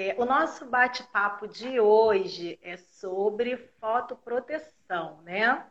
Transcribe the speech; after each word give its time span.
É, 0.00 0.14
o 0.16 0.24
nosso 0.24 0.64
bate-papo 0.64 1.48
de 1.48 1.80
hoje 1.80 2.56
é 2.62 2.76
sobre 2.76 3.56
fotoproteção, 3.80 5.20
né? 5.22 5.66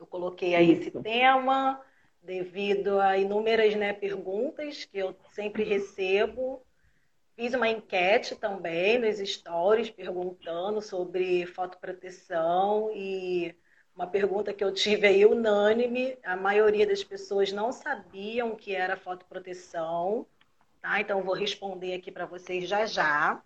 Eu 0.00 0.04
coloquei 0.04 0.56
aí 0.56 0.72
Isso. 0.72 0.88
esse 0.88 0.90
tema 1.00 1.80
devido 2.20 2.98
a 2.98 3.16
inúmeras 3.16 3.72
né, 3.76 3.92
perguntas 3.92 4.84
que 4.86 4.98
eu 4.98 5.14
sempre 5.32 5.62
recebo. 5.62 6.60
Fiz 7.36 7.54
uma 7.54 7.68
enquete 7.68 8.34
também 8.34 8.98
nos 8.98 9.18
stories 9.18 9.90
perguntando 9.90 10.82
sobre 10.82 11.46
fotoproteção 11.46 12.90
e 12.92 13.54
uma 13.94 14.08
pergunta 14.08 14.52
que 14.52 14.64
eu 14.64 14.74
tive 14.74 15.06
aí 15.06 15.24
unânime, 15.24 16.18
a 16.24 16.34
maioria 16.34 16.84
das 16.84 17.04
pessoas 17.04 17.52
não 17.52 17.70
sabiam 17.70 18.50
o 18.50 18.56
que 18.56 18.74
era 18.74 18.96
fotoproteção, 18.96 20.26
tá? 20.86 21.00
Então 21.00 21.22
vou 21.22 21.34
responder 21.34 21.94
aqui 21.94 22.12
para 22.12 22.26
vocês 22.26 22.68
já 22.68 22.86
já. 22.86 23.42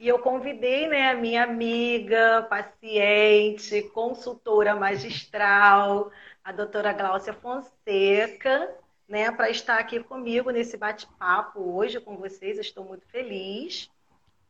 E 0.00 0.08
eu 0.08 0.18
convidei 0.18 0.88
né, 0.88 1.10
a 1.10 1.14
minha 1.14 1.44
amiga, 1.44 2.42
paciente, 2.48 3.82
consultora 3.90 4.74
magistral, 4.74 6.10
a 6.42 6.50
doutora 6.50 6.92
Gláucia 6.92 7.34
Fonseca, 7.34 8.74
né, 9.06 9.30
para 9.30 9.50
estar 9.50 9.78
aqui 9.78 10.02
comigo 10.02 10.50
nesse 10.50 10.76
bate-papo 10.76 11.60
hoje 11.60 12.00
com 12.00 12.16
vocês. 12.16 12.58
estou 12.58 12.84
muito 12.84 13.06
feliz. 13.08 13.90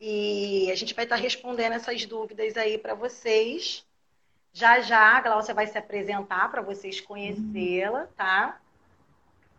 E 0.00 0.70
a 0.70 0.74
gente 0.74 0.94
vai 0.94 1.04
estar 1.04 1.16
respondendo 1.16 1.72
essas 1.72 2.06
dúvidas 2.06 2.56
aí 2.56 2.78
para 2.78 2.94
vocês. 2.94 3.84
Já 4.52 4.80
já 4.80 5.16
a 5.16 5.20
Gláucia 5.20 5.54
vai 5.54 5.66
se 5.66 5.76
apresentar 5.76 6.50
para 6.50 6.62
vocês 6.62 7.00
conhecê-la, 7.00 8.06
tá? 8.16 8.60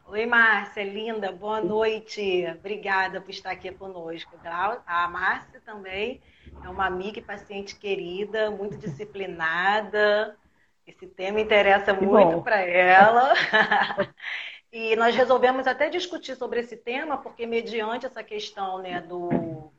Oi, 0.08 0.24
Márcia, 0.28 0.84
linda, 0.84 1.32
boa 1.32 1.60
noite. 1.60 2.46
Obrigada 2.60 3.20
por 3.20 3.32
estar 3.32 3.50
aqui 3.50 3.72
conosco. 3.72 4.38
A 4.86 5.08
Márcia 5.08 5.60
também 5.66 6.22
é 6.64 6.70
uma 6.70 6.86
amiga 6.86 7.18
e 7.18 7.24
paciente 7.24 7.76
querida, 7.76 8.52
muito 8.52 8.78
disciplinada, 8.78 10.38
esse 10.86 11.08
tema 11.08 11.42
interessa 11.42 11.92
que 11.92 12.06
muito 12.06 12.40
para 12.44 12.62
ela. 12.62 13.34
e 14.72 14.96
nós 14.96 15.16
resolvemos 15.16 15.66
até 15.66 15.90
discutir 15.90 16.36
sobre 16.36 16.60
esse 16.60 16.78
tema, 16.78 17.18
porque 17.18 17.48
mediante 17.48 18.06
essa 18.06 18.24
questão 18.24 18.78
né, 18.78 19.02
do 19.02 19.72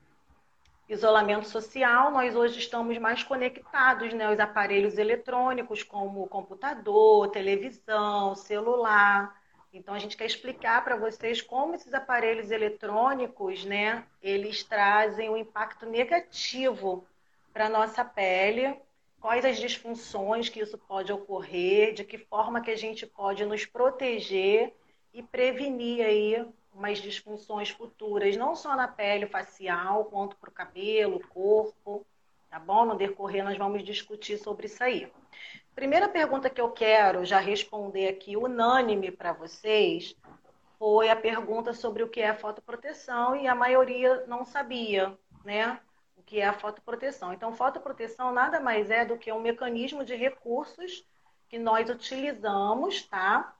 isolamento 0.88 1.46
social, 1.46 2.10
nós 2.10 2.34
hoje 2.34 2.58
estamos 2.58 2.98
mais 2.98 3.22
conectados 3.22 4.12
né, 4.12 4.26
aos 4.26 4.40
aparelhos 4.40 4.98
eletrônicos, 4.98 5.84
como 5.84 6.26
computador, 6.26 7.28
televisão, 7.28 8.34
celular. 8.34 9.45
Então 9.76 9.94
a 9.94 9.98
gente 9.98 10.16
quer 10.16 10.24
explicar 10.24 10.82
para 10.82 10.96
vocês 10.96 11.42
como 11.42 11.74
esses 11.74 11.92
aparelhos 11.92 12.50
eletrônicos, 12.50 13.64
né, 13.64 14.04
eles 14.22 14.64
trazem 14.64 15.28
um 15.28 15.36
impacto 15.36 15.84
negativo 15.84 17.06
para 17.52 17.68
nossa 17.68 18.02
pele 18.02 18.74
quais 19.20 19.44
as 19.44 19.58
disfunções 19.58 20.48
que 20.48 20.60
isso 20.60 20.78
pode 20.78 21.12
ocorrer, 21.12 21.92
de 21.92 22.04
que 22.04 22.16
forma 22.16 22.60
que 22.60 22.70
a 22.70 22.76
gente 22.76 23.06
pode 23.06 23.44
nos 23.44 23.66
proteger 23.66 24.72
e 25.12 25.22
prevenir 25.22 26.04
aí 26.04 26.46
umas 26.72 26.98
disfunções 26.98 27.70
futuras, 27.70 28.36
não 28.36 28.54
só 28.54 28.76
na 28.76 28.86
pele 28.86 29.26
facial, 29.26 30.04
quanto 30.06 30.36
para 30.36 30.48
o 30.48 30.52
cabelo, 30.52 31.26
corpo, 31.28 32.06
tá 32.48 32.58
bom? 32.58 32.84
No 32.84 32.96
decorrer 32.96 33.44
nós 33.44 33.58
vamos 33.58 33.82
discutir 33.82 34.38
sobre 34.38 34.66
isso 34.66 34.82
aí. 34.82 35.10
Primeira 35.76 36.08
pergunta 36.08 36.48
que 36.48 36.60
eu 36.60 36.70
quero 36.70 37.22
já 37.26 37.38
responder 37.38 38.08
aqui 38.08 38.34
unânime 38.34 39.10
para 39.10 39.34
vocês 39.34 40.16
foi 40.78 41.10
a 41.10 41.14
pergunta 41.14 41.74
sobre 41.74 42.02
o 42.02 42.08
que 42.08 42.20
é 42.20 42.32
fotoproteção 42.32 43.36
e 43.36 43.46
a 43.46 43.54
maioria 43.54 44.24
não 44.26 44.42
sabia, 44.42 45.16
né? 45.44 45.78
que 46.24 46.40
é 46.40 46.46
a 46.46 46.54
fotoproteção. 46.54 47.30
Então, 47.32 47.52
fotoproteção 47.52 48.32
nada 48.32 48.58
mais 48.58 48.90
é 48.90 49.04
do 49.04 49.18
que 49.18 49.30
um 49.30 49.40
mecanismo 49.40 50.02
de 50.02 50.16
recursos 50.16 51.06
que 51.46 51.58
nós 51.58 51.90
utilizamos, 51.90 53.02
tá? 53.02 53.54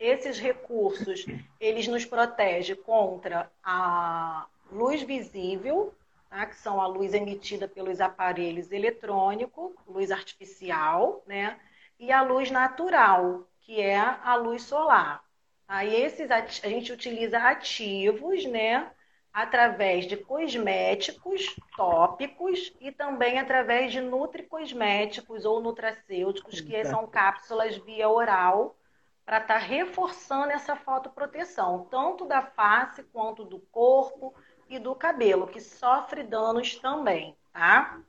Esses 0.00 0.40
recursos, 0.40 1.26
eles 1.60 1.86
nos 1.86 2.06
protegem 2.06 2.74
contra 2.74 3.52
a 3.62 4.46
luz 4.72 5.02
visível, 5.02 5.94
tá? 6.34 6.46
que 6.46 6.56
são 6.56 6.80
a 6.80 6.86
luz 6.86 7.14
emitida 7.14 7.68
pelos 7.68 8.00
aparelhos 8.00 8.72
eletrônicos, 8.72 9.72
luz 9.86 10.10
artificial, 10.10 11.22
né? 11.26 11.58
E 11.98 12.10
a 12.10 12.22
luz 12.22 12.50
natural, 12.50 13.48
que 13.60 13.80
é 13.80 13.98
a 13.98 14.34
luz 14.34 14.62
solar. 14.62 15.22
Aí 15.66 15.94
esses 15.94 16.30
a 16.30 16.40
gente 16.68 16.92
utiliza 16.92 17.38
ativos, 17.38 18.44
né? 18.44 18.90
através 19.34 20.06
de 20.06 20.16
cosméticos 20.16 21.56
tópicos 21.76 22.72
e 22.80 22.92
também 22.92 23.40
através 23.40 23.90
de 23.90 24.00
nutricosméticos 24.00 25.44
ou 25.44 25.60
nutracêuticos, 25.60 26.60
que 26.60 26.84
são 26.84 27.08
cápsulas 27.08 27.76
via 27.78 28.08
oral, 28.08 28.76
para 29.24 29.38
estar 29.38 29.54
tá 29.54 29.58
reforçando 29.58 30.52
essa 30.52 30.76
fotoproteção, 30.76 31.88
tanto 31.90 32.26
da 32.26 32.42
face 32.42 33.02
quanto 33.02 33.44
do 33.44 33.58
corpo 33.58 34.32
e 34.68 34.78
do 34.78 34.94
cabelo, 34.94 35.46
que 35.46 35.60
sofre 35.60 36.22
danos 36.22 36.76
também, 36.76 37.36
tá? 37.52 38.00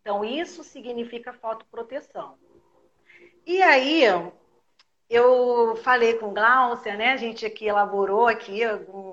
Então, 0.00 0.24
isso 0.24 0.64
significa 0.64 1.32
fotoproteção. 1.32 2.36
E 3.46 3.62
aí, 3.62 4.04
eu 5.08 5.76
falei 5.82 6.14
com 6.14 6.34
Glaucia, 6.34 6.96
né? 6.96 7.12
A 7.12 7.16
gente 7.16 7.46
aqui 7.46 7.66
elaborou 7.66 8.26
aqui, 8.26 8.60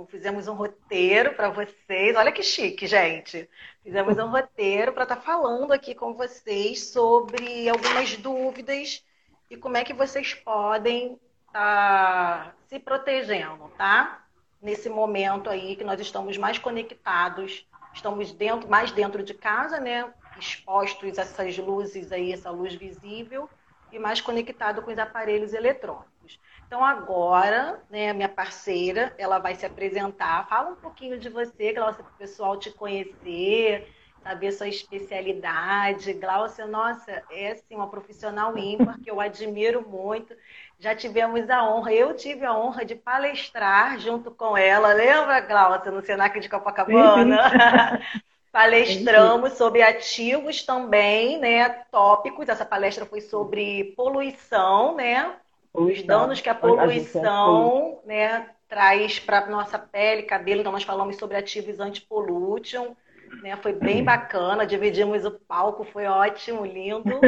fizemos 0.09 0.47
um 0.47 0.53
roteiro 0.53 1.33
para 1.33 1.49
vocês. 1.49 2.15
Olha 2.15 2.31
que 2.31 2.43
chique, 2.43 2.85
gente. 2.85 3.49
Fizemos 3.81 4.17
um 4.17 4.27
roteiro 4.27 4.91
para 4.91 5.03
estar 5.03 5.15
tá 5.15 5.21
falando 5.21 5.71
aqui 5.71 5.95
com 5.95 6.13
vocês 6.13 6.87
sobre 6.87 7.69
algumas 7.69 8.17
dúvidas 8.17 9.05
e 9.49 9.55
como 9.55 9.77
é 9.77 9.85
que 9.85 9.93
vocês 9.93 10.33
podem 10.33 11.19
estar 11.47 12.45
tá 12.45 12.55
se 12.67 12.77
protegendo, 12.79 13.69
tá? 13.77 14.24
Nesse 14.61 14.89
momento 14.89 15.49
aí 15.49 15.75
que 15.75 15.83
nós 15.83 15.99
estamos 15.99 16.37
mais 16.37 16.57
conectados, 16.57 17.67
estamos 17.93 18.31
dentro, 18.31 18.69
mais 18.69 18.91
dentro 18.91 19.23
de 19.23 19.33
casa, 19.33 19.79
né? 19.79 20.13
Expostos 20.37 21.17
a 21.17 21.21
essas 21.21 21.57
luzes 21.57 22.11
aí, 22.11 22.31
essa 22.33 22.49
luz 22.51 22.73
visível 22.75 23.49
e 23.91 23.99
mais 23.99 24.19
conectado 24.21 24.81
com 24.81 24.91
os 24.91 24.97
aparelhos 24.97 25.53
eletrônicos. 25.53 26.39
Então 26.67 26.83
agora, 26.83 27.83
né, 27.89 28.11
minha 28.11 28.27
parceira, 28.27 29.13
ela 29.17 29.39
vai 29.39 29.55
se 29.55 29.65
apresentar, 29.65 30.47
fala 30.49 30.71
um 30.71 30.75
pouquinho 30.75 31.19
de 31.19 31.29
você, 31.29 31.71
Glaucia, 31.71 32.03
para 32.03 32.11
o 32.11 32.17
pessoal 32.17 32.57
te 32.57 32.71
conhecer, 32.71 33.87
saber 34.25 34.51
sua 34.51 34.67
especialidade. 34.67 36.13
Glaucia, 36.13 36.65
nossa, 36.65 37.21
é 37.29 37.51
assim, 37.51 37.75
uma 37.75 37.87
profissional 37.87 38.57
ímpar 38.57 38.99
que 38.99 39.11
eu 39.11 39.21
admiro 39.21 39.87
muito. 39.87 40.35
Já 40.79 40.95
tivemos 40.95 41.47
a 41.47 41.63
honra, 41.63 41.93
eu 41.93 42.15
tive 42.15 42.43
a 42.43 42.57
honra 42.57 42.83
de 42.83 42.95
palestrar 42.95 43.99
junto 43.99 44.31
com 44.31 44.57
ela, 44.57 44.93
lembra, 44.93 45.39
Glaucia, 45.41 45.91
no 45.91 46.01
Senac 46.01 46.39
de 46.39 46.49
Copacabana? 46.49 48.01
Palestramos 48.51 49.53
sobre 49.53 49.83
ativos 49.83 50.63
também, 50.63 51.37
né, 51.37 51.69
tópicos. 51.91 52.49
Essa 52.49 52.65
palestra 52.65 53.05
foi 53.05 53.21
sobre 53.21 53.93
poluição, 53.95 54.95
né? 54.95 55.35
Os 55.73 56.01
danos 56.03 56.39
que 56.39 56.49
a 56.49 56.55
poluição, 56.55 57.99
né, 58.05 58.47
traz 58.67 59.19
para 59.19 59.45
nossa 59.47 59.77
pele, 59.77 60.23
cabelo. 60.23 60.61
Então 60.61 60.71
nós 60.71 60.83
falamos 60.83 61.17
sobre 61.17 61.37
ativos 61.37 61.81
antipollution, 61.81 62.95
né? 63.41 63.55
Foi 63.61 63.73
bem 63.73 64.03
bacana, 64.03 64.65
dividimos 64.65 65.25
o 65.25 65.31
palco, 65.31 65.83
foi 65.83 66.05
ótimo, 66.05 66.65
lindo. 66.65 67.19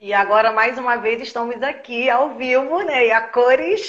E 0.00 0.12
agora, 0.12 0.52
mais 0.52 0.76
uma 0.76 0.96
vez, 0.96 1.22
estamos 1.22 1.62
aqui 1.62 2.10
ao 2.10 2.34
vivo, 2.34 2.82
né? 2.82 3.06
E 3.06 3.10
a 3.10 3.22
cores, 3.22 3.86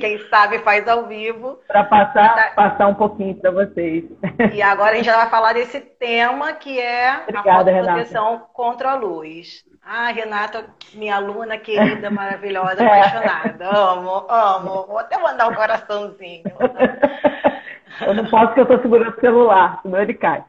quem 0.00 0.18
sabe 0.28 0.58
faz 0.58 0.88
ao 0.88 1.06
vivo. 1.06 1.60
Para 1.68 1.84
passar, 1.84 2.34
tá... 2.34 2.50
passar 2.56 2.88
um 2.88 2.94
pouquinho 2.94 3.36
para 3.36 3.52
vocês. 3.52 4.04
E 4.52 4.60
agora 4.60 4.90
a 4.90 4.94
gente 4.96 5.06
já 5.06 5.16
vai 5.16 5.30
falar 5.30 5.52
desse 5.52 5.78
tema 5.78 6.52
que 6.54 6.80
é 6.80 7.20
Obrigada, 7.28 7.70
a 7.70 7.82
proteção 7.84 8.42
contra 8.52 8.90
a 8.90 8.94
luz. 8.96 9.62
Ah, 9.84 10.08
Renata, 10.08 10.64
minha 10.94 11.14
aluna 11.14 11.56
querida, 11.56 12.10
maravilhosa, 12.10 12.82
apaixonada. 12.84 13.68
Amo, 13.68 14.26
amo. 14.28 14.86
Vou 14.86 14.98
até 14.98 15.16
mandar 15.16 15.48
um 15.48 15.54
coraçãozinho. 15.54 16.42
Eu 18.00 18.14
não 18.14 18.28
posso 18.28 18.46
porque 18.46 18.60
eu 18.60 18.64
estou 18.64 18.80
segurando 18.80 19.16
o 19.16 19.20
celular, 19.20 19.80
senão 19.82 20.00
ele 20.00 20.14
cai. 20.14 20.44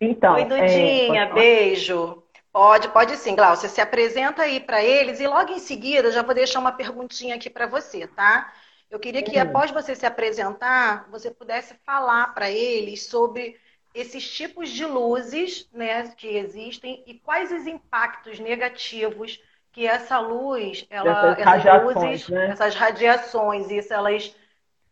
Então, 0.00 0.34
Oi, 0.34 0.44
Dudinha, 0.44 1.22
é... 1.22 1.32
beijo. 1.32 2.22
Pode, 2.52 2.88
pode 2.88 3.16
sim, 3.16 3.34
Glaucia. 3.34 3.68
Se 3.68 3.80
apresenta 3.80 4.42
aí 4.42 4.60
para 4.60 4.82
eles 4.84 5.20
e 5.20 5.26
logo 5.26 5.52
em 5.52 5.58
seguida 5.58 6.10
já 6.10 6.22
vou 6.22 6.34
deixar 6.34 6.58
uma 6.58 6.72
perguntinha 6.72 7.36
aqui 7.36 7.48
para 7.48 7.66
você, 7.66 8.06
tá? 8.06 8.52
Eu 8.90 8.98
queria 8.98 9.22
que 9.22 9.38
após 9.38 9.70
você 9.70 9.94
se 9.94 10.04
apresentar, 10.04 11.08
você 11.10 11.30
pudesse 11.30 11.74
falar 11.86 12.34
para 12.34 12.50
eles 12.50 13.06
sobre 13.06 13.56
esses 13.94 14.30
tipos 14.30 14.68
de 14.68 14.84
luzes, 14.84 15.66
né, 15.72 16.08
que 16.16 16.28
existem 16.36 17.02
e 17.06 17.14
quais 17.14 17.50
os 17.50 17.66
impactos 17.66 18.38
negativos 18.38 19.40
que 19.72 19.86
essa 19.86 20.18
luz, 20.18 20.86
ela, 20.90 21.34
essas 21.38 21.82
luzes, 21.82 22.28
né? 22.28 22.50
essas 22.50 22.74
radiações, 22.74 23.70
isso 23.70 23.92
elas 23.92 24.36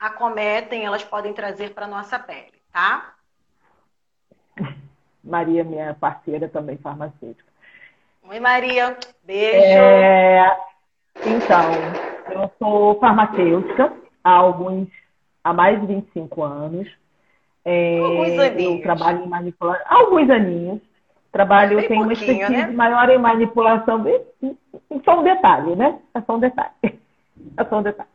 acometem, 0.01 0.85
elas 0.85 1.05
podem 1.05 1.35
trazer 1.35 1.75
para 1.75 1.87
nossa 1.87 2.19
pele, 2.19 2.55
tá? 2.73 3.15
Maria, 5.23 5.63
minha 5.63 5.95
parceira 5.95 6.49
também 6.49 6.79
farmacêutica. 6.79 7.51
Oi, 8.29 8.41
Maria. 8.41 8.97
Beijo. 9.23 9.57
É... 9.59 10.59
Então, 11.27 11.71
eu 12.33 12.51
sou 12.59 12.99
farmacêutica 12.99 13.93
há 14.25 14.31
alguns, 14.31 14.89
há 15.45 15.53
mais 15.53 15.79
de 15.81 15.87
25 15.87 16.43
anos. 16.43 16.89
É... 17.65 17.99
Alguns 17.99 18.39
aninhos. 18.39 18.77
Eu 18.77 18.83
trabalho 18.83 19.25
em 19.25 19.29
manipulação. 19.29 19.87
Alguns 19.89 20.31
aninhos. 20.31 20.81
Trabalho, 21.31 21.79
é 21.79 21.83
tenho 21.87 22.03
uma 22.03 22.13
expertise 22.13 22.51
né? 22.51 22.67
maior 22.69 23.09
em 23.09 23.19
manipulação. 23.19 24.05
Só 25.05 25.21
um 25.21 25.23
detalhe, 25.23 25.77
né? 25.77 25.99
É 26.15 26.21
só 26.23 26.37
um 26.37 26.41
detalhe. 26.41 26.71
É 27.57 27.65
só 27.65 27.79
um 27.79 27.83
detalhe. 27.83 28.09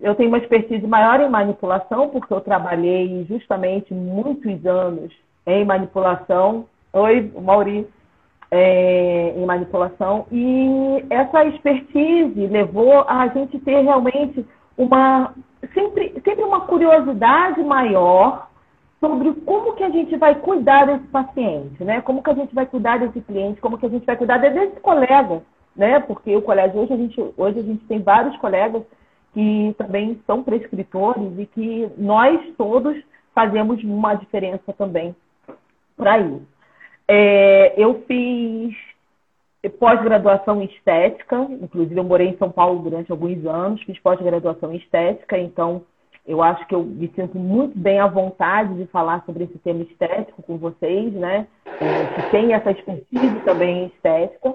Eu 0.00 0.14
tenho 0.14 0.28
uma 0.28 0.38
expertise 0.38 0.86
maior 0.86 1.20
em 1.20 1.28
manipulação, 1.28 2.08
porque 2.08 2.32
eu 2.32 2.40
trabalhei 2.40 3.24
justamente 3.28 3.92
muitos 3.92 4.64
anos 4.66 5.12
em 5.46 5.64
manipulação. 5.64 6.66
Oi, 6.92 7.32
Mauri. 7.40 7.86
É, 8.50 9.34
em 9.36 9.44
manipulação. 9.44 10.26
E 10.30 11.04
essa 11.10 11.44
expertise 11.44 12.46
levou 12.46 13.04
a 13.08 13.26
gente 13.28 13.58
ter 13.58 13.80
realmente 13.80 14.46
uma 14.78 15.34
sempre, 15.72 16.12
sempre 16.24 16.44
uma 16.44 16.60
curiosidade 16.62 17.62
maior 17.64 18.48
sobre 19.00 19.32
como 19.44 19.74
que 19.74 19.84
a 19.84 19.90
gente 19.90 20.16
vai 20.16 20.34
cuidar 20.36 20.86
desse 20.86 21.06
paciente, 21.08 21.82
né? 21.84 22.00
Como 22.00 22.22
que 22.22 22.30
a 22.30 22.34
gente 22.34 22.54
vai 22.54 22.64
cuidar 22.64 22.98
desse 22.98 23.20
cliente, 23.20 23.60
como 23.60 23.76
que 23.76 23.86
a 23.86 23.88
gente 23.88 24.06
vai 24.06 24.16
cuidar 24.16 24.38
desse 24.38 24.80
colega, 24.80 25.42
né? 25.76 26.00
Porque 26.00 26.34
o 26.34 26.42
colégio 26.42 26.80
hoje 26.80 26.92
a 26.92 26.96
gente 26.96 27.20
hoje 27.36 27.58
a 27.58 27.62
gente 27.62 27.84
tem 27.86 28.00
vários 28.00 28.36
colegas 28.38 28.82
que 29.34 29.74
também 29.76 30.20
são 30.26 30.42
prescritores 30.42 31.38
e 31.38 31.46
que 31.46 31.90
nós 31.98 32.40
todos 32.56 32.96
fazemos 33.34 33.82
uma 33.82 34.14
diferença 34.14 34.72
também 34.72 35.14
para 35.96 36.18
isso. 36.20 36.46
É, 37.06 37.74
eu 37.76 38.02
fiz 38.06 38.74
pós-graduação 39.78 40.62
em 40.62 40.66
estética, 40.66 41.36
inclusive 41.60 41.98
eu 41.98 42.04
morei 42.04 42.28
em 42.28 42.36
São 42.36 42.50
Paulo 42.50 42.80
durante 42.80 43.10
alguns 43.10 43.44
anos, 43.44 43.82
fiz 43.82 43.98
pós-graduação 43.98 44.72
em 44.72 44.76
estética, 44.76 45.36
então 45.38 45.82
eu 46.26 46.42
acho 46.42 46.66
que 46.66 46.74
eu 46.74 46.82
me 46.82 47.10
sinto 47.14 47.38
muito 47.38 47.78
bem 47.78 47.98
à 47.98 48.06
vontade 48.06 48.74
de 48.74 48.86
falar 48.86 49.22
sobre 49.26 49.44
esse 49.44 49.58
tema 49.58 49.82
estético 49.82 50.42
com 50.42 50.56
vocês, 50.56 51.12
né? 51.12 51.46
É, 51.66 52.06
que 52.14 52.30
tem 52.30 52.54
essa 52.54 52.70
expertise 52.70 53.40
também 53.44 53.84
em 53.84 53.86
estética. 53.86 54.54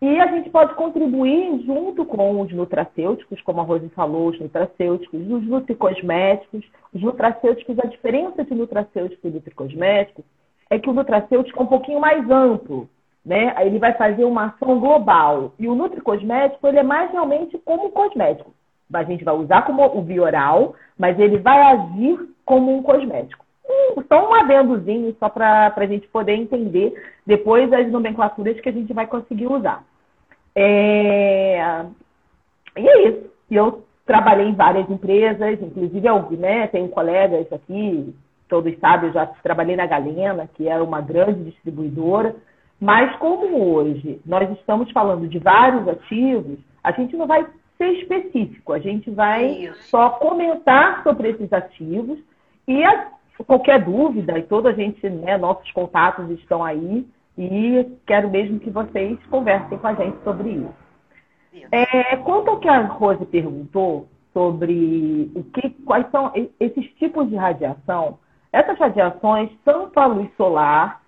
E 0.00 0.20
a 0.20 0.26
gente 0.28 0.48
pode 0.50 0.74
contribuir 0.74 1.60
junto 1.64 2.04
com 2.04 2.40
os 2.40 2.52
nutracêuticos, 2.52 3.40
como 3.42 3.60
a 3.60 3.64
Rose 3.64 3.88
falou, 3.90 4.28
os 4.28 4.38
nutracêuticos, 4.38 5.20
os 5.20 5.46
nutricosméticos. 5.46 6.64
Os 6.94 7.02
nutracêuticos, 7.02 7.78
a 7.80 7.86
diferença 7.86 8.44
de 8.44 8.54
nutracêutico 8.54 9.26
e 9.26 9.30
nutricosmético 9.30 10.24
é 10.70 10.78
que 10.78 10.88
o 10.88 10.92
nutracêutico 10.92 11.58
é 11.58 11.62
um 11.62 11.66
pouquinho 11.66 12.00
mais 12.00 12.30
amplo, 12.30 12.88
né? 13.24 13.54
Ele 13.64 13.78
vai 13.78 13.92
fazer 13.94 14.24
uma 14.24 14.46
ação 14.46 14.78
global. 14.78 15.52
E 15.58 15.66
o 15.66 15.74
nutricosmético, 15.74 16.66
ele 16.68 16.78
é 16.78 16.82
mais 16.82 17.10
realmente 17.10 17.58
como 17.58 17.90
cosmético 17.90 18.52
a 18.96 19.04
gente 19.04 19.24
vai 19.24 19.34
usar 19.34 19.62
como 19.62 19.84
o 19.84 20.02
bioral, 20.02 20.74
mas 20.96 21.18
ele 21.18 21.38
vai 21.38 21.60
agir 21.60 22.18
como 22.44 22.74
um 22.74 22.82
cosmético. 22.82 23.44
Só 24.08 24.30
um 24.30 24.34
adendozinho, 24.34 25.14
só 25.18 25.28
para 25.28 25.72
a 25.76 25.86
gente 25.86 26.06
poder 26.08 26.34
entender 26.34 26.94
depois 27.26 27.72
as 27.72 27.90
nomenclaturas 27.90 28.58
que 28.60 28.68
a 28.68 28.72
gente 28.72 28.92
vai 28.92 29.06
conseguir 29.06 29.46
usar. 29.46 29.84
É... 30.54 31.84
E 32.76 32.88
é 32.88 33.08
isso. 33.08 33.30
Eu 33.50 33.84
trabalhei 34.06 34.46
em 34.46 34.54
várias 34.54 34.88
empresas, 34.90 35.60
inclusive 35.60 36.06
eu 36.06 36.30
né, 36.32 36.66
tenho 36.68 36.88
colegas 36.88 37.52
aqui, 37.52 38.14
todos 38.48 38.78
sabem, 38.78 39.08
eu 39.08 39.12
já 39.12 39.26
trabalhei 39.26 39.76
na 39.76 39.86
Galena, 39.86 40.48
que 40.54 40.66
é 40.66 40.80
uma 40.80 41.00
grande 41.00 41.44
distribuidora, 41.44 42.34
mas 42.80 43.14
como 43.16 43.74
hoje 43.74 44.20
nós 44.24 44.50
estamos 44.52 44.90
falando 44.92 45.28
de 45.28 45.38
vários 45.38 45.86
ativos, 45.86 46.58
a 46.82 46.92
gente 46.92 47.16
não 47.16 47.26
vai 47.26 47.46
ser 47.76 47.92
específico. 47.92 48.72
A 48.72 48.78
gente 48.78 49.10
vai 49.10 49.46
Isso. 49.46 49.88
só 49.88 50.10
comentar 50.10 51.02
sobre 51.02 51.30
esses 51.30 51.52
ativos 51.52 52.18
e 52.66 52.84
a, 52.84 53.08
qualquer 53.44 53.84
dúvida, 53.84 54.38
e 54.38 54.42
toda 54.42 54.70
a 54.70 54.72
gente, 54.72 55.08
né, 55.08 55.36
nossos 55.36 55.70
contatos 55.72 56.28
estão 56.30 56.64
aí, 56.64 57.06
e 57.36 57.86
quero 58.06 58.30
mesmo 58.30 58.58
que 58.58 58.70
vocês 58.70 59.18
conversem 59.26 59.78
com 59.78 59.86
a 59.86 59.94
gente 59.94 60.16
sobre 60.24 60.50
isso. 60.50 60.88
É, 61.70 62.16
quanto 62.16 62.50
ao 62.50 62.58
que 62.58 62.68
a 62.68 62.80
Rose 62.80 63.24
perguntou 63.26 64.08
sobre 64.32 65.30
o 65.34 65.42
que, 65.44 65.70
quais 65.84 66.08
são 66.10 66.32
esses 66.60 66.84
tipos 66.94 67.28
de 67.28 67.36
radiação, 67.36 68.18
essas 68.52 68.78
radiações, 68.78 69.50
tanto 69.64 69.98
a 69.98 70.06
luz 70.06 70.28
solar 70.36 71.02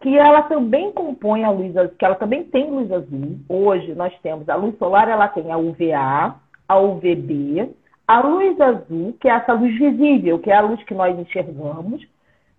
que 0.00 0.18
ela 0.18 0.42
também 0.42 0.90
compõe 0.92 1.44
a 1.44 1.50
luz 1.50 1.76
azul, 1.76 1.94
que 1.96 2.04
ela 2.04 2.16
também 2.16 2.42
tem 2.44 2.68
luz 2.68 2.90
azul. 2.90 3.38
Hoje 3.48 3.94
nós 3.94 4.12
temos 4.20 4.48
a 4.48 4.56
luz 4.56 4.76
solar, 4.76 5.08
ela 5.08 5.28
tem 5.28 5.50
a 5.52 5.56
UVA, 5.56 6.34
a 6.68 6.78
UVB, 6.78 7.70
a 8.12 8.20
luz 8.20 8.60
azul, 8.60 9.16
que 9.18 9.26
é 9.26 9.32
essa 9.32 9.54
luz 9.54 9.72
visível, 9.78 10.38
que 10.38 10.50
é 10.50 10.56
a 10.56 10.60
luz 10.60 10.82
que 10.84 10.92
nós 10.92 11.18
enxergamos, 11.18 12.06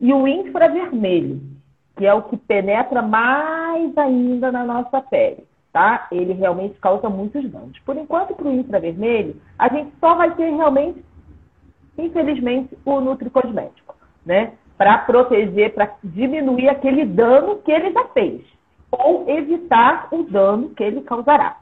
e 0.02 0.12
o 0.12 0.28
infravermelho, 0.28 1.42
que 1.96 2.08
é 2.08 2.14
o 2.14 2.24
que 2.24 2.38
penetra 2.38 3.04
mais 3.04 3.96
ainda 3.96 4.52
na 4.52 4.64
nossa 4.64 5.00
pele, 5.00 5.46
tá? 5.72 6.08
Ele 6.12 6.34
realmente 6.34 6.80
causa 6.80 7.08
muitos 7.08 7.48
danos. 7.52 7.78
Por 7.86 7.96
enquanto, 7.96 8.34
para 8.34 8.48
o 8.48 8.54
infravermelho, 8.54 9.36
a 9.60 9.70
gente 9.70 9.94
só 10.00 10.16
vai 10.16 10.34
ter 10.34 10.50
realmente, 10.50 11.06
infelizmente, 12.00 12.76
o 12.84 13.00
nutricosmético, 13.00 13.96
né? 14.26 14.54
para 14.76 14.98
proteger, 14.98 15.72
para 15.76 15.96
diminuir 16.04 16.68
aquele 16.68 17.06
dano 17.06 17.58
que 17.58 17.72
ele 17.72 17.92
já 17.92 18.06
fez, 18.06 18.42
ou 18.90 19.30
evitar 19.30 20.08
o 20.12 20.24
dano 20.24 20.72
que 20.72 20.84
ele 20.84 21.02
causará. 21.02 21.58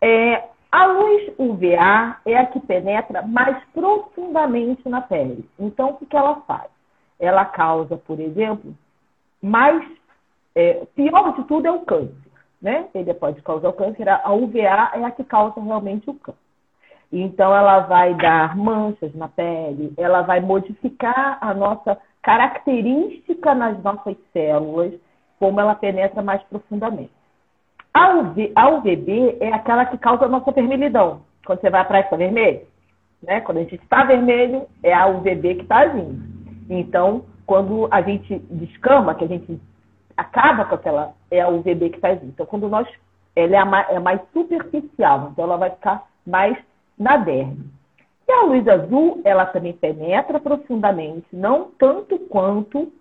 É, 0.00 0.48
a 0.74 0.86
luz 0.86 1.32
UVA 1.38 2.16
é 2.26 2.36
a 2.36 2.46
que 2.46 2.58
penetra 2.58 3.22
mais 3.22 3.62
profundamente 3.72 4.88
na 4.88 5.00
pele. 5.00 5.48
Então, 5.56 5.90
o 5.90 6.04
que 6.04 6.16
ela 6.16 6.40
faz? 6.48 6.68
Ela 7.20 7.44
causa, 7.44 7.96
por 7.96 8.18
exemplo, 8.18 8.74
mais. 9.40 9.88
É, 10.52 10.84
pior 10.96 11.32
de 11.36 11.44
tudo 11.44 11.68
é 11.68 11.70
o 11.70 11.82
câncer. 11.82 12.16
Né? 12.60 12.88
Ele 12.92 13.14
pode 13.14 13.40
causar 13.42 13.68
o 13.68 13.72
câncer. 13.72 14.08
A 14.08 14.32
UVA 14.32 14.90
é 14.94 15.04
a 15.04 15.12
que 15.12 15.22
causa 15.22 15.60
realmente 15.60 16.10
o 16.10 16.14
câncer. 16.14 16.40
Então, 17.12 17.54
ela 17.54 17.80
vai 17.80 18.12
dar 18.14 18.56
manchas 18.56 19.14
na 19.14 19.28
pele, 19.28 19.94
ela 19.96 20.22
vai 20.22 20.40
modificar 20.40 21.38
a 21.40 21.54
nossa 21.54 21.96
característica 22.20 23.54
nas 23.54 23.80
nossas 23.80 24.16
células, 24.32 24.92
como 25.38 25.60
ela 25.60 25.76
penetra 25.76 26.20
mais 26.20 26.42
profundamente. 26.44 27.12
A, 27.94 28.12
UV, 28.16 28.52
a 28.56 28.68
UVB 28.70 29.36
é 29.38 29.52
aquela 29.52 29.86
que 29.86 29.96
causa 29.96 30.24
a 30.24 30.28
nossa 30.28 30.50
vermelhidão. 30.50 31.22
Quando 31.46 31.60
você 31.60 31.70
vai 31.70 31.80
à 31.80 31.84
praia, 31.84 32.02
está 32.02 32.16
vermelho. 32.16 32.62
Né? 33.22 33.40
Quando 33.40 33.58
a 33.58 33.60
gente 33.60 33.76
está 33.76 34.02
vermelho, 34.02 34.66
é 34.82 34.92
a 34.92 35.06
UVB 35.06 35.54
que 35.54 35.62
está 35.62 35.78
agindo. 35.78 36.20
Então, 36.68 37.24
quando 37.46 37.86
a 37.92 38.02
gente 38.02 38.36
descama, 38.50 39.14
que 39.14 39.24
a 39.24 39.28
gente 39.28 39.60
acaba 40.16 40.64
com 40.64 40.74
aquela, 40.74 41.14
é 41.30 41.40
a 41.40 41.48
UVB 41.48 41.90
que 41.90 41.96
está 41.96 42.08
agindo. 42.08 42.30
Então, 42.30 42.46
quando 42.46 42.68
nós, 42.68 42.88
ela 43.36 43.56
é, 43.56 43.64
mais, 43.64 43.88
é 43.90 43.98
mais 44.00 44.20
superficial, 44.32 45.28
então 45.30 45.44
ela 45.44 45.56
vai 45.56 45.70
ficar 45.70 46.04
mais 46.26 46.58
na 46.98 47.16
derme. 47.16 47.70
E 48.26 48.32
a 48.32 48.42
luz 48.42 48.66
azul, 48.66 49.20
ela 49.24 49.46
também 49.46 49.72
penetra 49.72 50.40
profundamente, 50.40 51.26
não 51.32 51.70
tanto 51.78 52.18
quanto 52.18 52.92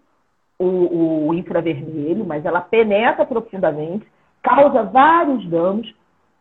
o, 0.59 1.29
o 1.29 1.33
infravermelho, 1.33 2.25
mas 2.25 2.45
ela 2.45 2.61
penetra 2.61 3.25
profundamente, 3.25 4.05
causa 4.43 4.83
vários 4.83 5.47
danos, 5.47 5.91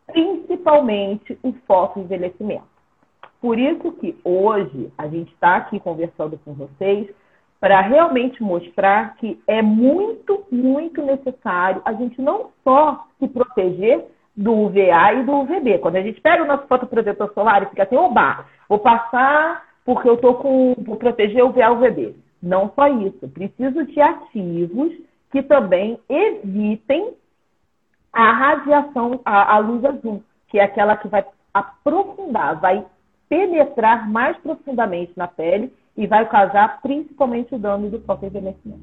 principalmente 0.07 1.39
o 1.43 1.53
fotoenvelhecimento. 1.67 2.73
Por 3.41 3.59
isso 3.59 3.93
que 3.93 4.17
hoje 4.25 4.93
a 4.99 5.09
gente 5.09 5.33
está 5.33 5.57
aqui 5.57 5.81
conversando 5.81 6.39
com 6.45 6.53
vocês 6.53 7.09
para 7.59 7.81
realmente 7.81 8.43
mostrar 8.43 9.17
que 9.17 9.41
é 9.47 9.63
muito, 9.63 10.45
muito 10.51 11.01
necessário 11.01 11.81
a 11.85 11.93
gente 11.93 12.21
não 12.21 12.51
só 12.65 13.07
se 13.19 13.29
proteger 13.29 14.05
do 14.37 14.53
UVA 14.53 15.15
e 15.15 15.25
do 15.25 15.33
UVB. 15.33 15.79
Quando 15.79 15.97
a 15.97 16.03
gente 16.03 16.21
pega 16.21 16.43
o 16.43 16.47
nosso 16.47 16.67
fotoprotetor 16.67 17.33
solar 17.33 17.63
e 17.63 17.67
fica 17.67 17.85
assim, 17.85 17.97
oba, 17.97 18.47
vou 18.69 18.79
passar 18.79 19.65
porque 19.85 20.09
eu 20.09 20.15
estou 20.15 20.35
com. 20.35 20.75
vou 20.79 20.97
proteger 20.97 21.43
o 21.45 21.49
UVA 21.49 21.65
e 21.65 21.69
o 21.69 21.73
UVB. 21.75 22.17
Não 22.43 22.73
só 22.75 22.89
isso. 22.89 23.29
Preciso 23.29 23.85
de 23.87 24.01
ativos 24.01 24.93
que 25.31 25.43
também 25.43 25.99
evitem 26.09 27.15
a 28.13 28.33
radiação, 28.33 29.21
a, 29.25 29.55
a 29.55 29.59
luz 29.59 29.85
azul, 29.85 30.23
que 30.49 30.59
é 30.59 30.65
aquela 30.65 30.97
que 30.97 31.09
vai 31.09 31.25
aprofundar, 31.53 32.61
vai 32.61 32.85
penetrar 33.29 34.09
mais 34.11 34.37
profundamente 34.39 35.13
na 35.17 35.27
pele 35.27 35.75
e 35.97 36.07
vai 36.07 36.29
causar 36.29 36.81
principalmente 36.83 37.55
o 37.55 37.59
dano 37.59 37.89
do 37.89 38.01
fotoenvelhecimento. 38.03 38.83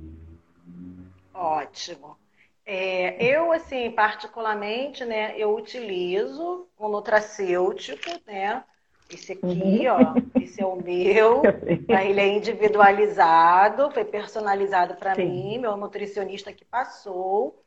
Ótimo. 1.34 2.18
É, 2.66 3.24
eu, 3.24 3.52
assim, 3.52 3.90
particularmente, 3.92 5.04
né, 5.06 5.34
eu 5.38 5.56
utilizo 5.56 6.68
o 6.78 6.88
nutracêutico, 6.88 8.10
né, 8.28 8.64
Esse 9.12 9.34
aqui, 9.34 9.88
uhum. 9.88 10.24
ó, 10.36 10.40
esse 10.40 10.62
é 10.62 10.66
o 10.66 10.76
meu. 10.76 11.42
ele 11.90 12.20
é 12.20 12.28
individualizado, 12.28 13.90
foi 13.90 14.06
personalizado 14.06 14.96
para 14.96 15.16
mim, 15.16 15.58
meu 15.58 15.76
nutricionista 15.78 16.54
que 16.54 16.64
passou. 16.64 17.60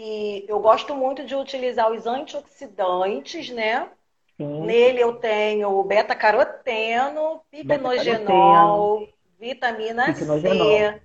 E 0.00 0.44
eu 0.46 0.60
gosto 0.60 0.94
muito 0.94 1.24
de 1.24 1.34
utilizar 1.34 1.90
os 1.90 2.06
antioxidantes, 2.06 3.50
né? 3.50 3.88
Sim. 4.36 4.60
Nele 4.60 5.00
eu 5.00 5.14
tenho 5.14 5.82
beta-caroteno, 5.82 7.40
picnogenol, 7.50 9.00
beta 9.40 9.72
vitamina 9.72 10.14
C, 10.14 11.00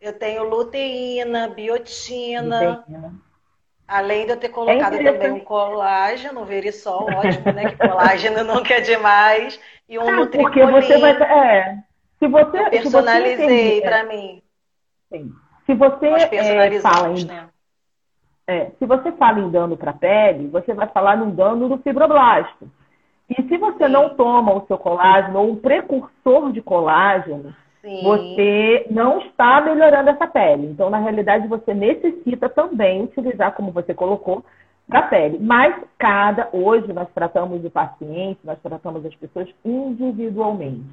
eu 0.00 0.18
tenho 0.18 0.44
luteína, 0.44 1.48
biotina. 1.48 2.82
Além 3.86 4.24
de 4.24 4.32
eu 4.32 4.38
ter 4.38 4.48
colocado 4.48 4.94
é 4.94 5.04
também 5.04 5.30
um 5.30 5.40
colágeno, 5.40 6.46
verisol, 6.46 7.04
ótimo, 7.04 7.52
né? 7.52 7.72
Que 7.72 7.76
colágeno 7.76 8.42
nunca 8.54 8.72
é 8.72 8.80
demais. 8.80 9.60
E 9.86 9.98
um 9.98 10.22
ah, 10.22 10.26
Porque 10.26 10.64
você 10.64 10.96
vai. 10.96 11.12
É, 11.12 11.78
se 12.18 12.26
você, 12.26 12.58
eu 12.58 12.70
personalizei 12.70 13.82
para 13.82 14.02
mim. 14.04 14.42
Sim. 15.12 15.30
Se 15.66 15.74
você 15.74 16.06
é, 16.06 16.80
fala 16.80 17.10
em, 17.10 17.24
né? 17.26 17.50
É, 18.46 18.70
se 18.78 18.84
você 18.84 19.12
fala 19.12 19.40
em 19.40 19.50
dano 19.50 19.76
para 19.76 19.90
a 19.90 19.94
pele, 19.94 20.48
você 20.48 20.74
vai 20.74 20.86
falar 20.88 21.16
num 21.16 21.34
dano 21.34 21.68
do 21.68 21.78
fibroblasto. 21.78 22.70
E 23.28 23.42
se 23.42 23.56
você 23.56 23.86
Sim. 23.86 23.92
não 23.92 24.10
toma 24.10 24.54
o 24.54 24.66
seu 24.66 24.76
colágeno 24.76 25.38
ou 25.38 25.50
um 25.52 25.56
precursor 25.56 26.52
de 26.52 26.60
colágeno, 26.60 27.54
Sim. 27.80 28.02
você 28.02 28.86
não 28.90 29.18
está 29.20 29.62
melhorando 29.62 30.10
essa 30.10 30.26
pele. 30.26 30.66
Então, 30.66 30.90
na 30.90 30.98
realidade, 30.98 31.48
você 31.48 31.72
necessita 31.72 32.48
também 32.48 33.04
utilizar, 33.04 33.52
como 33.52 33.72
você 33.72 33.94
colocou, 33.94 34.44
da 34.86 35.00
pele. 35.02 35.38
Mas 35.40 35.74
cada, 35.98 36.48
hoje 36.52 36.92
nós 36.92 37.08
tratamos 37.14 37.64
o 37.64 37.70
paciente, 37.70 38.40
nós 38.44 38.58
tratamos 38.60 39.06
as 39.06 39.14
pessoas 39.14 39.48
individualmente. 39.64 40.84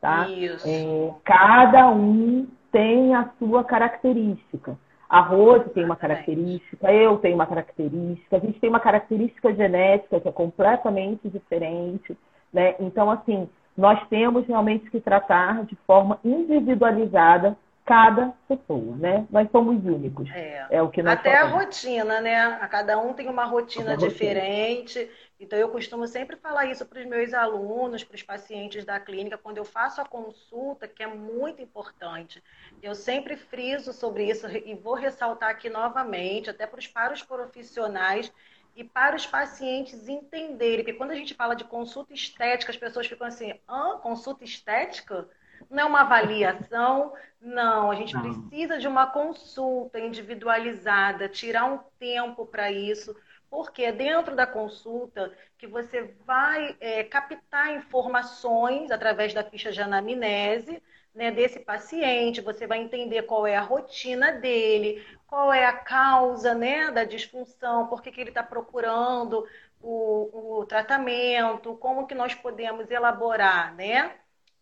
Tá? 0.00 0.28
Isso. 0.28 0.66
É, 0.68 1.14
cada 1.24 1.88
um 1.88 2.46
tem 2.72 3.14
a 3.14 3.30
sua 3.38 3.62
característica. 3.62 4.76
A 5.08 5.20
Rose 5.20 5.70
tem 5.70 5.84
uma 5.84 5.96
característica, 5.96 6.92
eu 6.92 7.18
tenho 7.18 7.36
uma 7.36 7.46
característica, 7.46 8.36
a 8.36 8.40
gente 8.40 8.58
tem 8.58 8.68
uma 8.68 8.80
característica 8.80 9.54
genética 9.54 10.20
que 10.20 10.28
é 10.28 10.32
completamente 10.32 11.28
diferente. 11.28 12.16
Né? 12.52 12.74
Então, 12.80 13.10
assim, 13.10 13.48
nós 13.76 14.04
temos 14.08 14.46
realmente 14.46 14.90
que 14.90 15.00
tratar 15.00 15.64
de 15.64 15.76
forma 15.86 16.18
individualizada 16.24 17.56
cada 17.86 18.34
pessoa, 18.48 18.96
né? 18.96 19.26
Nós 19.30 19.48
somos 19.52 19.76
únicos. 19.84 20.28
É, 20.30 20.66
é 20.70 20.82
o 20.82 20.90
que 20.90 21.02
nós 21.02 21.14
Até 21.14 21.36
a 21.36 21.44
rotina, 21.44 22.20
né? 22.20 22.36
A 22.36 22.66
cada 22.66 22.98
um 22.98 23.14
tem 23.14 23.28
uma 23.28 23.44
rotina 23.44 23.92
uma 23.92 23.96
diferente. 23.96 24.98
Rotina. 24.98 25.26
Então 25.38 25.56
eu 25.58 25.68
costumo 25.68 26.06
sempre 26.08 26.34
falar 26.36 26.66
isso 26.66 26.84
para 26.84 26.98
os 26.98 27.06
meus 27.06 27.32
alunos, 27.32 28.02
para 28.02 28.16
os 28.16 28.22
pacientes 28.22 28.84
da 28.84 28.98
clínica, 28.98 29.38
quando 29.38 29.58
eu 29.58 29.64
faço 29.64 30.00
a 30.00 30.04
consulta, 30.04 30.88
que 30.88 31.02
é 31.02 31.06
muito 31.06 31.62
importante. 31.62 32.42
Eu 32.82 32.94
sempre 32.94 33.36
friso 33.36 33.92
sobre 33.92 34.28
isso 34.28 34.48
e 34.48 34.74
vou 34.74 34.94
ressaltar 34.94 35.50
aqui 35.50 35.70
novamente, 35.70 36.50
até 36.50 36.66
para 36.66 36.80
os, 36.80 36.86
para 36.88 37.12
os 37.12 37.22
profissionais 37.22 38.32
e 38.74 38.82
para 38.82 39.14
os 39.14 39.26
pacientes 39.26 40.08
entenderem, 40.08 40.84
porque 40.84 40.92
quando 40.92 41.12
a 41.12 41.14
gente 41.14 41.34
fala 41.34 41.54
de 41.54 41.64
consulta 41.64 42.12
estética, 42.12 42.72
as 42.72 42.76
pessoas 42.76 43.06
ficam 43.06 43.26
assim, 43.26 43.54
ah, 43.68 43.98
consulta 44.02 44.42
estética? 44.42 45.28
Não 45.70 45.82
é 45.82 45.84
uma 45.84 46.00
avaliação, 46.00 47.12
não. 47.40 47.90
A 47.90 47.94
gente 47.94 48.14
não. 48.14 48.22
precisa 48.22 48.78
de 48.78 48.88
uma 48.88 49.06
consulta 49.06 49.98
individualizada, 49.98 51.28
tirar 51.28 51.64
um 51.64 51.78
tempo 51.98 52.46
para 52.46 52.70
isso, 52.70 53.16
porque 53.50 53.82
é 53.82 53.92
dentro 53.92 54.34
da 54.34 54.46
consulta 54.46 55.32
que 55.58 55.66
você 55.66 56.14
vai 56.24 56.76
é, 56.80 57.04
captar 57.04 57.74
informações 57.74 58.90
através 58.90 59.32
da 59.32 59.44
ficha 59.44 59.72
de 59.72 59.80
anamnese, 59.80 60.82
né, 61.16 61.30
desse 61.30 61.58
paciente, 61.60 62.42
você 62.42 62.66
vai 62.66 62.78
entender 62.78 63.22
qual 63.22 63.46
é 63.46 63.56
a 63.56 63.62
rotina 63.62 64.32
dele, 64.32 65.02
qual 65.26 65.50
é 65.50 65.64
a 65.64 65.72
causa 65.72 66.54
né, 66.54 66.90
da 66.90 67.04
disfunção, 67.04 67.86
por 67.86 68.02
que, 68.02 68.12
que 68.12 68.20
ele 68.20 68.28
está 68.28 68.42
procurando 68.42 69.46
o, 69.80 70.58
o, 70.58 70.66
tratamento, 70.66 71.74
como 71.76 72.06
que 72.06 72.14
nós 72.14 72.34
podemos 72.34 72.90
elaborar 72.90 73.74
né, 73.74 74.14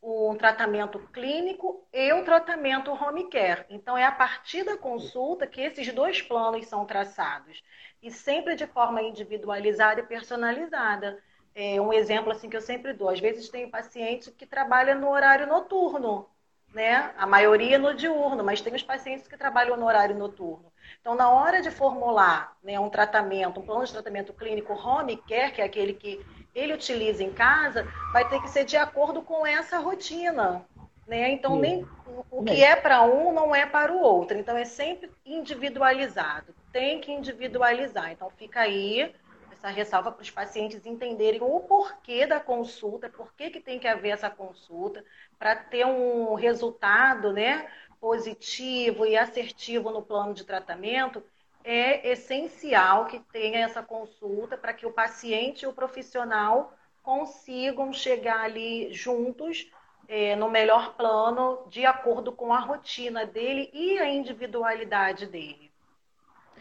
um 0.07 0.37
tratamento 0.37 0.99
clínico 1.13 1.83
e 1.91 2.13
um 2.13 2.23
tratamento 2.23 2.93
home 2.93 3.29
care. 3.31 3.65
Então, 3.71 3.97
é 3.97 4.05
a 4.05 4.13
partir 4.13 4.63
da 4.63 4.77
consulta 4.77 5.47
que 5.47 5.63
esses 5.63 5.91
dois 5.95 6.21
planos 6.21 6.67
são 6.67 6.85
traçados, 6.85 7.63
e 8.03 8.11
sempre 8.11 8.55
de 8.55 8.67
forma 8.67 9.03
individualizada 9.03 10.01
e 10.01 10.07
personalizada. 10.07 11.19
É 11.55 11.81
um 11.81 11.93
exemplo 11.93 12.33
assim 12.33 12.51
que 12.51 12.57
eu 12.57 12.61
sempre 12.61 12.93
dou. 12.93 13.09
Às 13.09 13.21
vezes 13.21 13.49
tem 13.49 13.71
paciente 13.71 14.31
que 14.31 14.45
trabalha 14.45 14.95
no 14.95 15.09
horário 15.09 15.47
noturno, 15.47 16.29
né? 16.75 17.15
A 17.17 17.27
maioria 17.27 17.79
no 17.79 17.95
diurno, 17.95 18.45
mas 18.45 18.61
tem 18.61 18.75
os 18.75 18.83
pacientes 18.83 19.27
que 19.27 19.39
trabalham 19.39 19.77
no 19.77 19.87
horário 19.87 20.17
noturno. 20.17 20.71
Então, 21.01 21.15
na 21.15 21.31
hora 21.31 21.63
de 21.63 21.71
formular 21.71 22.57
né, 22.63 22.79
um 22.79 22.91
tratamento, 22.91 23.61
um 23.61 23.65
plano 23.65 23.87
de 23.87 23.93
tratamento 23.93 24.35
clínico 24.35 24.75
home 24.75 25.17
care, 25.17 25.53
que 25.53 25.63
é 25.63 25.65
aquele 25.65 25.95
que 25.95 26.21
ele 26.55 26.73
utiliza 26.73 27.23
em 27.23 27.33
casa, 27.33 27.87
vai 28.13 28.29
ter 28.29 28.41
que 28.41 28.49
ser 28.49 28.65
de 28.65 28.77
acordo 28.77 29.23
com 29.23 29.47
essa 29.47 29.79
rotina. 29.79 30.65
Né? 31.07 31.31
Então, 31.31 31.59
nem 31.59 31.87
o 32.31 32.43
que 32.45 32.63
é 32.63 32.75
para 32.77 33.03
um 33.03 33.33
não 33.33 33.55
é 33.55 33.67
para 33.67 33.93
o 33.93 34.01
outro. 34.01 34.39
Então, 34.39 34.57
é 34.57 34.65
sempre 34.65 35.11
individualizado. 35.25 36.55
Tem 36.73 37.01
que 37.01 37.13
individualizar. 37.13 38.11
Então, 38.13 38.31
fica 38.31 38.61
aí 38.61 39.13
essa 39.53 39.69
ressalva 39.69 40.13
para 40.13 40.23
os 40.23 40.31
pacientes 40.31 40.85
entenderem 40.85 41.41
o 41.43 41.61
porquê 41.61 42.27
da 42.27 42.39
consulta, 42.39 43.09
por 43.09 43.33
que, 43.35 43.51
que 43.51 43.61
tem 43.61 43.79
que 43.79 43.89
haver 43.89 44.11
essa 44.11 44.29
consulta, 44.29 45.05
para 45.39 45.57
ter 45.57 45.87
um 45.87 46.35
resultado 46.35 47.33
né, 47.33 47.67
positivo 47.99 49.07
e 49.07 49.17
assertivo 49.17 49.91
no 49.91 50.03
plano 50.03 50.35
de 50.35 50.45
tratamento, 50.45 51.23
é 51.65 52.11
essencial 52.11 53.07
que 53.07 53.19
tenha 53.33 53.61
essa 53.61 53.83
consulta 53.83 54.57
para 54.57 54.75
que 54.75 54.85
o 54.85 54.93
paciente 54.93 55.63
e 55.63 55.67
o 55.67 55.73
profissional 55.73 56.75
consigam 57.03 57.93
chegar 57.93 58.43
ali 58.43 58.93
juntos 58.93 59.71
é, 60.07 60.37
no 60.37 60.51
melhor 60.51 60.95
plano, 60.95 61.67
de 61.69 61.87
acordo 61.87 62.31
com 62.31 62.53
a 62.53 62.59
rotina 62.59 63.25
dele 63.25 63.71
e 63.73 63.99
a 63.99 64.09
individualidade 64.09 65.27
dele. 65.27 65.73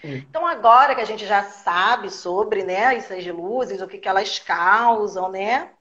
Então, 0.04 0.46
agora 0.46 0.96
que 0.96 1.02
a 1.02 1.06
gente 1.06 1.26
já 1.26 1.44
sabe 1.44 2.10
sobre 2.10 2.64
né, 2.64 2.96
essas 2.96 3.26
luzes, 3.26 3.82
o 3.82 3.88
que, 3.88 3.98
que 3.98 4.08
elas 4.08 4.38
causam, 4.38 5.30
né? 5.30 5.72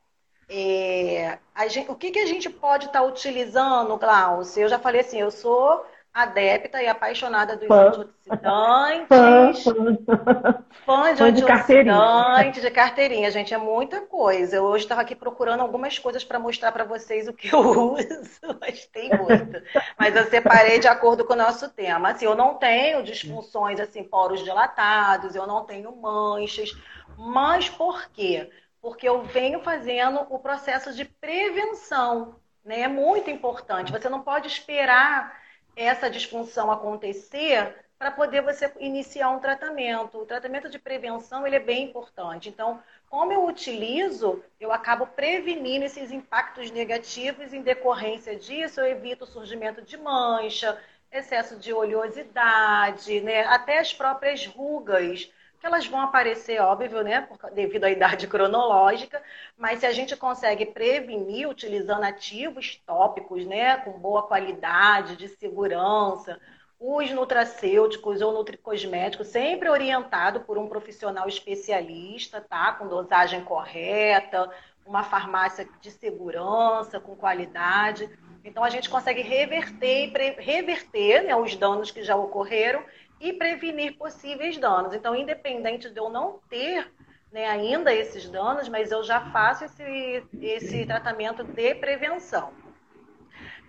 É, 0.49 1.38
gente, 1.69 1.91
o 1.91 1.97
que, 1.97 2.11
que 2.11 2.19
a 2.21 2.26
gente 2.26 2.49
pode 2.49 2.87
estar 2.87 3.00
tá 3.00 3.07
utilizando, 3.07 3.97
Glaucio? 3.97 4.62
Eu 4.62 4.69
já 4.69 4.79
falei 4.79 5.00
assim, 5.00 5.19
eu 5.21 5.31
sou 5.31 5.85
adepta 6.12 6.83
e 6.83 6.87
apaixonada 6.87 7.57
dos 7.57 7.66
fã. 7.66 7.88
antioxidantes. 7.88 9.09
Fã, 9.09 10.64
fã 10.85 11.14
de 11.14 11.23
antioxidantes, 11.23 12.61
de, 12.62 12.69
de 12.69 12.71
carteirinha. 12.71 13.31
Gente, 13.31 13.54
é 13.54 13.59
muita 13.59 14.02
coisa. 14.02 14.57
Eu 14.57 14.64
hoje 14.64 14.85
estava 14.85 15.00
aqui 15.00 15.14
procurando 15.14 15.61
algumas 15.61 15.99
coisas 15.99 16.23
para 16.23 16.38
mostrar 16.38 16.71
para 16.71 16.85
vocês 16.85 17.28
o 17.28 17.33
que 17.33 17.54
eu 17.54 17.61
uso, 17.95 18.59
mas 18.61 18.85
tem 18.87 19.09
muito. 19.16 19.62
Mas 19.99 20.14
eu 20.14 20.25
separei 20.26 20.78
de 20.78 20.88
acordo 20.88 21.25
com 21.25 21.33
o 21.33 21.37
nosso 21.37 21.71
tema. 21.71 22.11
Assim, 22.11 22.26
eu 22.26 22.35
não 22.35 22.54
tenho 22.54 23.02
disfunções, 23.02 23.81
assim, 23.81 24.04
poros 24.04 24.45
dilatados, 24.45 25.35
eu 25.35 25.47
não 25.47 25.64
tenho 25.64 25.95
manchas. 25.97 26.71
Mas 27.16 27.71
por 27.71 28.11
quê? 28.11 28.50
Porque 28.83 29.09
eu 29.09 29.23
venho 29.23 29.61
fazendo 29.61 30.26
o 30.28 30.38
processo 30.38 30.92
de 30.92 31.07
prevenção. 31.07 32.37
Né? 32.62 32.83
É 32.83 32.88
muito 32.88 33.31
importante. 33.31 33.92
Você 33.92 34.09
não 34.11 34.21
pode 34.21 34.47
esperar 34.47 35.42
essa 35.76 36.11
disfunção 36.11 36.71
acontecer 36.71 37.75
para 37.99 38.11
poder 38.11 38.43
você 38.43 38.73
iniciar 38.81 39.31
um 39.31 39.38
tratamento. 39.38 40.19
O 40.19 40.26
tratamento 40.26 40.69
de 40.69 40.79
prevenção 40.79 41.47
ele 41.47 41.57
é 41.57 41.61
bem 41.61 41.85
importante. 41.85 42.49
Então, 42.49 42.83
como 43.09 43.33
eu 43.33 43.45
utilizo, 43.45 44.43
eu 44.59 44.73
acabo 44.73 45.07
prevenindo 45.07 45.85
esses 45.85 46.11
impactos 46.11 46.71
negativos 46.73 47.52
em 47.52 47.62
decorrência 47.62 48.35
disso, 48.35 48.81
eu 48.81 48.87
evito 48.87 49.23
o 49.25 49.26
surgimento 49.26 49.83
de 49.83 49.97
mancha, 49.97 50.76
excesso 51.12 51.57
de 51.57 51.73
oleosidade, 51.73 53.21
né? 53.21 53.45
até 53.45 53.79
as 53.79 53.93
próprias 53.93 54.47
rugas 54.47 55.31
que 55.62 55.66
elas 55.69 55.87
vão 55.87 56.00
aparecer, 56.00 56.61
óbvio, 56.61 57.04
né, 57.04 57.28
devido 57.54 57.85
à 57.85 57.90
idade 57.90 58.26
cronológica, 58.26 59.23
mas 59.57 59.78
se 59.78 59.87
a 59.87 59.92
gente 59.92 60.16
consegue 60.16 60.66
prevenir 60.66 61.49
utilizando 61.49 62.02
ativos 62.02 62.83
tópicos, 62.85 63.47
né, 63.47 63.76
com 63.76 63.92
boa 63.92 64.25
qualidade, 64.25 65.14
de 65.14 65.28
segurança, 65.28 66.40
os 66.81 67.09
nutracêuticos 67.12 68.21
ou 68.21 68.33
nutricosméticos, 68.33 69.28
sempre 69.28 69.69
orientado 69.69 70.40
por 70.40 70.59
um 70.59 70.66
profissional 70.66 71.28
especialista, 71.28 72.40
tá, 72.40 72.73
com 72.73 72.88
dosagem 72.88 73.45
correta, 73.45 74.50
uma 74.85 75.04
farmácia 75.04 75.69
de 75.81 75.92
segurança, 75.92 76.99
com 76.99 77.14
qualidade. 77.14 78.11
Então 78.45 78.65
a 78.65 78.71
gente 78.71 78.91
consegue 78.91 79.23
reverter, 79.23 80.13
reverter 80.39 81.23
né, 81.25 81.37
os 81.37 81.55
danos 81.55 81.91
que 81.91 82.03
já 82.03 82.17
ocorreram 82.17 82.85
e 83.21 83.33
prevenir 83.33 83.97
possíveis 83.97 84.59
danos. 84.59 84.93
Então, 84.95 85.15
independente 85.15 85.89
de 85.89 85.99
eu 85.99 86.09
não 86.09 86.41
ter 86.49 86.93
né, 87.31 87.47
ainda 87.47 87.95
esses 87.95 88.29
danos, 88.29 88.69
mas 88.69 88.91
eu 88.91 89.03
já 89.05 89.21
faço 89.31 89.65
esse, 89.65 90.25
esse 90.41 90.85
tratamento 90.87 91.45
de 91.45 91.75
prevenção. 91.77 92.53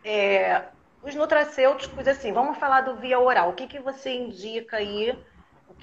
É, 0.04 0.64
os 1.04 1.14
nutracêuticos, 1.16 2.08
assim, 2.08 2.34
vamos 2.34 2.58
falar 2.58 2.82
do 2.82 2.96
via 2.96 3.20
oral. 3.20 3.50
O 3.50 3.54
que, 3.54 3.68
que 3.68 3.80
você 3.80 4.12
indica 4.12 4.78
aí? 4.78 5.18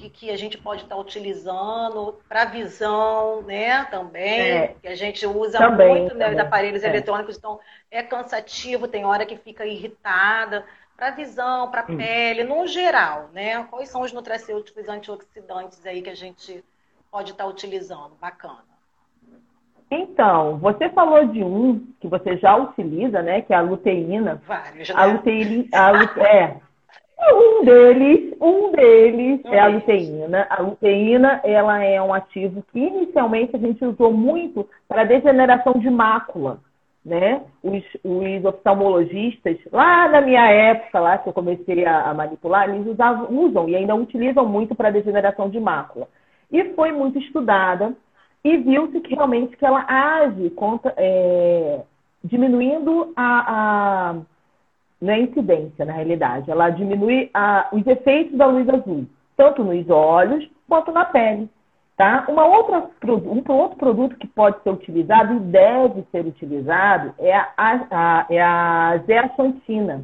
Que, 0.01 0.09
que 0.09 0.31
a 0.31 0.37
gente 0.37 0.57
pode 0.57 0.85
estar 0.85 0.97
utilizando 0.97 2.19
para 2.27 2.47
visão, 2.47 3.43
né? 3.43 3.85
Também, 3.85 4.41
é, 4.41 4.75
que 4.81 4.89
a 4.89 4.95
gente 4.95 5.27
usa 5.27 5.59
também, 5.59 6.01
muito 6.01 6.15
né, 6.15 6.41
aparelhos 6.41 6.83
é. 6.83 6.89
eletrônicos, 6.89 7.37
então 7.37 7.61
é 7.91 8.03
cansativo, 8.03 8.89
tem 8.89 9.05
hora 9.05 9.27
que 9.27 9.37
fica 9.37 9.67
irritada. 9.67 10.65
Para 10.97 11.11
visão, 11.11 11.71
para 11.71 11.87
hum. 11.89 11.97
pele, 11.97 12.45
no 12.45 12.67
geral, 12.67 13.31
né? 13.33 13.63
Quais 13.65 13.89
são 13.89 14.03
os 14.03 14.13
nutracêuticos 14.13 14.89
antioxidantes 14.89 15.85
aí 15.85 16.03
que 16.03 16.11
a 16.11 16.17
gente 16.17 16.65
pode 17.11 17.33
estar 17.33 17.47
utilizando? 17.47 18.13
Bacana. 18.21 18.65
Então, 19.91 20.57
você 20.59 20.89
falou 20.89 21.27
de 21.27 21.43
um 21.43 21.87
que 22.01 22.07
você 22.07 22.37
já 22.37 22.57
utiliza, 22.57 23.23
né? 23.23 23.43
Que 23.43 23.53
é 23.53 23.57
a 23.57 23.61
luteína. 23.61 24.41
Vários, 24.47 24.89
né? 24.89 24.95
A 24.97 25.05
luteína, 25.07 25.65
a 25.73 25.91
lute... 25.91 26.21
Um 27.33 27.65
deles, 27.65 28.35
um 28.41 28.73
deles 28.73 29.41
um 29.45 29.53
é 29.53 29.59
a 29.59 29.67
luteína. 29.69 30.47
A 30.49 30.63
luteína, 30.63 31.41
ela 31.45 31.83
é 31.85 32.01
um 32.01 32.15
ativo 32.15 32.65
que 32.73 32.79
inicialmente 32.79 33.55
a 33.55 33.59
gente 33.59 33.85
usou 33.85 34.13
muito 34.13 34.67
para 34.89 35.05
degeneração 35.05 35.75
de 35.75 35.91
mácula, 35.91 36.59
né? 37.05 37.43
Os, 37.63 37.85
os 38.03 38.45
oftalmologistas, 38.45 39.59
lá 39.71 40.09
na 40.09 40.21
minha 40.21 40.49
época, 40.51 40.99
lá 40.99 41.19
que 41.19 41.29
eu 41.29 41.33
comecei 41.33 41.85
a, 41.85 42.11
a 42.11 42.15
manipular, 42.15 42.69
eles 42.69 42.87
usavam, 42.87 43.29
usam 43.31 43.69
e 43.69 43.77
ainda 43.77 43.95
utilizam 43.95 44.47
muito 44.47 44.75
para 44.75 44.91
degeneração 44.91 45.51
de 45.51 45.61
mácula. 45.61 46.09
E 46.51 46.65
foi 46.75 46.91
muito 46.91 47.19
estudada 47.19 47.95
e 48.43 48.57
viu-se 48.57 48.99
que 49.01 49.15
realmente 49.15 49.57
que 49.57 49.65
ela 49.65 49.85
age 49.87 50.51
contra, 50.51 50.95
é, 50.97 51.83
diminuindo 52.25 53.13
a, 53.15 54.11
a 54.11 54.15
não 55.01 55.13
é 55.15 55.21
incidência, 55.21 55.85
na 55.85 55.93
realidade, 55.93 56.51
ela 56.51 56.69
diminui 56.71 57.31
a, 57.33 57.69
os 57.73 57.87
efeitos 57.87 58.37
da 58.37 58.47
luz 58.47 58.69
azul, 58.69 59.07
tanto 59.37 59.65
nos 59.65 59.89
olhos 59.89 60.47
quanto 60.69 60.93
na 60.93 61.05
pele. 61.05 61.49
Tá? 61.97 62.25
Uma 62.29 62.47
outra, 62.47 62.89
um 63.07 63.53
outro 63.53 63.77
produto 63.77 64.17
que 64.17 64.27
pode 64.27 64.63
ser 64.63 64.71
utilizado 64.71 65.35
e 65.35 65.39
deve 65.41 66.03
ser 66.11 66.25
utilizado 66.25 67.13
é 67.19 67.35
a, 67.35 67.49
a, 67.59 68.27
é 68.31 68.41
a 68.41 69.03
zeaxantina. 69.07 70.03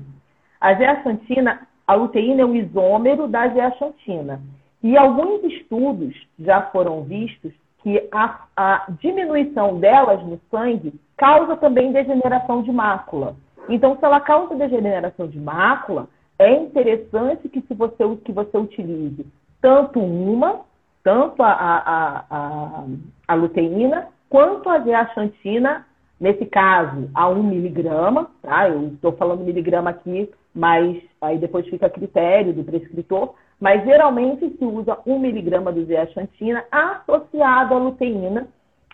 A 0.60 0.74
zeaxantina, 0.74 1.66
a 1.86 1.94
luteína 1.94 2.42
é 2.42 2.44
o 2.44 2.54
isômero 2.54 3.26
da 3.26 3.48
zeaxantina. 3.48 4.40
E 4.82 4.96
alguns 4.96 5.42
estudos 5.44 6.14
já 6.38 6.62
foram 6.70 7.02
vistos 7.02 7.52
que 7.82 8.06
a, 8.12 8.44
a 8.56 8.86
diminuição 9.00 9.78
delas 9.78 10.22
no 10.22 10.38
sangue 10.50 10.92
causa 11.16 11.56
também 11.56 11.92
degeneração 11.92 12.62
de 12.62 12.72
mácula. 12.72 13.36
Então, 13.68 13.96
se 13.96 14.04
ela 14.04 14.20
causa 14.20 14.54
degeneração 14.54 15.26
de 15.26 15.38
mácula, 15.38 16.08
é 16.38 16.52
interessante 16.52 17.48
que, 17.48 17.60
se 17.62 17.74
você, 17.74 18.04
que 18.24 18.32
você 18.32 18.56
utilize 18.56 19.26
tanto 19.60 19.98
uma, 19.98 20.60
tanto 21.02 21.42
a, 21.42 21.52
a, 21.52 22.24
a, 22.30 22.84
a 23.28 23.34
luteína, 23.34 24.08
quanto 24.28 24.68
a 24.68 24.80
zeaxantina, 24.80 25.86
nesse 26.20 26.46
caso, 26.46 27.10
a 27.14 27.28
1 27.28 27.42
miligrama, 27.42 28.30
tá? 28.42 28.68
Eu 28.68 28.88
estou 28.88 29.12
falando 29.12 29.44
miligrama 29.44 29.90
aqui, 29.90 30.30
mas 30.54 31.02
aí 31.20 31.38
depois 31.38 31.68
fica 31.68 31.86
a 31.86 31.90
critério 31.90 32.52
do 32.52 32.64
prescritor, 32.64 33.34
mas 33.60 33.84
geralmente 33.84 34.50
se 34.58 34.64
usa 34.64 34.98
1 35.06 35.18
miligrama 35.18 35.72
do 35.72 35.84
zeaxantina 35.84 36.64
associado 36.70 37.74
à 37.74 37.78
luteína 37.78 38.48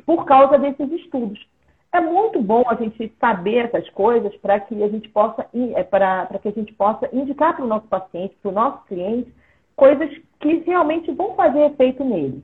por 0.06 0.24
causa 0.24 0.58
desses 0.58 0.90
estudos. 0.92 1.44
É 1.92 2.00
muito 2.00 2.40
bom 2.40 2.62
a 2.66 2.74
gente 2.74 3.12
saber 3.20 3.66
essas 3.66 3.88
coisas 3.90 4.34
para 4.36 4.58
que 4.60 4.82
a 4.82 4.88
gente 4.88 5.08
possa 5.10 5.46
é, 5.76 5.82
para 5.82 6.26
que 6.40 6.48
a 6.48 6.52
gente 6.52 6.72
possa 6.72 7.08
indicar 7.12 7.54
para 7.54 7.64
o 7.64 7.68
nosso 7.68 7.86
paciente, 7.86 8.34
para 8.40 8.50
o 8.50 8.54
nosso 8.54 8.84
cliente, 8.86 9.32
coisas 9.76 10.10
que 10.40 10.62
realmente 10.66 11.10
vão 11.12 11.34
fazer 11.34 11.66
efeito 11.66 12.02
nele. 12.02 12.42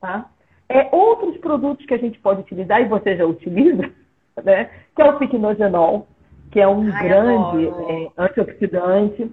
Tá? 0.00 0.28
É, 0.68 0.88
outros 0.94 1.36
produtos 1.38 1.86
que 1.86 1.94
a 1.94 1.98
gente 1.98 2.18
pode 2.20 2.40
utilizar, 2.40 2.80
e 2.80 2.88
você 2.88 3.16
já 3.16 3.24
utiliza, 3.24 3.90
né? 4.44 4.70
que 4.94 5.02
é 5.02 5.04
o 5.06 5.18
picnogenol, 5.18 6.06
que 6.50 6.60
é 6.60 6.68
um 6.68 6.92
Ai, 6.92 7.08
grande 7.08 7.68
é, 7.68 8.10
antioxidante 8.18 9.30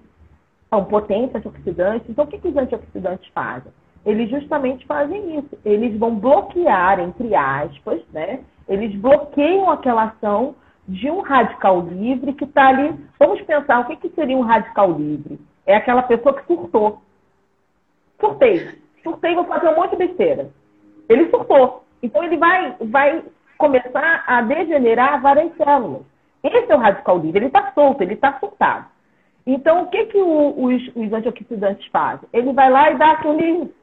é 0.72 0.76
um 0.76 0.86
potente 0.86 1.36
antioxidante. 1.36 2.06
Então, 2.10 2.26
o 2.26 2.28
que, 2.28 2.38
que 2.38 2.48
os 2.48 2.58
antioxidantes 2.58 3.28
fazem? 3.34 3.72
Eles 4.06 4.30
justamente 4.30 4.86
fazem 4.86 5.40
isso. 5.40 5.58
Eles 5.66 5.98
vão 5.98 6.16
bloquear, 6.16 7.00
entre 7.00 7.34
aspas, 7.36 8.02
né? 8.12 8.42
Eles 8.68 8.96
bloqueiam 8.96 9.70
aquela 9.70 10.04
ação 10.04 10.56
de 10.88 11.10
um 11.10 11.22
radical 11.22 11.82
livre 11.82 12.34
que 12.34 12.46
está 12.46 12.68
ali. 12.68 12.94
Vamos 13.20 13.42
pensar, 13.42 13.82
o 13.82 13.86
que, 13.86 13.96
que 13.98 14.10
seria 14.10 14.38
um 14.38 14.42
radical 14.42 14.92
livre? 14.92 15.40
É 15.66 15.76
aquela 15.76 16.04
pessoa 16.04 16.34
que 16.34 16.46
surtou. 16.46 17.02
Surtei. 18.20 18.80
Surtei, 19.04 19.36
vou 19.36 19.46
fazer 19.46 19.68
um 19.70 19.76
monte 19.76 19.92
de 19.92 20.08
besteira. 20.08 20.50
Ele 21.10 21.30
surtou. 21.30 21.84
Então, 22.02 22.24
ele 22.24 22.38
vai, 22.38 22.76
vai 22.82 23.24
começar 23.58 24.24
a 24.28 24.42
degenerar 24.42 25.22
várias 25.22 25.56
células. 25.58 26.04
Esse 26.44 26.72
é 26.72 26.76
o 26.76 26.80
radical 26.80 27.18
livre. 27.18 27.40
Ele 27.40 27.48
está 27.48 27.72
solto, 27.74 28.02
ele 28.02 28.14
está 28.14 28.38
surtado. 28.40 28.86
Então, 29.46 29.84
o 29.84 29.88
que, 29.88 30.06
que 30.08 30.18
o, 30.18 30.64
os, 30.66 30.88
os, 30.94 31.14
antioxidantes 31.14 31.88
fazem? 31.88 32.28
Ele 32.34 32.52
vai 32.52 32.70
lá 32.70 32.92
e 32.92 32.98
dá 32.98 33.12
aquele 33.12 33.74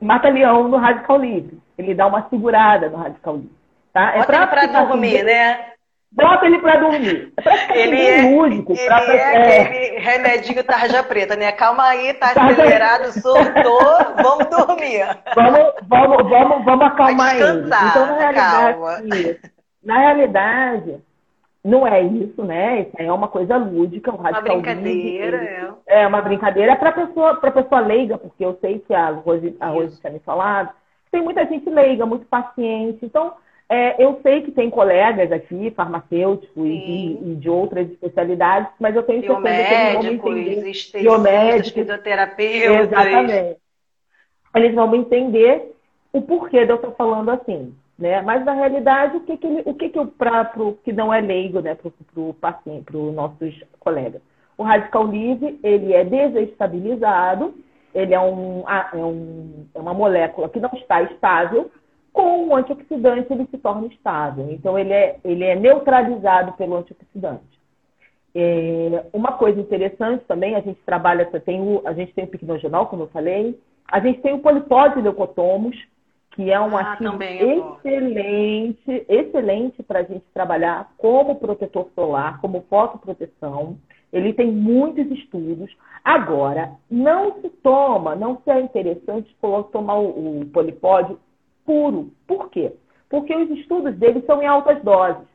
mata-leão 0.00 0.68
no 0.68 0.76
radical 0.76 1.18
livre. 1.18 1.58
Ele 1.76 1.94
dá 1.94 2.06
uma 2.06 2.28
segurada 2.28 2.88
no 2.88 2.96
radical 2.96 3.36
livre. 3.36 3.56
Tá? 3.92 4.12
É 4.14 4.18
Bota 4.18 4.46
pra 4.46 4.64
ele 4.64 4.72
para 4.72 4.84
dormir, 4.84 5.22
né? 5.24 5.68
Bota 6.10 6.46
ele 6.46 6.58
para 6.58 6.80
dormir. 6.80 7.32
É 7.68 7.80
ele 7.80 8.06
é, 8.06 8.22
lúdico, 8.22 8.72
ele 8.72 8.86
pra... 8.86 9.00
é, 9.02 9.16
é 9.16 9.60
aquele 9.62 9.98
remedinho 9.98 10.64
tarja 10.64 11.02
preta, 11.02 11.36
né? 11.36 11.52
Calma 11.52 11.84
aí, 11.84 12.14
tá 12.14 12.32
acelerado, 12.32 13.12
soltou, 13.12 14.14
vamos 14.16 14.46
dormir. 14.46 15.06
Vamos, 15.34 15.74
vamos, 15.86 16.30
vamos, 16.30 16.64
vamos 16.64 16.86
acalmar 16.86 17.36
ele. 17.36 17.66
Então, 17.66 18.06
na 18.06 18.30
realidade, 18.30 19.40
na 19.84 19.98
realidade, 19.98 21.07
não 21.64 21.86
é 21.86 22.02
isso, 22.02 22.42
né? 22.44 22.82
Isso 22.82 22.92
é 22.98 23.12
uma 23.12 23.28
coisa 23.28 23.56
lúdica, 23.56 24.12
um 24.12 24.16
radical 24.16 24.56
Uma 24.56 24.62
brincadeira, 24.62 25.36
é. 25.86 26.02
É 26.02 26.06
uma 26.06 26.22
brincadeira 26.22 26.76
para 26.76 26.92
pessoa, 26.92 27.34
para 27.36 27.50
pessoa 27.50 27.80
leiga, 27.80 28.16
porque 28.16 28.44
eu 28.44 28.56
sei 28.60 28.78
que 28.78 28.94
a 28.94 29.10
Rose, 29.10 29.56
a 29.58 29.68
Rose 29.68 30.00
tinha 30.00 30.12
me 30.12 30.20
falado. 30.20 30.70
Tem 31.10 31.22
muita 31.22 31.44
gente 31.46 31.68
leiga, 31.68 32.06
muito 32.06 32.26
paciente. 32.26 33.04
Então, 33.04 33.34
é, 33.68 34.02
eu 34.02 34.18
sei 34.22 34.42
que 34.42 34.52
tem 34.52 34.70
colegas 34.70 35.30
aqui, 35.30 35.70
farmacêuticos 35.72 36.64
e, 36.64 37.18
e, 37.22 37.36
de 37.36 37.50
outras 37.50 37.90
especialidades, 37.90 38.70
mas 38.80 38.96
eu 38.96 39.02
tenho 39.02 39.20
certeza 39.20 39.98
que 40.00 40.06
eles 40.06 40.20
vão 40.20 40.32
me 40.32 40.54
entender. 40.54 41.02
Biomédicos, 41.02 41.72
fisioterapeutas. 41.72 42.86
Exatamente. 42.86 43.56
Eles 44.54 44.74
vão 44.74 44.90
me 44.90 44.98
entender 44.98 45.74
o 46.12 46.22
porquê 46.22 46.64
de 46.64 46.72
eu 46.72 46.76
estar 46.76 46.92
falando 46.92 47.30
assim. 47.30 47.74
Né? 47.98 48.22
Mas 48.22 48.44
na 48.44 48.52
realidade, 48.52 49.16
o 49.16 49.20
que, 49.20 49.36
que, 49.36 49.46
ele, 49.46 49.62
o 49.66 49.74
que, 49.74 49.88
que 49.88 49.98
que 50.84 50.92
não 50.92 51.12
é 51.12 51.20
leigo, 51.20 51.60
né, 51.60 51.74
para 51.74 51.90
paciente, 52.34 52.96
os 52.96 53.12
nossos 53.12 53.60
colegas? 53.80 54.22
O 54.56 54.62
radical 54.62 55.06
livre 55.06 55.58
ele 55.62 55.92
é 55.92 56.04
desestabilizado, 56.04 57.54
ele 57.92 58.14
é, 58.14 58.20
um, 58.20 58.62
é, 58.68 58.96
um, 58.96 59.66
é 59.74 59.78
uma 59.78 59.94
molécula 59.94 60.48
que 60.48 60.60
não 60.60 60.70
está 60.74 61.02
estável, 61.02 61.70
com 62.12 62.48
o 62.48 62.56
antioxidante 62.56 63.32
ele 63.32 63.48
se 63.50 63.58
torna 63.58 63.86
estável. 63.88 64.48
Então 64.50 64.78
ele 64.78 64.92
é, 64.92 65.18
ele 65.24 65.44
é 65.44 65.56
neutralizado 65.56 66.52
pelo 66.52 66.76
antioxidante. 66.76 67.58
É, 68.34 69.06
uma 69.12 69.32
coisa 69.32 69.60
interessante 69.60 70.24
também, 70.26 70.54
a 70.54 70.60
gente 70.60 70.80
trabalha, 70.82 71.26
tem 71.40 71.60
o, 71.60 71.82
a 71.84 71.92
gente 71.92 72.12
tem 72.12 72.24
o 72.24 72.28
picnogenol, 72.28 72.86
como 72.86 73.04
eu 73.04 73.08
falei, 73.08 73.58
a 73.90 73.98
gente 74.00 74.20
tem 74.20 74.34
o 74.34 74.40
polipódio 74.40 75.02
leucotomos, 75.02 75.76
que 76.38 76.52
é 76.52 76.60
um 76.60 76.76
ah, 76.76 76.92
ativo 76.92 77.18
excelente, 77.84 79.04
excelente 79.08 79.82
para 79.82 79.98
a 79.98 80.02
gente 80.04 80.24
trabalhar 80.32 80.88
como 80.96 81.34
protetor 81.34 81.88
solar, 81.96 82.40
como 82.40 82.64
fotoproteção. 82.70 83.76
Ele 84.12 84.32
tem 84.32 84.46
muitos 84.46 85.10
estudos. 85.18 85.76
Agora, 86.04 86.70
não 86.88 87.40
se 87.40 87.48
toma, 87.48 88.14
não 88.14 88.40
se 88.44 88.52
é 88.52 88.60
interessante 88.60 89.36
tomar 89.72 89.96
o, 89.96 90.42
o 90.42 90.46
polipódio 90.46 91.18
puro. 91.66 92.12
Por 92.24 92.48
quê? 92.50 92.72
Porque 93.10 93.34
os 93.34 93.50
estudos 93.58 93.96
dele 93.96 94.22
são 94.24 94.40
em 94.40 94.46
altas 94.46 94.80
doses. 94.84 95.26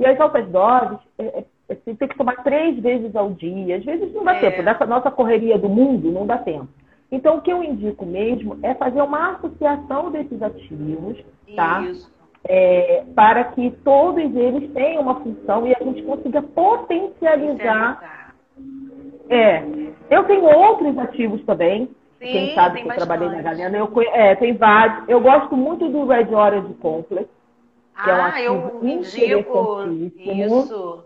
E 0.00 0.06
as 0.06 0.18
altas 0.18 0.48
doses, 0.48 0.98
é, 1.18 1.24
é, 1.26 1.44
é 1.68 1.74
tem 1.74 2.08
que 2.08 2.16
tomar 2.16 2.42
três 2.42 2.78
vezes 2.78 3.14
ao 3.14 3.28
dia. 3.28 3.76
Às 3.76 3.84
vezes 3.84 4.10
não 4.14 4.24
dá 4.24 4.34
é. 4.34 4.40
tempo. 4.40 4.62
Nessa 4.62 4.86
nossa 4.86 5.10
correria 5.10 5.58
do 5.58 5.68
mundo, 5.68 6.10
não 6.10 6.26
dá 6.26 6.38
tempo. 6.38 6.68
Então, 7.10 7.36
o 7.36 7.40
que 7.40 7.52
eu 7.52 7.62
indico 7.62 8.04
mesmo 8.04 8.58
é 8.62 8.74
fazer 8.74 9.00
uma 9.00 9.32
associação 9.32 10.10
desses 10.10 10.42
ativos, 10.42 11.18
tá? 11.54 11.84
É, 12.48 13.04
para 13.14 13.44
que 13.44 13.70
todos 13.84 14.22
eles 14.36 14.72
tenham 14.72 15.02
uma 15.02 15.16
função 15.16 15.66
e 15.66 15.74
a 15.74 15.78
gente 15.82 16.02
consiga 16.02 16.42
potencializar. 16.42 18.34
É. 19.28 19.64
Eu 20.08 20.24
tenho 20.24 20.44
outros 20.44 20.96
ativos 20.98 21.44
também, 21.44 21.88
Sim, 22.18 22.32
Quem 22.32 22.54
sabe 22.54 22.82
que 22.82 22.88
eu 22.88 22.94
trabalhei 22.94 23.28
na 23.28 23.42
Galena. 23.42 23.76
Eu, 23.76 23.92
é, 24.12 24.34
tem 24.36 24.56
vários. 24.56 25.06
Eu 25.08 25.20
gosto 25.20 25.54
muito 25.54 25.88
do 25.88 26.06
Red 26.06 26.34
Orange 26.34 26.72
Complex. 26.74 27.28
Que 28.02 28.10
ah, 28.10 28.40
é 28.40 28.50
um 28.50 28.80
eu 28.80 28.88
indico 28.88 29.86
isso. 30.14 31.04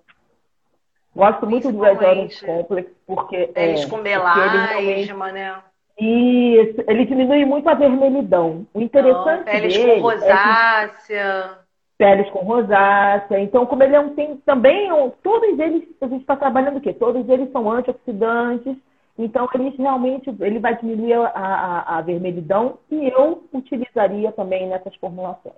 Gosto 1.14 1.46
muito 1.46 1.72
do 1.72 1.80
Red 1.80 1.96
Orange 1.96 2.44
Complex, 2.44 2.90
porque. 3.06 3.50
É, 3.54 3.86
com 3.86 3.96
melasma, 3.96 5.32
né? 5.32 5.62
Isso, 5.98 6.82
ele 6.86 7.04
diminui 7.04 7.44
muito 7.44 7.68
a 7.68 7.74
vermelhidão. 7.74 8.66
O 8.72 8.80
interessante 8.80 9.38
Não, 9.38 9.44
peles 9.44 9.76
com 9.76 10.00
rosácea. 10.00 11.18
É 11.18 11.70
peles 12.00 12.30
com 12.30 12.38
rosácea. 12.38 13.40
Então, 13.40 13.66
como 13.66 13.82
ele 13.82 13.94
é 13.94 14.00
um 14.00 14.14
tem 14.14 14.38
também 14.38 14.90
um, 14.90 15.10
todos 15.22 15.58
eles 15.58 15.86
a 16.00 16.06
gente 16.06 16.22
está 16.22 16.34
trabalhando 16.34 16.78
o 16.78 16.80
quê? 16.80 16.94
Todos 16.94 17.28
eles 17.28 17.52
são 17.52 17.70
antioxidantes. 17.70 18.74
Então, 19.18 19.46
eles 19.54 19.76
realmente 19.76 20.34
ele 20.40 20.58
vai 20.58 20.74
diminuir 20.78 21.12
a, 21.12 21.26
a, 21.26 21.98
a 21.98 22.00
vermelhidão 22.00 22.78
e 22.90 23.06
eu 23.08 23.44
utilizaria 23.52 24.32
também 24.32 24.66
nessas 24.66 24.96
formulações. 24.96 25.54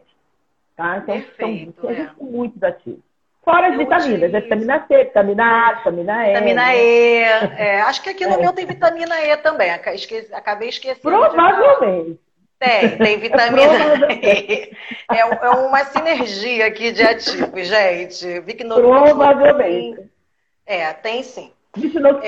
Tá? 0.77 0.99
Então, 0.99 1.15
Perfeito, 1.15 1.81
são, 1.81 1.91
é. 1.91 2.07
são 2.19 2.27
muito 2.27 2.65
ativos. 2.65 3.12
Fora 3.45 3.71
as 3.71 3.77
vitaminas, 3.77 4.33
é 4.33 4.41
vitamina 4.41 4.85
C, 4.87 5.05
vitamina 5.05 5.45
A, 5.45 5.73
vitamina 5.73 6.29
E. 6.29 6.29
Vitamina 6.29 6.63
né? 6.63 6.77
E. 6.79 7.23
É, 7.59 7.81
acho 7.83 8.01
que 8.01 8.11
aqui 8.11 8.25
no 8.25 8.35
é. 8.35 8.39
meu 8.39 8.53
tem 8.53 8.65
vitamina 8.65 9.21
E 9.21 9.37
também. 9.39 9.71
Acabei 9.71 10.69
esquecendo. 10.69 11.01
Provavelmente. 11.03 12.21
Tem, 12.61 12.97
tem 12.99 13.19
vitamina 13.19 14.13
E. 14.13 14.71
É, 15.11 15.19
é, 15.19 15.51
uma 15.51 15.85
sinergia 15.85 16.67
aqui 16.67 16.93
de 16.93 17.03
ativos, 17.03 17.67
gente. 17.67 18.41
Vi 18.41 18.55
que 18.55 18.63
no 18.63 18.77
Provavelmente. 18.77 20.09
É, 20.65 20.93
tem 20.93 21.25
sim. 21.25 21.53
Vitinoxin. 21.77 22.23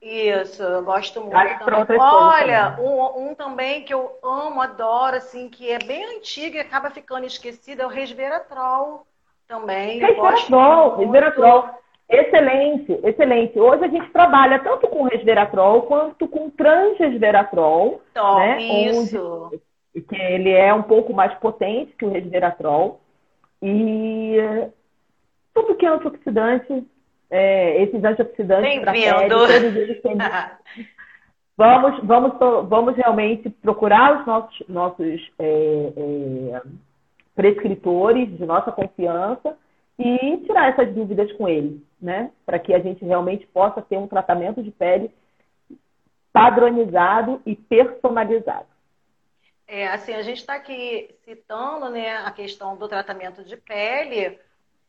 É, 0.00 0.40
isso, 0.40 0.62
eu 0.62 0.84
gosto 0.84 1.20
muito. 1.20 1.36
Olha, 1.98 2.76
um, 2.78 3.30
um, 3.30 3.34
também 3.34 3.82
que 3.82 3.92
eu 3.92 4.16
amo, 4.22 4.60
adoro, 4.60 5.16
assim, 5.16 5.48
que 5.48 5.68
é 5.68 5.78
bem 5.78 6.16
antigo 6.16 6.54
e 6.54 6.60
acaba 6.60 6.90
ficando 6.90 7.26
esquecido, 7.26 7.82
é 7.82 7.86
o 7.86 7.88
resveratrol 7.88 9.04
também. 9.46 9.98
Resveratrol, 9.98 10.96
resveratrol. 10.96 11.68
Excelente, 12.08 12.92
excelente. 13.04 13.58
Hoje 13.58 13.84
a 13.84 13.88
gente 13.88 14.08
trabalha 14.10 14.60
tanto 14.60 14.86
com 14.88 15.02
resveratrol 15.04 15.82
quanto 15.82 16.28
com 16.28 16.50
transresveratrol. 16.50 18.00
Top, 18.14 18.38
né? 18.38 18.62
Isso. 18.62 19.50
Onde, 19.52 19.60
que 20.02 20.14
ele 20.14 20.50
é 20.50 20.72
um 20.72 20.82
pouco 20.82 21.12
mais 21.12 21.34
potente 21.38 21.94
que 21.96 22.04
o 22.04 22.10
resveratrol. 22.10 23.00
E 23.62 24.36
tudo 25.54 25.74
que 25.74 25.86
é 25.86 25.88
antioxidante, 25.88 26.86
é, 27.30 27.82
esses 27.82 28.04
antioxidantes 28.04 28.80
para 28.80 28.92
pele, 28.92 29.28
todos 29.28 29.50
eles 29.50 30.02
têm... 30.02 30.16
vamos, 31.56 32.04
vamos, 32.04 32.38
vamos 32.68 32.96
realmente 32.96 33.48
procurar 33.48 34.20
os 34.20 34.26
nossos, 34.26 34.68
nossos 34.68 35.32
é, 35.38 35.92
é, 35.96 36.62
prescritores 37.36 38.36
de 38.36 38.44
nossa 38.44 38.72
confiança 38.72 39.56
e 39.98 40.38
tirar 40.38 40.70
essas 40.70 40.92
dúvidas 40.92 41.30
com 41.34 41.48
ele, 41.48 41.84
né? 42.00 42.32
Para 42.44 42.58
que 42.58 42.74
a 42.74 42.80
gente 42.80 43.04
realmente 43.04 43.46
possa 43.46 43.80
ter 43.80 43.96
um 43.96 44.08
tratamento 44.08 44.62
de 44.62 44.70
pele 44.70 45.10
padronizado 46.32 47.40
e 47.46 47.54
personalizado. 47.54 48.66
É, 49.68 49.88
assim, 49.88 50.14
a 50.14 50.22
gente 50.22 50.38
está 50.38 50.54
aqui 50.54 51.14
citando 51.24 51.88
né, 51.90 52.16
a 52.18 52.30
questão 52.30 52.76
do 52.76 52.88
tratamento 52.88 53.42
de 53.42 53.56
pele 53.56 54.38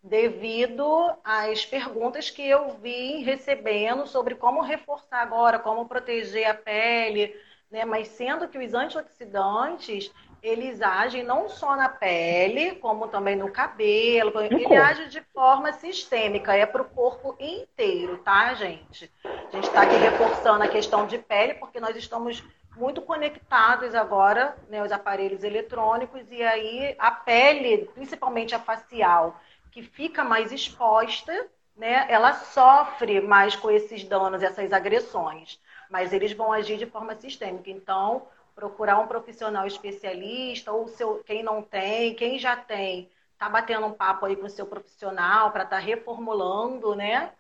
devido 0.04 0.86
às 1.24 1.66
perguntas 1.66 2.30
que 2.30 2.48
eu 2.48 2.70
vi 2.78 3.24
recebendo 3.24 4.06
sobre 4.06 4.36
como 4.36 4.62
reforçar 4.62 5.22
agora, 5.22 5.60
como 5.60 5.88
proteger 5.88 6.48
a 6.48 6.54
pele, 6.54 7.36
né? 7.72 7.84
Mas 7.86 8.08
sendo 8.10 8.48
que 8.48 8.58
os 8.58 8.74
antioxidantes, 8.74 10.14
eles 10.42 10.82
agem 10.82 11.24
não 11.24 11.50
só 11.50 11.76
na 11.76 11.90
pele, 11.90 12.76
como 12.76 13.08
também 13.08 13.36
no 13.36 13.52
cabelo. 13.52 14.40
Ele 14.42 14.76
age 14.76 15.10
de 15.10 15.22
forma 15.34 15.74
sistêmica, 15.74 16.56
é 16.56 16.66
para 16.66 16.82
o 16.82 16.90
corpo 16.90 17.36
inteiro, 17.40 18.18
tá, 18.20 18.54
gente? 18.54 19.12
A 19.24 19.56
gente 19.56 19.68
está 19.68 19.82
aqui 19.82 19.96
reforçando 19.96 20.64
a 20.64 20.68
questão 20.68 21.08
de 21.08 21.18
pele, 21.18 21.56
porque 21.56 21.80
nós 21.80 21.96
estamos 21.96 22.44
muito 22.76 23.02
conectados 23.02 23.96
agora, 23.96 24.56
né, 24.70 24.84
os 24.84 24.92
aparelhos 24.92 25.44
eletrônicos, 25.44 26.32
e 26.32 26.44
aí 26.44 26.96
a 27.00 27.10
pele, 27.12 27.90
principalmente 27.96 28.54
a 28.54 28.60
facial, 28.60 29.40
que 29.72 29.82
fica 29.82 30.24
mais 30.24 30.52
exposta, 30.52 31.48
né, 31.76 32.06
ela 32.10 32.34
sofre 32.34 33.20
mais 33.22 33.56
com 33.56 33.70
esses 33.70 34.04
danos, 34.04 34.44
essas 34.44 34.72
agressões. 34.72 35.60
Mas 35.90 36.12
eles 36.12 36.34
vão 36.34 36.52
agir 36.52 36.78
de 36.78 36.86
forma 36.86 37.16
sistêmica. 37.16 37.70
Então, 37.70 38.28
procurar 38.58 38.98
um 38.98 39.06
profissional 39.06 39.68
especialista, 39.68 40.72
ou 40.72 40.88
seu, 40.88 41.24
quem 41.24 41.44
não 41.44 41.62
tem, 41.62 42.16
quem 42.16 42.40
já 42.40 42.58
tem, 42.58 43.08
tá 43.38 43.48
batendo 43.48 43.86
um 43.86 43.94
papo 43.94 44.26
aí 44.26 44.36
com 44.36 44.48
o 44.48 44.50
seu 44.50 44.66
profissional 44.66 45.52
para 45.52 45.64
estar 45.64 45.76
tá 45.76 45.82
reformulando, 45.82 46.96
né? 46.96 47.34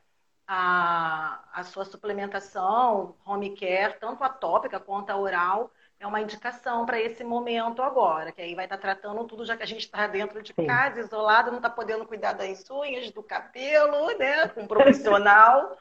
A, 0.47 1.43
a 1.51 1.63
sua 1.63 1.85
suplementação, 1.85 3.15
home 3.25 3.55
care, 3.55 3.99
tanto 3.99 4.23
a 4.23 4.29
tópica 4.29 4.79
quanto 4.79 5.09
a 5.09 5.17
oral, 5.17 5.71
é 5.99 6.05
uma 6.05 6.21
indicação 6.21 6.85
para 6.85 7.01
esse 7.01 7.23
momento 7.23 7.81
agora, 7.81 8.31
que 8.31 8.41
aí 8.41 8.53
vai 8.53 8.65
estar 8.65 8.77
tá 8.77 8.81
tratando 8.81 9.25
tudo, 9.25 9.43
já 9.43 9.57
que 9.57 9.63
a 9.63 9.67
gente 9.67 9.81
está 9.81 10.05
dentro 10.05 10.43
de 10.43 10.53
casa, 10.53 10.99
isolado, 10.99 11.49
não 11.49 11.57
está 11.57 11.69
podendo 11.69 12.05
cuidar 12.05 12.33
das 12.33 12.69
unhas, 12.69 13.09
do 13.09 13.23
cabelo, 13.23 14.15
né? 14.19 14.47
Com 14.49 14.61
um 14.61 14.67
profissional. 14.67 15.75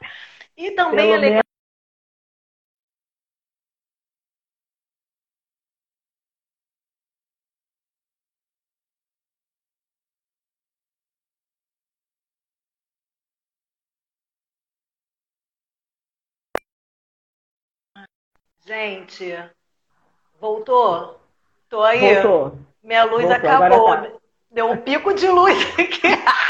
E 0.57 0.71
também 0.71 1.13
é 1.13 1.17
legal 1.17 1.43
Gente, 18.67 19.33
voltou? 20.41 21.21
Tô 21.69 21.81
aí. 21.81 22.15
Voltou. 22.15 22.59
Minha 22.83 23.05
luz 23.05 23.23
voltou, 23.23 23.49
acabou. 23.49 23.95
Tá. 23.95 24.07
Deu 24.51 24.69
um 24.69 24.75
pico 24.75 25.13
de 25.13 25.25
luz 25.29 25.57
aqui. 25.79 26.01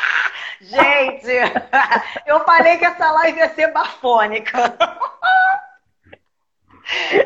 Gente, 0.60 1.30
eu 2.25 2.39
falei 2.39 2.77
que 2.77 2.86
essa 2.86 3.12
live 3.12 3.38
ia 3.38 3.53
ser 3.53 3.71
bafônica. 3.71 4.58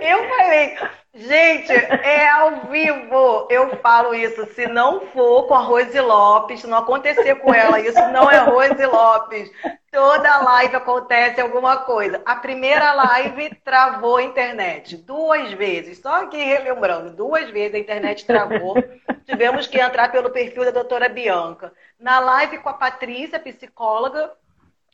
Eu 0.02 0.28
falei, 0.28 0.76
gente, 1.14 1.72
é 1.72 2.28
ao 2.30 2.62
vivo. 2.62 3.48
Eu 3.48 3.78
falo 3.78 4.12
isso. 4.16 4.44
Se 4.56 4.66
não 4.66 5.02
for 5.02 5.44
com 5.44 5.54
a 5.54 5.60
Rose 5.60 6.00
Lopes, 6.00 6.62
se 6.62 6.68
não 6.68 6.80
acontecer 6.80 7.36
com 7.36 7.54
ela, 7.54 7.80
isso 7.80 8.02
não 8.08 8.30
é 8.30 8.40
Rose 8.40 8.84
Lopes. 8.88 9.52
Toda 9.92 10.38
live 10.38 10.78
acontece 10.78 11.42
alguma 11.42 11.84
coisa. 11.84 12.22
A 12.26 12.38
primeira 12.38 12.94
live 12.94 13.54
travou 13.62 14.16
a 14.16 14.24
internet 14.24 14.96
duas 14.96 15.52
vezes. 15.52 16.00
Só 16.00 16.24
aqui 16.24 16.38
relembrando, 16.38 17.14
duas 17.14 17.50
vezes 17.50 17.76
a 17.76 17.80
internet 17.80 18.26
travou. 18.26 18.76
Tivemos 19.28 19.68
que 19.68 19.80
entrar 19.80 20.10
pelo 20.10 20.30
perfil 20.30 20.64
da 20.64 20.72
doutora 20.72 21.10
Bianca. 21.10 21.74
Na 22.00 22.20
live 22.20 22.60
com 22.60 22.70
a 22.70 22.74
Patrícia, 22.74 23.38
psicóloga, 23.38 24.32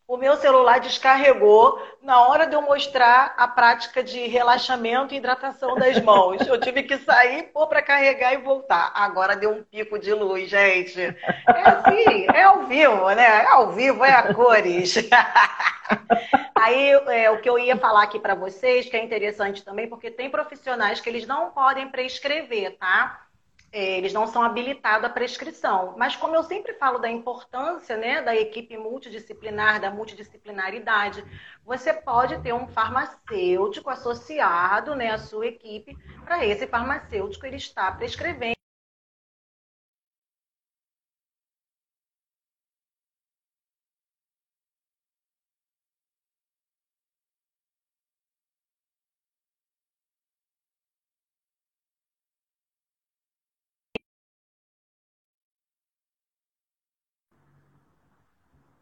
o 0.08 0.16
meu 0.16 0.38
celular 0.38 0.80
descarregou 0.80 1.82
na 2.02 2.26
hora 2.26 2.48
de 2.48 2.56
eu 2.56 2.62
mostrar 2.62 3.34
a 3.38 3.46
prática 3.46 4.02
de 4.02 4.26
relaxamento 4.26 5.14
e 5.14 5.18
hidratação 5.18 5.76
das 5.76 6.02
mãos. 6.02 6.48
Eu 6.48 6.58
tive 6.62 6.84
que 6.84 6.98
sair, 7.00 7.52
pôr 7.52 7.68
para 7.68 7.82
carregar 7.82 8.34
e 8.34 8.38
voltar. 8.38 8.92
Agora 8.96 9.36
deu 9.36 9.52
um 9.52 9.64
pico 9.64 10.00
de 10.00 10.14
luz, 10.14 10.50
gente. 10.50 11.02
É 11.02 11.62
assim, 11.70 12.26
é 12.34 12.44
ao 12.44 12.64
vivo, 12.64 13.10
né? 13.10 13.44
É 13.44 13.48
ao 13.48 13.74
vivo, 13.74 14.06
é 14.06 14.14
a 14.14 14.34
cores. 14.34 14.96
Aí, 16.56 16.92
é, 16.92 17.30
o 17.30 17.42
que 17.42 17.50
eu 17.50 17.60
ia 17.60 17.76
falar 17.76 18.04
aqui 18.04 18.20
para 18.20 18.34
vocês, 18.34 18.90
que 18.90 18.96
é 18.96 19.04
interessante 19.04 19.64
também, 19.64 19.88
porque 19.88 20.10
tem 20.10 20.30
profissionais 20.30 21.02
que 21.02 21.10
eles 21.10 21.28
não 21.28 21.52
podem 21.52 21.90
prescrever, 21.90 22.78
tá? 22.78 23.27
É, 23.72 23.98
eles 23.98 24.14
não 24.14 24.26
são 24.28 24.42
habilitados 24.42 25.06
à 25.06 25.10
prescrição. 25.10 25.96
Mas 25.98 26.16
como 26.16 26.36
eu 26.36 26.44
sempre 26.44 26.74
falo 26.74 27.00
da 27.00 27.10
importância 27.10 27.98
né, 27.98 28.22
da 28.22 28.36
equipe 28.36 28.78
multidisciplinar, 28.78 29.80
da 29.80 29.92
multidisciplinaridade, 29.92 31.24
você 31.66 31.94
pode 31.94 32.42
ter 32.42 32.54
um 32.54 32.68
farmacêutico 32.68 33.90
associado 33.90 34.96
né, 34.96 35.12
à 35.12 35.18
sua 35.18 35.48
equipe, 35.48 35.98
para 36.24 36.46
esse 36.46 36.66
farmacêutico 36.66 37.46
ele 37.46 37.58
está 37.58 37.92
prescrevendo 37.92 38.57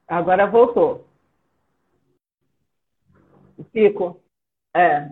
Agora 0.08 0.46
voltou. 0.46 1.08
Fico. 3.72 4.22
É. 4.74 5.10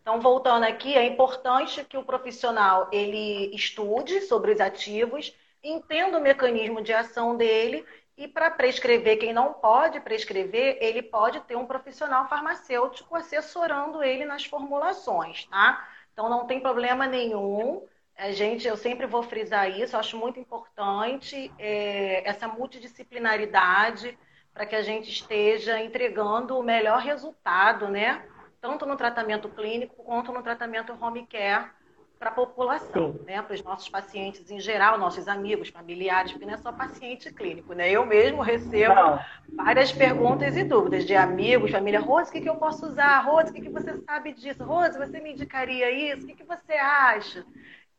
Então, 0.00 0.20
voltando 0.20 0.64
aqui, 0.64 0.96
é 0.96 1.06
importante 1.06 1.84
que 1.84 1.96
o 1.96 2.04
profissional 2.04 2.88
ele 2.92 3.54
estude 3.54 4.20
sobre 4.22 4.52
os 4.52 4.60
ativos, 4.60 5.32
entenda 5.62 6.18
o 6.18 6.20
mecanismo 6.20 6.82
de 6.82 6.92
ação 6.92 7.36
dele 7.36 7.86
e 8.16 8.26
para 8.26 8.50
prescrever 8.50 9.18
quem 9.18 9.32
não 9.32 9.52
pode 9.52 10.00
prescrever, 10.00 10.76
ele 10.80 11.02
pode 11.02 11.40
ter 11.40 11.56
um 11.56 11.66
profissional 11.66 12.28
farmacêutico 12.28 13.14
assessorando 13.14 14.02
ele 14.02 14.24
nas 14.24 14.44
formulações, 14.44 15.44
tá? 15.46 15.88
Então 16.12 16.28
não 16.28 16.46
tem 16.46 16.60
problema 16.60 17.06
nenhum 17.06 17.86
a 18.16 18.30
gente, 18.30 18.68
eu 18.68 18.76
sempre 18.76 19.06
vou 19.06 19.22
frisar 19.22 19.70
isso, 19.70 19.96
eu 19.96 20.00
acho 20.00 20.16
muito 20.16 20.38
importante 20.38 21.52
é, 21.58 22.28
essa 22.28 22.46
multidisciplinaridade 22.46 24.16
para 24.52 24.66
que 24.66 24.76
a 24.76 24.82
gente 24.82 25.10
esteja 25.10 25.80
entregando 25.80 26.58
o 26.58 26.62
melhor 26.62 27.00
resultado, 27.00 27.88
né? 27.88 28.22
Tanto 28.60 28.86
no 28.86 28.96
tratamento 28.96 29.48
clínico 29.48 30.04
quanto 30.04 30.30
no 30.30 30.42
tratamento 30.42 30.96
home 31.00 31.26
care 31.26 31.70
para 32.18 32.30
a 32.30 32.34
população, 32.34 33.14
Sim. 33.14 33.24
né? 33.24 33.42
Para 33.42 33.54
os 33.54 33.64
nossos 33.64 33.88
pacientes 33.88 34.48
em 34.48 34.60
geral, 34.60 34.96
nossos 34.96 35.26
amigos, 35.26 35.70
familiares, 35.70 36.30
porque 36.30 36.46
não 36.46 36.54
é 36.54 36.58
só 36.58 36.70
paciente 36.70 37.32
clínico, 37.32 37.72
né? 37.72 37.90
Eu 37.90 38.06
mesmo 38.06 38.42
recebo 38.42 38.94
não. 38.94 39.18
várias 39.56 39.90
perguntas 39.90 40.56
e 40.56 40.62
dúvidas 40.62 41.04
de 41.04 41.16
amigos, 41.16 41.72
família. 41.72 41.98
Rose, 41.98 42.30
o 42.30 42.32
que, 42.32 42.40
que 42.42 42.48
eu 42.48 42.56
posso 42.56 42.86
usar? 42.86 43.18
Rose, 43.20 43.50
o 43.50 43.52
que, 43.54 43.62
que 43.62 43.70
você 43.70 43.96
sabe 44.02 44.32
disso? 44.34 44.62
Rose, 44.62 44.96
você 44.96 45.18
me 45.18 45.32
indicaria 45.32 45.90
isso? 45.90 46.22
O 46.22 46.26
que, 46.28 46.36
que 46.36 46.44
você 46.44 46.74
acha? 46.74 47.44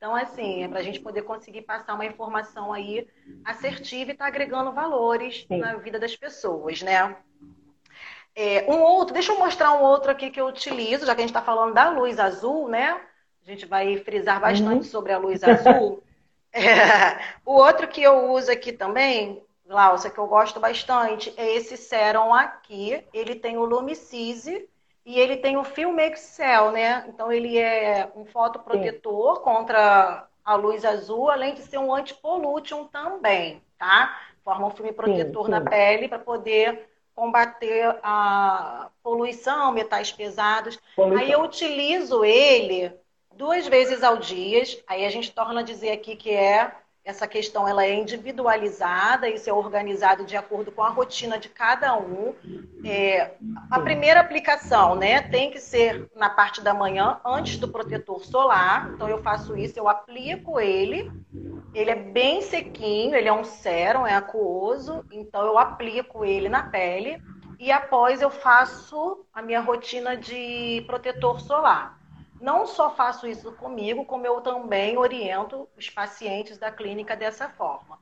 Então, 0.03 0.17
assim, 0.17 0.65
é 0.65 0.67
para 0.67 0.79
a 0.79 0.83
gente 0.83 0.99
poder 0.99 1.21
conseguir 1.21 1.61
passar 1.61 1.93
uma 1.93 2.05
informação 2.05 2.73
aí 2.73 3.07
assertiva 3.45 4.11
e 4.11 4.13
estar 4.13 4.25
tá 4.25 4.27
agregando 4.27 4.73
valores 4.73 5.45
Sim. 5.47 5.59
na 5.59 5.75
vida 5.75 5.97
das 5.97 6.13
pessoas, 6.13 6.81
né? 6.81 7.15
É, 8.35 8.69
um 8.69 8.81
outro, 8.81 9.13
deixa 9.13 9.31
eu 9.31 9.39
mostrar 9.39 9.71
um 9.71 9.81
outro 9.81 10.11
aqui 10.11 10.29
que 10.29 10.41
eu 10.41 10.47
utilizo, 10.47 11.05
já 11.05 11.15
que 11.15 11.21
a 11.21 11.23
gente 11.23 11.29
está 11.29 11.41
falando 11.41 11.73
da 11.73 11.89
luz 11.89 12.19
azul, 12.19 12.67
né? 12.67 12.99
A 13.47 13.49
gente 13.49 13.65
vai 13.65 13.95
frisar 13.95 14.41
bastante 14.41 14.73
uhum. 14.73 14.83
sobre 14.83 15.13
a 15.13 15.17
luz 15.17 15.41
azul. 15.41 16.03
É, 16.55 17.19
o 17.43 17.53
outro 17.53 17.87
que 17.87 18.03
eu 18.03 18.29
uso 18.31 18.51
aqui 18.51 18.71
também, 18.71 19.43
Glaucia, 19.65 20.11
que 20.11 20.19
eu 20.19 20.27
gosto 20.27 20.59
bastante, 20.59 21.33
é 21.35 21.55
esse 21.55 21.75
Serum 21.75 22.31
aqui. 22.31 23.03
Ele 23.11 23.33
tem 23.33 23.57
o 23.57 23.65
Lumicise 23.65 24.69
e 25.05 25.19
ele 25.19 25.37
tem 25.37 25.57
o 25.57 25.63
Film 25.63 25.99
Excel, 25.99 26.71
né? 26.71 27.05
Então 27.07 27.31
ele 27.31 27.57
é 27.57 28.09
um 28.15 28.25
fotoprotetor 28.25 29.37
Sim. 29.37 29.43
contra 29.43 30.27
a 30.43 30.55
luz 30.55 30.85
azul, 30.85 31.29
além 31.29 31.53
de 31.53 31.61
ser 31.61 31.77
um 31.77 31.93
antipollution 31.93 32.85
também, 32.85 33.61
tá? 33.77 34.17
Forma 34.43 34.67
um 34.67 34.71
filme 34.71 34.91
protetor 34.91 35.45
sim, 35.45 35.51
sim. 35.53 35.59
na 35.59 35.61
pele 35.61 36.07
para 36.07 36.19
poder 36.19 36.89
combater 37.15 37.97
a 38.01 38.89
poluição, 39.01 39.71
metais 39.71 40.11
pesados. 40.11 40.79
Poluição. 40.95 41.23
Aí 41.23 41.31
eu 41.31 41.41
utilizo 41.41 42.25
ele 42.25 42.91
duas 43.33 43.67
vezes 43.67 44.03
ao 44.03 44.17
dia. 44.17 44.63
Aí 44.87 45.05
a 45.05 45.09
gente 45.09 45.31
torna 45.31 45.61
a 45.61 45.63
dizer 45.63 45.91
aqui 45.91 46.15
que 46.15 46.31
é 46.31 46.71
essa 47.05 47.27
questão 47.27 47.67
ela 47.67 47.83
é 47.83 47.93
individualizada, 47.93 49.27
isso 49.27 49.49
é 49.49 49.53
organizado 49.53 50.25
de 50.25 50.37
acordo 50.37 50.71
com 50.71 50.81
a 50.81 50.89
rotina 50.89 51.37
de 51.37 51.49
cada 51.49 51.97
um. 51.97 52.33
É, 52.85 53.33
a 53.69 53.79
primeira 53.79 54.21
aplicação, 54.21 54.95
né, 54.95 55.21
tem 55.21 55.51
que 55.51 55.59
ser 55.59 56.09
na 56.15 56.29
parte 56.29 56.61
da 56.61 56.73
manhã, 56.73 57.19
antes 57.25 57.57
do 57.57 57.67
protetor 57.67 58.23
solar. 58.23 58.91
Então 58.93 59.09
eu 59.09 59.21
faço 59.21 59.57
isso, 59.57 59.77
eu 59.77 59.89
aplico 59.89 60.59
ele. 60.59 61.11
Ele 61.73 61.89
é 61.89 61.95
bem 61.95 62.41
sequinho, 62.41 63.15
ele 63.15 63.27
é 63.27 63.33
um 63.33 63.43
sérum, 63.43 64.07
é 64.07 64.13
aquoso, 64.13 65.03
então 65.11 65.45
eu 65.45 65.57
aplico 65.57 66.23
ele 66.23 66.47
na 66.47 66.63
pele 66.63 67.21
e 67.59 67.71
após 67.71 68.21
eu 68.21 68.29
faço 68.29 69.25
a 69.33 69.41
minha 69.41 69.59
rotina 69.59 70.15
de 70.15 70.83
protetor 70.85 71.41
solar 71.41 72.02
não 72.43 72.65
só 72.65 72.93
faço 72.93 73.25
isso 73.25 73.53
comigo, 73.53 74.03
como 74.03 74.27
eu 74.27 74.41
também 74.41 74.97
oriento 74.97 75.65
os 75.77 75.89
pacientes 75.89 76.57
da 76.57 76.69
clínica 76.69 77.15
dessa 77.15 77.47
forma. 77.47 77.97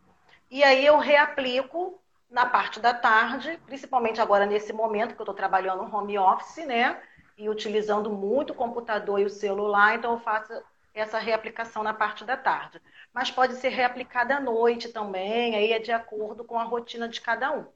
E 0.49 0.63
aí 0.63 0.83
eu 0.83 0.97
reaplico 0.97 2.01
na 2.27 2.47
parte 2.47 2.79
da 2.79 2.91
tarde, 2.91 3.59
principalmente 3.67 4.19
agora 4.19 4.47
nesse 4.47 4.73
momento 4.73 5.13
que 5.13 5.21
eu 5.21 5.25
estou 5.25 5.35
trabalhando 5.35 5.83
home 5.95 6.17
office, 6.17 6.65
né? 6.65 6.99
E 7.37 7.49
utilizando 7.49 8.09
muito 8.09 8.49
o 8.51 8.55
computador 8.55 9.19
e 9.19 9.25
o 9.25 9.29
celular, 9.29 9.93
então 9.93 10.13
eu 10.13 10.19
faço 10.19 10.51
essa 10.91 11.19
reaplicação 11.19 11.83
na 11.83 11.93
parte 11.93 12.25
da 12.25 12.35
tarde. 12.35 12.81
Mas 13.13 13.29
pode 13.29 13.53
ser 13.57 13.69
reaplicada 13.69 14.37
à 14.37 14.39
noite 14.39 14.89
também, 14.89 15.55
aí 15.55 15.71
é 15.71 15.77
de 15.77 15.91
acordo 15.91 16.43
com 16.43 16.57
a 16.57 16.63
rotina 16.63 17.07
de 17.07 17.21
cada 17.21 17.51
um. 17.51 17.67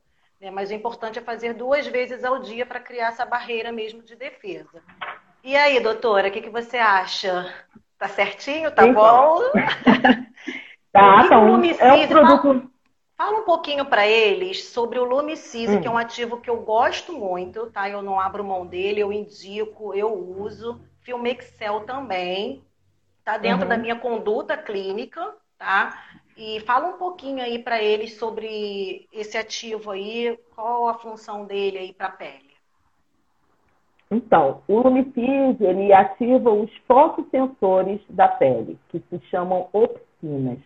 Né? 0.42 0.50
Mas 0.50 0.72
o 0.72 0.74
importante 0.74 1.20
é 1.20 1.22
fazer 1.22 1.54
duas 1.54 1.86
vezes 1.86 2.24
ao 2.24 2.40
dia 2.40 2.66
para 2.66 2.80
criar 2.80 3.10
essa 3.10 3.24
barreira 3.24 3.72
mesmo 3.72 4.02
de 4.02 4.16
defesa. 4.16 4.82
E 5.46 5.56
aí, 5.56 5.80
doutora, 5.80 6.30
o 6.30 6.32
que, 6.32 6.42
que 6.42 6.50
você 6.50 6.76
acha? 6.76 7.54
Tá 8.00 8.08
certinho? 8.08 8.72
Tá 8.72 8.88
então. 8.88 8.96
bom? 8.96 9.40
tá, 10.92 11.24
então, 11.24 11.64
é 11.64 11.94
um 11.94 12.08
produto... 12.08 12.42
Fala, 12.42 12.72
fala 13.16 13.40
um 13.42 13.46
pouquinho 13.46 13.86
para 13.86 14.08
eles 14.08 14.64
sobre 14.64 14.98
o 14.98 15.04
Lumicise, 15.04 15.78
hum. 15.78 15.82
que 15.82 15.88
é 15.88 15.92
um 15.92 16.00
ativo 16.00 16.42
que 16.42 16.50
eu 16.50 16.62
gosto 16.62 17.14
muito, 17.14 17.70
tá? 17.70 17.88
Eu 17.88 18.02
não 18.02 18.20
abro 18.20 18.44
mão 18.44 18.66
dele, 18.66 19.02
eu 19.02 19.14
indico, 19.14 19.94
eu 19.94 20.12
uso. 20.12 20.82
Filmexel 21.02 21.82
também, 21.82 22.64
tá 23.24 23.38
dentro 23.38 23.66
uhum. 23.66 23.70
da 23.70 23.78
minha 23.78 23.96
conduta 23.96 24.58
clínica, 24.58 25.32
tá? 25.60 26.04
E 26.36 26.60
fala 26.62 26.88
um 26.88 26.98
pouquinho 26.98 27.44
aí 27.44 27.60
para 27.60 27.80
eles 27.80 28.18
sobre 28.18 29.08
esse 29.14 29.38
ativo 29.38 29.92
aí, 29.92 30.40
qual 30.56 30.88
a 30.88 30.96
função 30.96 31.46
dele 31.46 31.78
aí 31.78 31.94
para 31.94 32.08
a 32.08 32.12
pele. 32.12 32.45
Então, 34.12 34.62
o 34.68 34.80
lumicide, 34.80 35.64
ele 35.64 35.92
ativa 35.92 36.52
os 36.52 36.72
fotossensores 36.88 38.00
da 38.10 38.28
pele, 38.28 38.78
que 38.90 39.00
se 39.10 39.20
chamam 39.32 39.68
opsinas. 39.74 40.60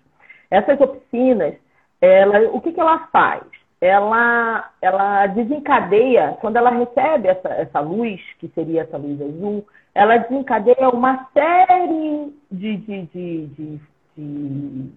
Essas 0.51 0.79
opsinas, 0.81 1.55
ela, 2.01 2.49
o 2.51 2.59
que, 2.59 2.73
que 2.73 2.79
ela 2.79 3.07
faz? 3.11 3.43
Ela, 3.79 4.69
ela 4.81 5.27
desencadeia, 5.27 6.37
quando 6.41 6.57
ela 6.57 6.69
recebe 6.69 7.29
essa, 7.29 7.47
essa 7.49 7.79
luz, 7.79 8.19
que 8.39 8.49
seria 8.49 8.81
essa 8.81 8.97
luz 8.97 9.21
azul, 9.21 9.65
ela 9.95 10.17
desencadeia 10.17 10.89
uma 10.89 11.29
série 11.33 12.33
de, 12.51 12.77
de, 12.77 13.01
de, 13.03 13.47
de, 13.47 13.79
de 14.17 14.91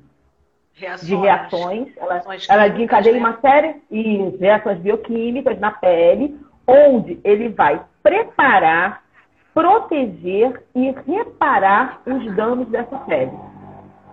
Reações, 0.75 1.07
de 1.07 1.15
reações. 1.15 1.89
Ela, 1.97 2.23
ela 2.49 2.69
desencadeia 2.69 3.13
né? 3.15 3.21
uma 3.21 3.41
série 3.41 3.77
de 3.91 4.37
reações 4.41 4.79
bioquímicas 4.79 5.61
na 5.61 5.71
pele, 5.71 6.37
onde 6.67 7.21
ele 7.23 7.51
vai 7.51 7.81
preparar, 8.03 9.03
proteger 9.55 10.63
e 10.75 10.95
reparar 11.07 12.01
os 12.07 12.35
danos 12.35 12.69
dessa 12.69 12.97
pele. 12.99 13.33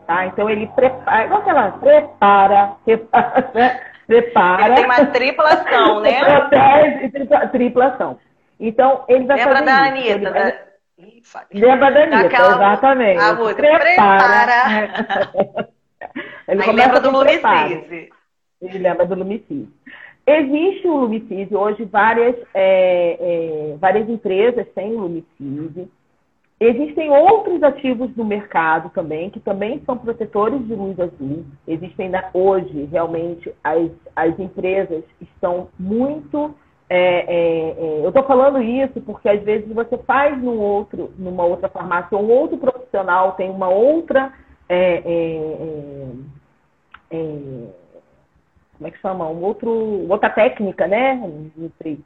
Tá? 0.06 0.26
Então 0.26 0.50
ele 0.50 0.68
prepara, 0.68 1.26
igual 1.26 1.44
ela 1.48 1.72
prepara, 1.74 2.74
repara, 2.86 3.52
né? 3.54 3.82
prepara. 4.08 4.76
Tem 4.76 4.86
uma 4.86 5.06
triplação, 5.06 6.00
né? 6.02 6.20
Protege 6.26 7.06
e 7.06 7.48
triplação. 7.50 8.20
Então 8.60 9.06
ele 9.08 9.26
vai 9.26 9.38
Lembra 9.38 9.54
fazer 9.54 9.66
da. 9.66 9.84
Anitta, 9.86 10.32
vai... 10.32 10.52
da... 10.52 10.70
Lembra 11.54 11.92
da 11.92 12.02
Anitta, 12.02 12.24
Daquela... 12.24 12.56
exatamente. 12.56 13.22
A 13.22 13.34
música, 13.34 13.62
prepara. 13.62 14.44
prepara. 14.44 15.70
ele 16.48 16.64
Aí 16.64 16.72
lembra 16.74 17.00
do 17.00 17.12
Lumicise. 17.12 18.10
Ele 18.62 18.78
lembra 18.80 19.06
do 19.06 19.16
Lumicise. 19.16 19.70
Existe 20.32 20.88
o 20.88 20.96
Lumicise, 20.96 21.56
hoje 21.56 21.86
várias, 21.86 22.36
é, 22.54 23.72
é, 23.74 23.78
várias 23.80 24.08
empresas 24.08 24.68
têm 24.76 24.94
o 24.94 25.00
Lumicise. 25.00 25.90
Existem 26.60 27.10
outros 27.10 27.64
ativos 27.64 28.16
no 28.16 28.24
mercado 28.24 28.92
também, 28.92 29.32
que 29.32 29.40
também 29.40 29.82
são 29.88 29.98
protetores 29.98 30.68
de 30.68 30.76
luz 30.76 31.00
azul. 31.00 31.46
Existem 31.68 32.12
hoje, 32.32 32.88
realmente, 32.92 33.52
as, 33.64 33.90
as 34.16 34.40
empresas 34.40 35.04
estão 35.20 35.70
muito. 35.80 36.54
É, 36.88 37.00
é, 37.00 37.70
é 37.70 38.02
eu 38.04 38.10
estou 38.10 38.24
falando 38.24 38.62
isso 38.62 39.02
porque 39.02 39.28
às 39.28 39.42
vezes 39.42 39.74
você 39.74 39.98
faz 39.98 40.40
num 40.40 40.60
outro, 40.60 41.12
numa 41.18 41.44
outra 41.44 41.70
farmácia, 41.70 42.16
um 42.16 42.30
outro 42.30 42.58
profissional 42.60 43.32
tem 43.32 43.50
uma 43.50 43.70
outra 43.70 44.32
é, 44.68 45.02
como 48.80 48.88
é 48.88 48.92
que 48.92 49.00
chama? 49.00 49.28
Um 49.30 49.44
outro, 49.44 49.70
outra 50.10 50.30
técnica, 50.30 50.88
né? 50.88 51.22
Entre 51.58 52.00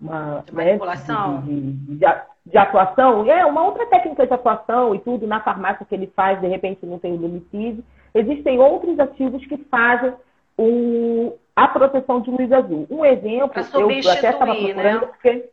uma, 0.00 0.44
de 0.46 0.54
manipulação. 0.54 1.40
Né? 1.40 1.42
De, 1.44 1.60
de, 1.72 1.94
de, 1.96 2.06
de, 2.46 2.56
atuação. 2.58 3.28
É, 3.28 3.44
uma 3.44 3.64
outra 3.64 3.84
técnica 3.86 4.24
de 4.24 4.32
atuação 4.32 4.94
e 4.94 5.00
tudo 5.00 5.26
na 5.26 5.40
farmácia 5.40 5.84
que 5.84 5.94
ele 5.94 6.06
faz, 6.14 6.40
de 6.40 6.46
repente 6.46 6.86
não 6.86 7.00
tem 7.00 7.12
o 7.12 7.16
lumicide. 7.16 7.84
Existem 8.14 8.60
outros 8.60 8.98
ativos 9.00 9.44
que 9.44 9.58
fazem 9.68 10.14
o, 10.56 11.36
a 11.56 11.66
proteção 11.66 12.20
de 12.20 12.30
luz 12.30 12.52
azul. 12.52 12.86
Um 12.88 13.04
exemplo, 13.04 13.60
eu, 13.74 13.90
eu 13.90 14.10
até 14.10 14.30
estava 14.30 14.54
procurando, 14.54 15.00
né? 15.00 15.06
porque. 15.06 15.50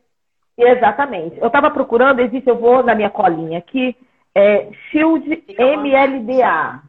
Exatamente. 0.60 1.40
Eu 1.40 1.48
estava 1.48 1.70
procurando, 1.70 2.20
existe, 2.20 2.50
eu 2.50 2.58
vou 2.58 2.84
na 2.84 2.96
minha 2.96 3.12
colinha 3.12 3.60
aqui, 3.60 3.96
é 4.34 4.70
Shield 4.90 5.44
MLDA. 5.58 6.82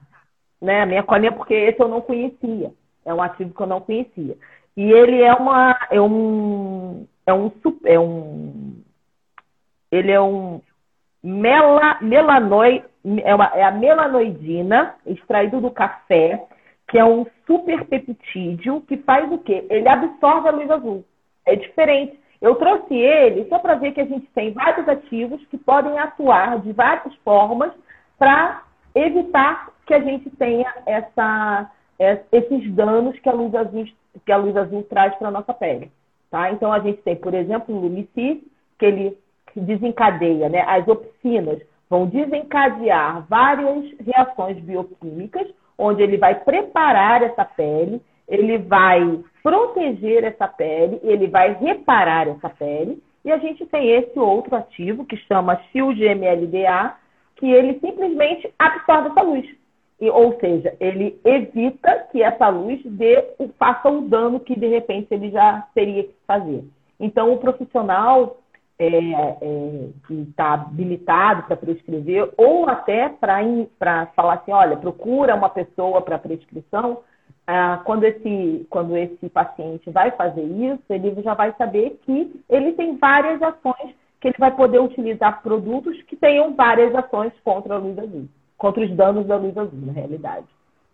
Né? 0.61 0.83
A 0.83 0.87
minha 0.87 1.03
colinha, 1.03 1.33
porque 1.33 1.55
esse 1.55 1.81
eu 1.81 1.89
não 1.89 2.01
conhecia. 2.01 2.73
É 3.09 3.15
um 3.15 3.23
ativo 3.23 3.55
que 3.55 3.61
eu 3.61 3.67
não 3.67 3.81
conhecia. 3.81 4.37
E 4.77 4.93
ele 4.93 5.23
é 5.23 5.33
uma 5.33 5.79
é 5.91 6.01
um 6.01 7.07
é 7.27 7.33
um 7.33 7.51
é 7.85 7.99
um 7.99 8.83
ele 9.91 10.13
é 10.13 10.21
um 10.21 10.61
mela, 11.23 11.99
melanoi, 12.01 12.85
é, 13.25 13.35
uma, 13.35 13.47
é 13.55 13.63
a 13.65 13.71
melanoidina, 13.71 14.95
extraído 15.07 15.61
do 15.61 15.71
café, 15.71 16.47
que 16.89 16.99
é 16.99 17.05
um 17.05 17.27
super 17.47 17.85
peptídeo 17.87 18.83
que 18.83 18.99
faz 18.99 19.31
o 19.33 19.39
quê? 19.39 19.67
Ele 19.71 19.89
absorve 19.89 20.49
a 20.49 20.53
luz 20.53 20.71
azul. 20.71 21.05
É 21.47 21.57
diferente. 21.57 22.19
Eu 22.41 22.55
trouxe 22.55 22.95
ele 22.95 23.49
só 23.49 23.59
para 23.59 23.75
ver 23.75 23.93
que 23.93 24.01
a 24.01 24.07
gente 24.07 24.27
tem 24.35 24.53
vários 24.53 24.89
ativos 24.89 25.45
que 25.47 25.59
podem 25.59 25.99
atuar 25.99 26.61
de 26.61 26.73
várias 26.73 27.15
formas 27.25 27.73
para 28.19 28.63
evitar 28.95 29.71
que 29.87 29.95
a 29.95 30.01
gente 30.01 30.31
tenha 30.31 30.73
essa, 30.87 31.71
esses 31.99 32.73
danos 32.75 33.19
que 33.19 33.29
a 33.29 33.33
luz 33.33 33.55
azul, 33.55 33.87
que 34.25 34.33
a 34.33 34.37
luz 34.37 34.57
azul 34.57 34.83
traz 34.85 35.15
para 35.17 35.29
a 35.29 35.33
nossa 35.33 35.53
pele. 35.53 35.91
Tá? 36.31 36.51
Então, 36.53 36.73
a 36.73 36.79
gente 36.81 37.03
tem, 37.03 37.17
por 37.17 37.35
exemplo, 37.35 37.75
o 37.75 37.81
Lumicis, 37.81 38.39
que 38.79 38.85
ele 38.85 39.19
desencadeia, 39.57 40.49
né? 40.49 40.63
as 40.67 40.87
opsinas 40.87 41.61
vão 41.89 42.07
desencadear 42.07 43.27
várias 43.29 43.93
reações 44.05 44.59
bioquímicas, 44.59 45.49
onde 45.77 46.03
ele 46.03 46.19
vai 46.19 46.35
preparar 46.35 47.23
essa 47.23 47.45
pele, 47.45 48.01
ele 48.29 48.59
vai 48.59 49.21
proteger 49.43 50.25
essa 50.25 50.47
pele, 50.47 51.01
ele 51.03 51.29
vai 51.29 51.55
reparar 51.55 52.29
essa 52.29 52.51
pele. 52.51 53.03
E 53.25 53.33
a 53.33 53.39
gente 53.39 53.65
tem 53.67 53.91
esse 53.91 54.19
outro 54.19 54.55
ativo 54.55 55.05
que 55.05 55.17
chama 55.17 55.61
SHIELD-MLDA, 55.73 56.95
que 57.37 57.51
ele 57.51 57.79
simplesmente 57.81 58.53
absorve 58.59 59.09
essa 59.11 59.23
luz. 59.23 59.58
E, 60.01 60.09
ou 60.11 60.39
seja, 60.39 60.77
ele 60.79 61.21
evita 61.25 62.07
que 62.13 62.23
essa 62.23 62.49
luz 62.49 62.81
dê, 62.85 63.23
faça 63.59 63.89
o 63.89 64.03
dano 64.03 64.39
que 64.39 64.59
de 64.59 64.67
repente 64.69 65.09
ele 65.11 65.31
já 65.31 65.67
teria 65.75 66.05
que 66.05 66.15
fazer. 66.27 66.65
Então, 67.01 67.33
o 67.33 67.39
profissional 67.39 68.39
é, 68.79 68.87
é, 68.87 69.89
que 70.07 70.15
está 70.15 70.55
habilitado 70.55 71.43
para 71.45 71.57
prescrever, 71.57 72.33
ou 72.37 72.69
até 72.69 73.09
para 73.09 74.07
falar 74.15 74.35
assim, 74.35 74.53
olha, 74.53 74.77
procura 74.77 75.35
uma 75.35 75.49
pessoa 75.49 76.01
para 76.01 76.19
prescrição, 76.19 77.01
ah, 77.45 77.81
quando, 77.85 78.05
esse, 78.05 78.67
quando 78.69 78.97
esse 78.97 79.29
paciente 79.31 79.91
vai 79.91 80.11
fazer 80.13 80.45
isso, 80.45 80.83
ele 80.91 81.21
já 81.23 81.35
vai 81.35 81.53
saber 81.57 81.99
que 82.03 82.41
ele 82.49 82.73
tem 82.73 82.97
várias 82.97 83.43
ações, 83.43 83.95
que 84.21 84.29
ele 84.29 84.37
vai 84.39 84.55
poder 84.55 84.81
utilizar 84.81 85.43
produtos 85.43 86.01
que 86.03 86.15
tenham 86.15 86.55
várias 86.55 86.95
ações 86.95 87.33
contra 87.43 87.75
a 87.75 87.79
luz 87.79 87.99
azul, 87.99 88.29
contra 88.59 88.85
os 88.85 88.91
danos 88.95 89.27
da 89.27 89.37
luz 89.37 89.57
azul, 89.57 89.81
na 89.87 89.93
realidade. 89.93 90.47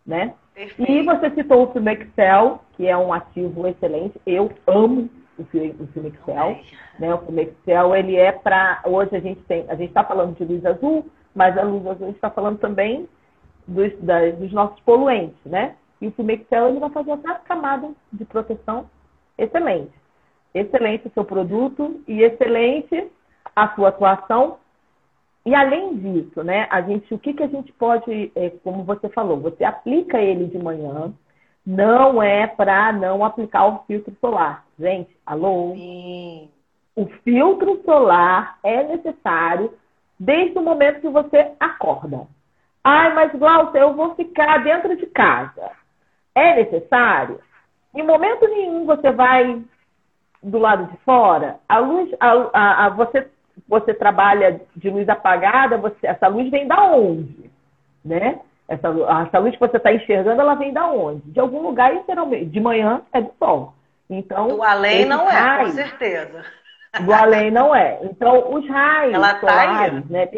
Né? 0.06 0.34
E 0.78 1.02
você 1.02 1.30
citou 1.30 1.64
o 1.64 1.72
Filmexcel, 1.72 2.60
que 2.76 2.86
é 2.86 2.96
um 2.96 3.12
ativo 3.12 3.66
excelente. 3.66 4.20
Eu 4.26 4.52
amo 4.66 5.08
o, 5.38 5.44
Filmexcel. 5.44 6.58
Né? 6.98 7.14
O 7.14 7.18
Filmexcel, 7.18 7.96
ele 7.96 8.16
é 8.16 8.30
para... 8.30 8.82
Hoje 8.84 9.16
a 9.16 9.20
gente 9.20 9.40
tem... 9.44 9.64
A 9.68 9.74
gente 9.74 9.88
está 9.88 10.04
falando 10.04 10.36
de 10.36 10.44
luz 10.44 10.64
azul, 10.64 11.06
mas 11.34 11.56
a 11.58 11.62
luz 11.62 11.86
azul 11.86 12.04
a 12.04 12.06
gente 12.06 12.16
está 12.16 12.30
falando 12.30 12.58
também 12.58 13.08
dos, 13.66 13.92
das, 14.00 14.36
dos 14.36 14.52
nossos 14.52 14.78
poluentes, 14.80 15.38
né? 15.44 15.74
E 16.00 16.08
o 16.08 16.12
Filmexcel 16.12 16.68
ele 16.68 16.80
vai 16.80 16.90
fazer 16.90 17.12
essa 17.12 17.34
camada 17.36 17.90
de 18.12 18.24
proteção 18.26 18.86
excelente. 19.38 19.92
Excelente 20.52 21.08
o 21.08 21.12
seu 21.12 21.24
produto 21.24 22.00
e 22.06 22.22
excelente 22.22 23.10
a 23.56 23.74
sua 23.74 23.88
atuação. 23.88 24.58
E 25.46 25.54
além 25.54 25.96
disso, 25.96 26.42
né, 26.42 26.66
a 26.70 26.80
gente, 26.80 27.12
o 27.12 27.18
que, 27.18 27.34
que 27.34 27.42
a 27.42 27.48
gente 27.48 27.72
pode, 27.72 28.32
é, 28.34 28.50
como 28.62 28.82
você 28.84 29.08
falou, 29.10 29.38
você 29.38 29.64
aplica 29.64 30.18
ele 30.18 30.46
de 30.46 30.58
manhã, 30.58 31.12
não 31.66 32.22
é 32.22 32.46
para 32.46 32.92
não 32.92 33.24
aplicar 33.24 33.66
o 33.66 33.84
filtro 33.86 34.14
solar. 34.20 34.64
Gente, 34.78 35.14
alô? 35.24 35.74
Sim. 35.74 36.48
O 36.96 37.06
filtro 37.22 37.82
solar 37.84 38.58
é 38.62 38.84
necessário 38.84 39.72
desde 40.18 40.58
o 40.58 40.62
momento 40.62 41.00
que 41.00 41.08
você 41.08 41.52
acorda. 41.58 42.26
Ai, 42.82 43.12
mas 43.14 43.32
Glaucia, 43.32 43.80
eu 43.80 43.94
vou 43.94 44.14
ficar 44.14 44.62
dentro 44.62 44.96
de 44.96 45.06
casa 45.06 45.72
é 46.34 46.56
necessário, 46.56 47.40
em 47.94 48.02
momento 48.02 48.48
nenhum 48.48 48.84
você 48.84 49.12
vai 49.12 49.62
do 50.42 50.58
lado 50.58 50.90
de 50.90 50.96
fora, 50.98 51.60
a 51.68 51.78
luz, 51.78 52.10
a, 52.18 52.32
a, 52.52 52.86
a, 52.86 52.88
você, 52.90 53.30
você 53.68 53.94
trabalha 53.94 54.60
de 54.76 54.90
luz 54.90 55.08
apagada, 55.08 55.78
você, 55.78 56.06
essa 56.06 56.28
luz 56.28 56.50
vem 56.50 56.66
da 56.66 56.82
onde? 56.84 57.50
Né? 58.04 58.40
Essa, 58.68 58.88
essa 59.26 59.38
luz 59.38 59.52
que 59.54 59.60
você 59.60 59.76
está 59.76 59.92
enxergando, 59.92 60.40
ela 60.40 60.54
vem 60.54 60.72
da 60.72 60.88
onde? 60.88 61.22
De 61.30 61.40
algum 61.40 61.62
lugar, 61.62 61.92
geralmente, 62.06 62.46
de 62.46 62.60
manhã 62.60 63.02
é 63.12 63.20
do 63.20 63.30
sol. 63.38 63.74
Então, 64.08 64.48
do 64.48 64.62
além 64.62 65.04
não 65.04 65.30
é, 65.30 65.64
com 65.64 65.70
certeza. 65.70 66.44
Do 67.04 67.12
além 67.12 67.50
não 67.50 67.74
é. 67.74 67.98
Então, 68.02 68.54
os 68.54 68.68
raios 68.68 69.14
ela 69.14 69.34
tá 69.34 69.40
solares, 69.40 70.02
tá 70.02 70.10
né? 70.10 70.28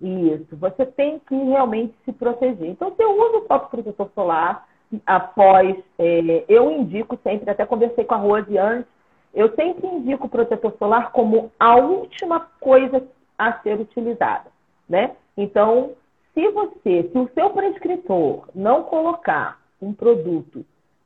Isso, 0.00 0.56
você 0.56 0.86
tem 0.86 1.18
que 1.18 1.34
realmente 1.34 1.94
se 2.04 2.12
proteger. 2.12 2.68
Então, 2.68 2.90
você 2.90 3.04
usa 3.04 3.38
o 3.38 3.42
próprio 3.42 3.70
protetor 3.70 4.10
solar, 4.14 4.66
após. 5.06 5.76
É, 5.98 6.44
eu 6.48 6.70
indico 6.70 7.18
sempre, 7.22 7.50
até 7.50 7.66
conversei 7.66 8.04
com 8.04 8.14
a 8.14 8.18
Rose 8.18 8.56
antes, 8.56 8.90
eu 9.34 9.54
sempre 9.54 9.86
indico 9.86 10.26
o 10.26 10.30
protetor 10.30 10.72
solar 10.78 11.12
como 11.12 11.50
a 11.58 11.76
última 11.76 12.40
coisa 12.60 13.02
a 13.38 13.52
ser 13.60 13.80
utilizada. 13.80 14.50
Né? 14.88 15.12
Então, 15.36 15.92
se 16.34 16.48
você, 16.50 17.08
se 17.10 17.18
o 17.18 17.30
seu 17.34 17.50
prescritor 17.50 18.48
não 18.54 18.82
colocar 18.84 19.58
um 19.80 19.92
produto 19.92 20.64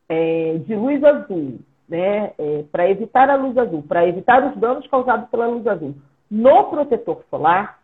é, 0.09 0.59
de 0.67 0.75
luz 0.75 1.03
azul, 1.05 1.59
né, 1.89 2.33
é, 2.39 2.65
para 2.73 2.89
evitar 2.89 3.29
a 3.29 3.37
luz 3.37 3.57
azul, 3.57 3.83
para 3.83 4.07
evitar 4.07 4.45
os 4.47 4.57
danos 4.57 4.87
causados 4.87 5.29
pela 5.29 5.47
luz 5.47 5.67
azul, 5.67 5.95
no 6.31 6.65
protetor 6.65 7.23
solar, 7.31 7.79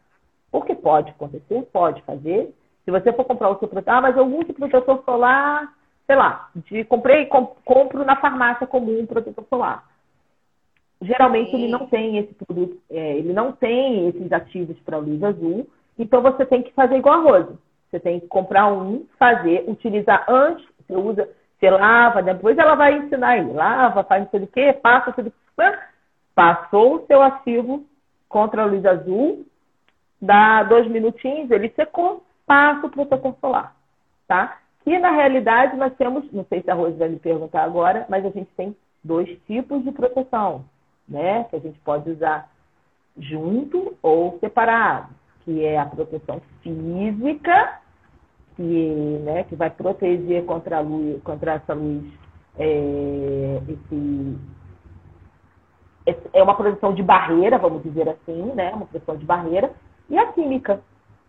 o 0.50 0.62
que 0.62 0.74
pode 0.74 1.10
acontecer, 1.10 1.62
pode 1.72 2.02
fazer. 2.02 2.52
Se 2.84 2.90
você 2.90 3.12
for 3.12 3.24
comprar 3.24 3.50
o 3.50 3.58
seu 3.58 3.68
protetor, 3.68 3.94
ah, 3.94 4.00
mas 4.00 4.16
eu 4.16 4.26
uso 4.26 4.52
protetor 4.54 5.02
solar 5.04 5.72
sei 6.10 6.16
lá, 6.16 6.50
de 6.56 6.82
comprei, 6.86 7.26
compro 7.64 8.04
na 8.04 8.16
farmácia 8.16 8.66
comum 8.66 8.98
um 8.98 9.06
protetor 9.06 9.44
solar. 9.48 9.84
Geralmente 11.02 11.50
Sim. 11.50 11.62
ele 11.62 11.72
não 11.72 11.86
tem 11.86 12.18
esse 12.18 12.34
produto, 12.34 12.78
é, 12.90 13.16
ele 13.16 13.32
não 13.32 13.52
tem 13.52 14.08
esses 14.08 14.30
ativos 14.30 14.78
para 14.80 14.98
luz 14.98 15.22
azul, 15.22 15.66
então 15.98 16.20
você 16.20 16.44
tem 16.44 16.62
que 16.62 16.72
fazer 16.72 16.96
igual 16.96 17.20
a 17.20 17.22
Rose. 17.22 17.58
Você 17.90 17.98
tem 17.98 18.20
que 18.20 18.28
comprar 18.28 18.72
um, 18.72 19.06
fazer, 19.18 19.64
utilizar 19.66 20.24
antes, 20.28 20.64
você 20.78 20.94
usa, 20.94 21.28
você 21.58 21.70
lava, 21.70 22.22
depois 22.22 22.56
ela 22.56 22.74
vai 22.74 22.96
ensinar 22.98 23.30
aí, 23.30 23.52
lava, 23.52 24.04
faz 24.04 24.24
não 24.24 24.30
sei 24.30 24.42
o 24.42 24.46
quê, 24.46 24.72
passa 24.72 25.12
tudo. 25.12 25.32
Passou 26.34 26.96
o 26.96 27.06
seu 27.06 27.20
ativo 27.20 27.84
contra 28.28 28.62
a 28.62 28.66
luz 28.66 28.84
azul, 28.86 29.44
dá 30.20 30.62
dois 30.62 30.86
minutinhos, 30.86 31.50
ele 31.50 31.68
secou, 31.70 32.22
passa 32.46 32.86
o 32.86 32.90
protetor 32.90 33.34
solar, 33.40 33.74
tá? 34.26 34.58
E 34.86 34.98
na 34.98 35.10
realidade 35.10 35.76
nós 35.76 35.94
temos, 35.96 36.30
não 36.32 36.44
sei 36.44 36.62
se 36.62 36.70
a 36.70 36.74
Rose 36.74 36.96
vai 36.96 37.08
me 37.08 37.18
perguntar 37.18 37.64
agora, 37.64 38.06
mas 38.08 38.24
a 38.24 38.30
gente 38.30 38.50
tem 38.56 38.74
dois 39.04 39.28
tipos 39.46 39.82
de 39.82 39.92
proteção, 39.92 40.64
né? 41.10 41.44
Que 41.44 41.56
a 41.56 41.58
gente 41.58 41.78
pode 41.80 42.08
usar 42.10 42.48
junto 43.18 43.96
ou 44.00 44.38
separado, 44.38 45.08
que 45.44 45.64
é 45.64 45.78
a 45.78 45.84
proteção 45.84 46.40
física, 46.62 47.80
que, 48.56 49.18
né, 49.24 49.44
que 49.44 49.56
vai 49.56 49.68
proteger 49.68 50.44
contra 50.44 50.78
a 50.78 50.80
luz, 50.80 51.20
contra 51.22 51.54
essa 51.54 51.74
luz, 51.74 52.04
é, 52.58 53.60
esse, 53.68 54.38
é 56.32 56.42
uma 56.42 56.54
proteção 56.54 56.94
de 56.94 57.02
barreira, 57.02 57.58
vamos 57.58 57.82
dizer 57.82 58.08
assim, 58.08 58.42
né? 58.54 58.72
Uma 58.74 58.86
proteção 58.86 59.16
de 59.16 59.24
barreira, 59.24 59.72
e 60.08 60.16
a 60.16 60.32
química, 60.32 60.80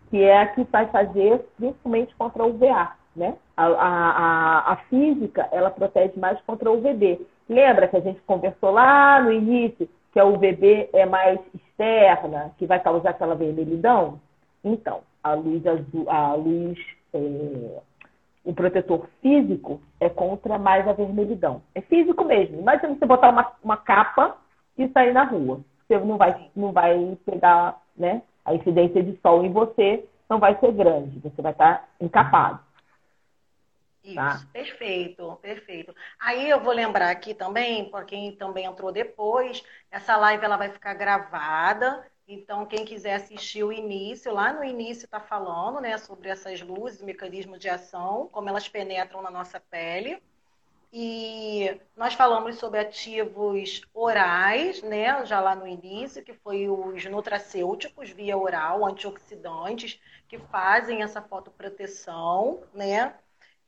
que 0.09 0.21
é 0.21 0.41
a 0.41 0.47
que 0.47 0.63
vai 0.65 0.87
fazer 0.87 1.45
principalmente 1.57 2.15
contra 2.15 2.45
o 2.45 2.53
VA 2.53 2.95
né? 3.15 3.35
A, 3.57 3.65
a, 3.65 4.71
a, 4.73 4.75
física, 4.89 5.47
ela 5.51 5.69
protege 5.69 6.17
mais 6.19 6.39
contra 6.41 6.71
o 6.71 6.77
UVB. 6.77 7.25
Lembra 7.51 7.85
que 7.89 7.97
a 7.97 7.99
gente 7.99 8.21
conversou 8.21 8.71
lá 8.71 9.21
no 9.21 9.29
início 9.29 9.89
que 10.13 10.19
a 10.21 10.23
UVB 10.23 10.89
é 10.93 11.05
mais 11.05 11.37
externa, 11.53 12.55
que 12.57 12.65
vai 12.65 12.79
causar 12.79 13.09
aquela 13.09 13.35
vermelhidão? 13.35 14.21
Então, 14.63 15.01
a 15.21 15.33
luz 15.33 15.67
azul, 15.67 16.09
a 16.09 16.33
luz, 16.33 16.79
é, 17.13 17.81
o 18.45 18.53
protetor 18.53 19.05
físico 19.21 19.81
é 19.99 20.07
contra 20.07 20.57
mais 20.57 20.87
a 20.87 20.93
vermelhidão. 20.93 21.61
É 21.75 21.81
físico 21.81 22.23
mesmo. 22.23 22.57
Imagina 22.61 22.95
você 22.95 23.05
botar 23.05 23.31
uma, 23.31 23.51
uma 23.61 23.75
capa 23.75 24.37
e 24.77 24.87
sair 24.87 25.11
na 25.11 25.25
rua. 25.25 25.59
Você 25.85 25.99
não 25.99 26.15
vai, 26.15 26.49
não 26.55 26.71
vai 26.71 27.17
pegar, 27.25 27.81
né? 27.97 28.21
A 28.45 28.55
incidência 28.55 29.03
de 29.03 29.19
sol 29.19 29.43
em 29.43 29.51
você 29.51 30.05
não 30.29 30.39
vai 30.39 30.57
ser 30.57 30.71
grande, 30.71 31.19
você 31.19 31.41
vai 31.41 31.51
estar 31.51 31.85
encapado. 31.99 32.61
Isso, 34.03 34.15
tá? 34.15 34.47
perfeito, 34.51 35.35
perfeito. 35.41 35.95
Aí 36.19 36.49
eu 36.49 36.59
vou 36.59 36.73
lembrar 36.73 37.09
aqui 37.11 37.33
também, 37.33 37.89
para 37.89 38.03
quem 38.05 38.35
também 38.35 38.65
entrou 38.65 38.91
depois, 38.91 39.63
essa 39.91 40.17
live 40.17 40.43
ela 40.43 40.57
vai 40.57 40.69
ficar 40.69 40.93
gravada. 40.93 42.05
Então, 42.27 42.65
quem 42.65 42.85
quiser 42.85 43.15
assistir 43.15 43.63
o 43.63 43.73
início, 43.73 44.33
lá 44.33 44.53
no 44.53 44.63
início 44.63 45.05
está 45.05 45.19
falando 45.19 45.81
né, 45.81 45.97
sobre 45.97 46.29
essas 46.29 46.61
luzes, 46.61 47.01
mecanismos 47.01 47.59
de 47.59 47.69
ação, 47.69 48.29
como 48.31 48.47
elas 48.49 48.67
penetram 48.67 49.21
na 49.21 49.29
nossa 49.29 49.59
pele. 49.59 50.21
E 50.93 51.79
nós 51.95 52.13
falamos 52.13 52.57
sobre 52.57 52.79
ativos 52.79 53.81
orais, 53.93 54.81
né, 54.83 55.25
já 55.25 55.39
lá 55.39 55.55
no 55.55 55.65
início, 55.67 56.23
que 56.23 56.33
foi 56.33 56.67
os 56.69 57.05
nutracêuticos 57.05 58.09
via 58.09 58.37
oral, 58.37 58.85
antioxidantes, 58.85 59.99
que 60.27 60.37
fazem 60.37 61.01
essa 61.01 61.21
fotoproteção, 61.21 62.63
né? 62.73 63.13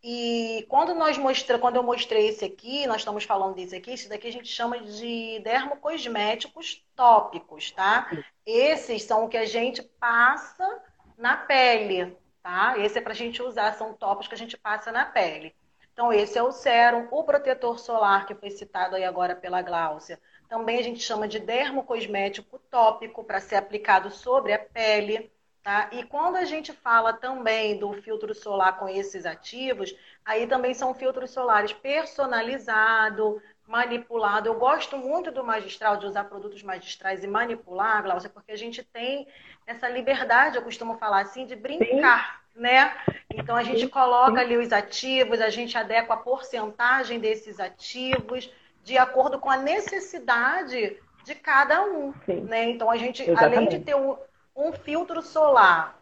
E 0.04 0.66
quando 0.68 0.93
nós 0.93 1.18
mostra, 1.18 1.58
quando 1.58 1.78
eu 1.78 1.84
mostrei 1.84 2.28
esse 2.28 2.43
aqui, 2.43 2.86
nós 2.88 2.97
estamos 2.97 3.24
falando 3.24 3.56
desse 3.56 3.76
aqui, 3.76 3.91
esse 3.91 4.10
daqui 4.10 4.28
a 4.28 4.32
gente 4.32 4.49
chama 4.49 4.80
de 4.80 5.39
dermocosméticos 5.39 6.86
tópicos, 6.93 7.72
tá? 7.72 8.12
Esses 8.45 9.04
são 9.04 9.26
o 9.26 9.30
que 9.30 9.38
a 9.38 9.45
gente 9.45 9.82
passa 9.82 10.84
na 11.18 11.38
pele, 11.38 12.18
tá? 12.41 12.78
Esse 12.78 12.97
é 12.97 13.01
para 13.01 13.14
a 13.14 13.16
gente 13.16 13.41
usar, 13.41 13.74
são 13.76 13.93
tópicos 13.93 14.28
que 14.28 14.36
a 14.36 14.38
gente 14.38 14.58
passa 14.58 14.91
na 14.91 15.06
pele. 15.06 15.56
Então, 15.93 16.12
esse 16.12 16.38
é 16.38 16.43
o 16.43 16.51
sérum, 16.51 17.08
o 17.12 17.24
protetor 17.24 17.80
solar, 17.80 18.26
que 18.26 18.36
foi 18.36 18.49
citado 18.49 18.95
aí 18.95 19.06
agora 19.06 19.36
pela 19.36 19.62
Gláucia. 19.62 20.20
Também 20.49 20.80
a 20.80 20.84
gente 20.84 20.99
chama 20.99 21.28
de 21.28 21.39
dermocosmético 21.39 22.60
tópico, 22.60 23.24
para 23.24 23.39
ser 23.39 23.56
aplicado 23.56 24.12
sobre 24.12 24.51
a 24.51 24.60
pele. 24.60 25.32
Tá? 25.64 25.88
E 25.93 26.03
quando 26.03 26.36
a 26.36 26.43
gente 26.43 26.74
fala 26.74 27.14
também 27.14 27.80
do 27.80 27.93
filtro 27.93 28.36
solar 28.36 28.78
com 28.78 28.89
esses 28.89 29.26
ativos, 29.26 29.95
aí 30.26 30.45
também 30.45 30.74
são 30.74 30.93
filtros 30.93 31.32
solares 31.32 31.72
personalizados, 31.72 33.41
manipulado. 33.66 34.49
Eu 34.49 34.55
gosto 34.55 34.97
muito 34.97 35.32
do 35.32 35.41
magistral, 35.41 35.95
de 35.95 36.05
usar 36.05 36.26
produtos 36.26 36.61
magistrais 36.61 37.24
e 37.24 37.28
manipular, 37.28 38.03
Glaucia, 38.03 38.30
porque 38.30 38.51
a 38.51 38.57
gente 38.57 38.84
tem 38.84 39.26
essa 39.66 39.88
liberdade, 39.88 40.57
eu 40.57 40.64
costumo 40.64 40.97
falar 40.97 41.22
assim, 41.22 41.45
de 41.45 41.55
brincar, 41.55 42.41
Sim. 42.53 42.59
né? 42.59 42.93
Então 43.34 43.55
a 43.55 43.64
gente 43.64 43.88
coloca 43.88 44.41
ali 44.41 44.57
os 44.57 44.74
ativos, 44.74 45.39
a 45.39 45.49
gente 45.49 45.78
adequa 45.78 46.16
a 46.16 46.18
porcentagem 46.18 47.20
desses 47.22 47.61
ativos 47.61 48.51
de 48.84 48.97
acordo 48.97 49.39
com 49.39 49.49
a 49.49 49.55
necessidade 49.55 50.97
de 51.24 51.36
cada 51.36 51.86
um, 51.86 52.14
Sim. 52.26 52.41
né? 52.41 52.70
Então 52.70 52.91
a 52.91 52.97
gente, 52.97 53.24
Exatamente. 53.24 53.55
além 53.55 53.70
de 53.70 53.80
ter 53.80 53.95
um 53.95 54.18
um 54.56 54.72
filtro 54.72 55.22
solar 55.22 55.97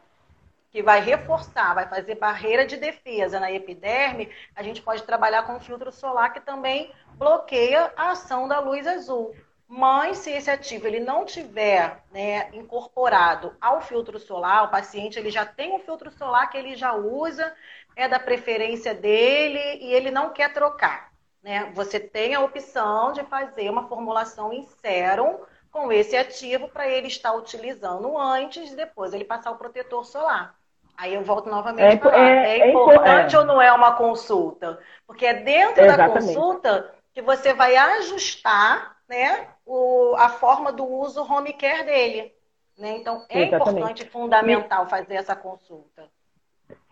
que 0.72 0.82
vai 0.82 1.02
reforçar, 1.02 1.74
vai 1.74 1.88
fazer 1.88 2.16
barreira 2.16 2.66
de 2.66 2.78
defesa 2.78 3.39
na 3.39 3.52
epiderme, 3.52 4.30
a 4.56 4.64
gente 4.64 4.82
pode 4.82 5.04
trabalhar 5.04 5.43
com 5.43 5.54
um 5.54 5.60
filtro 5.60 5.91
solar 5.91 6.32
que 6.32 6.39
também 6.39 6.91
bloqueia 7.16 7.91
a 7.95 8.12
ação 8.12 8.47
da 8.47 8.60
luz 8.60 8.88
azul. 8.88 9.36
Mas 9.68 10.18
se 10.20 10.32
esse 10.32 10.49
ativo 10.49 10.88
ele 10.88 10.99
não 10.99 11.26
tiver 11.26 12.04
né, 12.12 12.49
incorporado 12.54 13.56
ao 13.60 13.82
filtro 13.82 14.20
solar, 14.20 14.66
o 14.66 14.72
paciente 14.72 15.18
ele 15.18 15.30
já 15.30 15.45
tem 15.45 15.74
um 15.74 15.80
filtro 15.80 16.12
solar 16.12 16.49
que 16.49 16.58
ele 16.58 16.76
já 16.76 16.93
usa, 16.93 17.54
é 17.95 18.08
da 18.08 18.20
preferência 18.20 18.93
dele 18.93 19.80
e 19.82 19.93
ele 19.93 20.12
não 20.12 20.32
quer 20.32 20.54
trocar. 20.54 21.12
Né? 21.43 21.72
Você 21.74 21.99
tem 21.99 22.36
a 22.36 22.41
opção 22.41 23.14
de 23.14 23.24
fazer 23.24 23.70
uma 23.70 23.88
formulação 23.88 24.54
em 24.54 24.64
sérum 24.64 25.39
com 25.72 25.91
esse 25.91 26.15
ativo 26.17 26.67
para 26.67 26.88
ele 26.88 27.07
estar 27.07 27.34
utilizando 27.34 28.17
antes 28.17 28.72
e 28.72 28.76
depois 28.76 29.13
ele 29.13 29.24
passar 29.24 29.51
o 29.51 29.57
protetor 29.57 30.05
solar. 30.05 30.55
Aí 30.97 31.15
eu 31.15 31.24
volto 31.24 31.49
novamente 31.49 31.93
é, 31.93 31.97
para 31.97 32.11
falar. 32.11 32.30
É, 32.30 32.59
é, 32.59 32.59
é 32.59 32.69
importante 32.69 33.36
é. 33.36 33.39
ou 33.39 33.45
não 33.45 33.61
é 33.61 33.72
uma 33.72 33.93
consulta? 33.93 34.80
Porque 35.07 35.26
é 35.26 35.34
dentro 35.34 35.84
Exatamente. 35.84 36.13
da 36.13 36.19
consulta 36.19 36.93
que 37.13 37.22
você 37.22 37.53
vai 37.53 37.76
ajustar 37.76 38.97
né, 39.09 39.47
o, 39.65 40.13
a 40.17 40.30
forma 40.30 40.72
do 40.72 40.86
uso 40.86 41.24
home 41.24 41.53
care 41.53 41.86
dele. 41.86 42.34
Né? 42.78 42.97
Então, 42.97 43.26
é 43.30 43.47
Exatamente. 43.47 43.72
importante 43.72 44.03
e 44.03 44.09
fundamental 44.09 44.88
fazer 44.88 45.15
essa 45.15 45.36
consulta. 45.36 46.03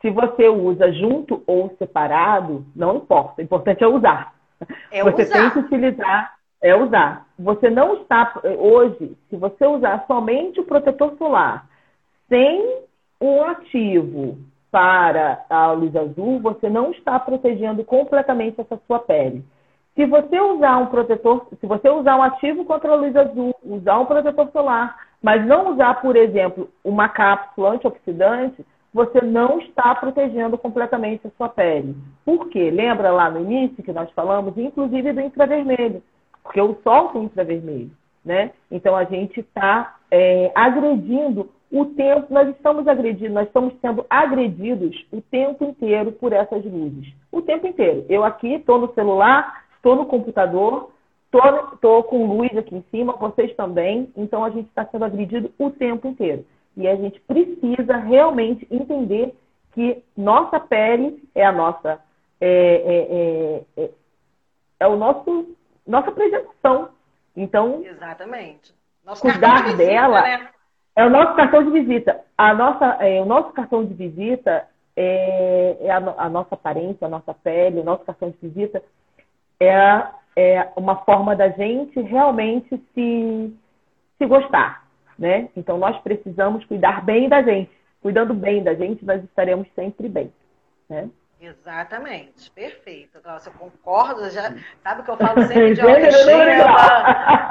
Se 0.01 0.09
você 0.09 0.47
usa 0.47 0.91
junto 0.93 1.43
ou 1.45 1.75
separado, 1.77 2.65
não 2.75 2.97
importa. 2.97 3.41
O 3.41 3.43
importante 3.43 3.83
é 3.83 3.87
usar. 3.87 4.33
É 4.91 5.03
você 5.03 5.23
usar. 5.23 5.33
tem 5.33 5.49
que 5.51 5.59
utilizar 5.59 6.38
é 6.61 6.75
usar. 6.75 7.25
Você 7.37 7.69
não 7.69 8.01
está, 8.01 8.33
hoje, 8.57 9.17
se 9.29 9.35
você 9.35 9.65
usar 9.65 10.05
somente 10.07 10.59
o 10.59 10.65
protetor 10.65 11.15
solar, 11.17 11.67
sem 12.27 12.83
um 13.21 13.43
ativo 13.43 14.37
para 14.71 15.43
a 15.49 15.71
luz 15.71 15.95
azul, 15.95 16.39
você 16.39 16.69
não 16.69 16.91
está 16.91 17.19
protegendo 17.19 17.83
completamente 17.83 18.61
essa 18.61 18.79
sua 18.85 18.99
pele. 18.99 19.43
Se 19.95 20.05
você 20.05 20.39
usar 20.39 20.77
um 20.77 20.85
protetor, 20.87 21.47
se 21.59 21.65
você 21.65 21.89
usar 21.89 22.17
um 22.17 22.23
ativo 22.23 22.63
contra 22.65 22.91
a 22.91 22.95
luz 22.95 23.15
azul, 23.15 23.53
usar 23.63 23.99
um 23.99 24.05
protetor 24.05 24.49
solar, 24.51 24.95
mas 25.21 25.45
não 25.45 25.73
usar, 25.73 25.95
por 25.95 26.15
exemplo, 26.15 26.69
uma 26.83 27.09
cápsula 27.09 27.71
antioxidante, 27.71 28.65
você 28.93 29.21
não 29.21 29.59
está 29.59 29.93
protegendo 29.95 30.57
completamente 30.57 31.27
a 31.27 31.31
sua 31.31 31.49
pele. 31.49 31.95
Por 32.23 32.47
quê? 32.49 32.71
Lembra 32.71 33.11
lá 33.11 33.29
no 33.29 33.41
início 33.41 33.83
que 33.83 33.91
nós 33.91 34.09
falamos, 34.11 34.57
inclusive 34.57 35.11
do 35.11 35.21
infravermelho 35.21 36.01
porque 36.49 36.61
o 36.61 36.79
sol 36.81 37.09
tem 37.09 37.25
infravermelho, 37.25 37.91
né? 38.25 38.51
Então 38.71 38.95
a 38.95 39.03
gente 39.03 39.39
está 39.39 39.97
é, 40.09 40.51
agredindo 40.55 41.47
o 41.71 41.85
tempo, 41.85 42.33
nós 42.33 42.49
estamos 42.49 42.87
agredindo, 42.87 43.35
nós 43.35 43.45
estamos 43.45 43.75
sendo 43.79 44.03
agredidos 44.09 45.05
o 45.11 45.21
tempo 45.21 45.63
inteiro 45.63 46.11
por 46.13 46.33
essas 46.33 46.65
luzes. 46.65 47.13
O 47.31 47.43
tempo 47.43 47.67
inteiro. 47.67 48.03
Eu 48.09 48.23
aqui 48.23 48.55
estou 48.55 48.79
no 48.79 48.91
celular, 48.95 49.63
estou 49.75 49.95
no 49.95 50.07
computador, 50.07 50.91
estou 51.71 52.01
com 52.05 52.25
luz 52.25 52.57
aqui 52.57 52.75
em 52.75 52.83
cima, 52.89 53.13
vocês 53.13 53.55
também. 53.55 54.11
Então 54.17 54.43
a 54.43 54.49
gente 54.49 54.69
está 54.69 54.83
sendo 54.85 55.05
agredido 55.05 55.51
o 55.59 55.69
tempo 55.69 56.07
inteiro. 56.07 56.43
E 56.75 56.87
a 56.87 56.95
gente 56.95 57.19
precisa 57.21 57.95
realmente 57.97 58.67
entender 58.71 59.35
que 59.73 60.03
nossa 60.17 60.59
pele 60.59 61.21
é 61.35 61.45
a 61.45 61.51
nossa. 61.51 61.99
É, 62.41 63.63
é, 63.77 63.83
é, 63.83 63.89
é 64.79 64.87
o 64.87 64.95
nosso 64.95 65.58
nossa 65.89 66.09
apresentação. 66.09 66.89
Então, 67.35 67.83
exatamente. 67.83 68.73
Nosso 69.03 69.21
cuidar 69.21 69.63
de 69.63 69.71
visita, 69.71 69.77
dela 69.77 70.21
né? 70.21 70.49
é 70.95 71.05
o 71.05 71.09
nosso 71.09 71.35
cartão 71.35 71.63
de 71.63 71.71
visita. 71.71 72.19
A 72.37 72.53
nossa, 72.53 72.85
é, 73.03 73.21
o 73.21 73.25
nosso 73.25 73.51
cartão 73.53 73.83
de 73.83 73.93
visita 73.93 74.67
é, 74.95 75.77
é 75.81 75.91
a, 75.91 75.97
a, 75.97 76.29
nossa 76.29 76.55
aparência, 76.55 77.07
a 77.07 77.09
nossa 77.09 77.33
pele, 77.33 77.79
o 77.79 77.83
nosso 77.83 78.05
cartão 78.05 78.29
de 78.29 78.37
visita 78.47 78.83
é, 79.59 80.03
é 80.35 80.71
uma 80.75 80.97
forma 80.97 81.35
da 81.35 81.49
gente 81.49 81.99
realmente 82.01 82.69
se, 82.93 83.57
se 84.17 84.25
gostar, 84.25 84.85
né? 85.17 85.49
Então 85.55 85.77
nós 85.77 85.97
precisamos 86.01 86.63
cuidar 86.65 87.03
bem 87.03 87.27
da 87.27 87.41
gente. 87.41 87.71
Cuidando 88.01 88.33
bem 88.33 88.63
da 88.63 88.73
gente, 88.75 89.03
nós 89.03 89.23
estaremos 89.23 89.67
sempre 89.75 90.07
bem, 90.07 90.31
né? 90.89 91.09
Exatamente, 91.41 92.51
perfeito. 92.51 93.17
Nossa, 93.23 93.49
eu 93.49 93.53
concordo, 93.53 94.29
já 94.29 94.53
sabe 94.83 95.03
que 95.03 95.09
eu 95.09 95.15
falo 95.15 95.41
sempre 95.47 95.73
de 95.73 95.79
autoestima, 95.81 96.33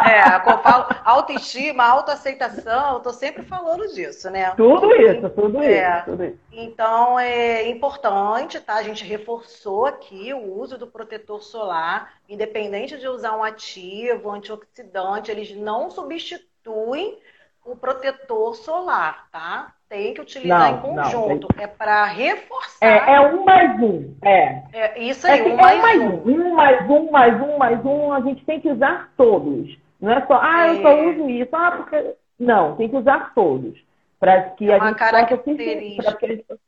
é, 0.07 0.37
eu 0.37 0.59
falo 0.59 0.87
autoestima, 1.05 1.85
autoaceitação, 1.85 2.95
eu 2.95 3.01
tô 3.01 3.15
sempre 3.15 3.43
falando 3.45 3.89
disso, 3.95 4.29
né? 4.29 4.51
Tudo 4.57 4.95
isso, 4.95 5.31
tudo 5.31 5.63
é, 5.63 5.97
isso, 5.97 6.05
tudo 6.05 6.25
isso. 6.25 6.39
Então 6.53 7.19
é 7.19 7.67
importante, 7.67 8.61
tá? 8.61 8.75
A 8.75 8.83
gente 8.83 9.05
reforçou 9.05 9.87
aqui 9.87 10.35
o 10.35 10.59
uso 10.59 10.77
do 10.77 10.87
protetor 10.87 11.43
solar, 11.43 12.13
independente 12.29 12.99
de 12.99 13.09
usar 13.09 13.35
um 13.39 13.43
ativo, 13.43 14.31
antioxidante, 14.31 15.31
eles 15.31 15.57
não 15.57 15.91
substituem 15.91 17.19
o 17.65 17.75
protetor 17.75 18.55
solar, 18.55 19.31
tá? 19.31 19.75
Tem 19.89 20.13
que 20.13 20.21
utilizar 20.21 20.73
não, 20.73 20.79
em 20.79 20.81
conjunto. 20.97 21.49
Não, 21.57 21.63
É 21.63 21.67
para 21.67 22.05
reforçar. 22.05 22.87
É, 22.87 23.15
é, 23.15 23.21
um 23.21 23.45
mais 23.45 23.81
um. 23.81 24.15
É. 24.23 24.63
é 24.73 25.03
isso 25.03 25.27
aí, 25.27 25.41
é 25.41 25.45
um, 25.45 25.57
mais 25.57 25.77
é 25.77 25.79
um 25.79 25.83
mais 25.83 26.01
um. 26.01 26.31
um. 26.31 26.55
mais 26.55 26.91
um, 26.91 27.11
mais 27.11 27.41
um, 27.41 27.59
mais 27.59 27.85
um. 27.87 28.13
A 28.13 28.21
gente 28.21 28.45
tem 28.45 28.61
que 28.61 28.71
usar 28.71 29.11
todos. 29.17 29.79
Não 29.99 30.13
é 30.13 30.27
só, 30.27 30.39
ah, 30.43 30.69
eu 30.69 30.83
só 30.83 30.91
é. 30.91 31.07
uso 31.07 31.31
isso. 31.31 31.57
Ah, 31.57 31.73
porque. 31.73 32.15
Não, 32.39 32.77
tem 32.77 32.89
que 32.89 32.97
usar 32.97 33.33
todos. 33.35 33.83
Para 34.21 34.43
que 34.51 34.71
é 34.71 34.75
a 34.75 34.89
gente 34.89 34.99
característica. 34.99 36.13
possa. 36.13 36.61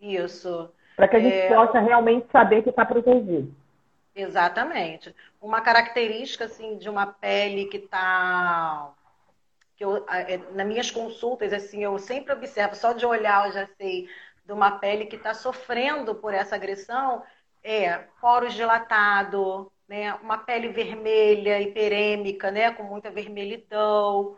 Isso. 0.00 0.70
Para 0.96 1.08
que 1.08 1.16
a 1.16 1.20
gente 1.20 1.36
é... 1.36 1.54
possa 1.54 1.80
realmente 1.80 2.26
saber 2.30 2.62
que 2.62 2.68
está 2.68 2.84
protegido. 2.84 3.54
Exatamente. 4.14 5.14
Uma 5.40 5.60
característica 5.62 6.44
assim 6.44 6.76
de 6.76 6.90
uma 6.90 7.06
pele 7.06 7.64
que 7.66 7.78
está 7.78 8.90
que 9.80 9.84
eu, 9.86 10.04
é, 10.08 10.36
nas 10.52 10.66
minhas 10.66 10.90
consultas, 10.90 11.54
assim, 11.54 11.82
eu 11.82 11.98
sempre 11.98 12.34
observo, 12.34 12.76
só 12.76 12.92
de 12.92 13.06
olhar 13.06 13.46
eu 13.46 13.52
já 13.52 13.66
sei 13.78 14.10
de 14.44 14.52
uma 14.52 14.72
pele 14.72 15.06
que 15.06 15.16
está 15.16 15.32
sofrendo 15.32 16.14
por 16.14 16.34
essa 16.34 16.54
agressão, 16.54 17.22
é 17.64 17.96
poros 18.20 18.52
dilatados, 18.52 19.68
né, 19.88 20.12
uma 20.16 20.36
pele 20.36 20.68
vermelha, 20.68 21.58
hiperêmica, 21.62 22.50
né, 22.50 22.70
com 22.72 22.82
muita 22.82 23.10
vermelhidão 23.10 24.36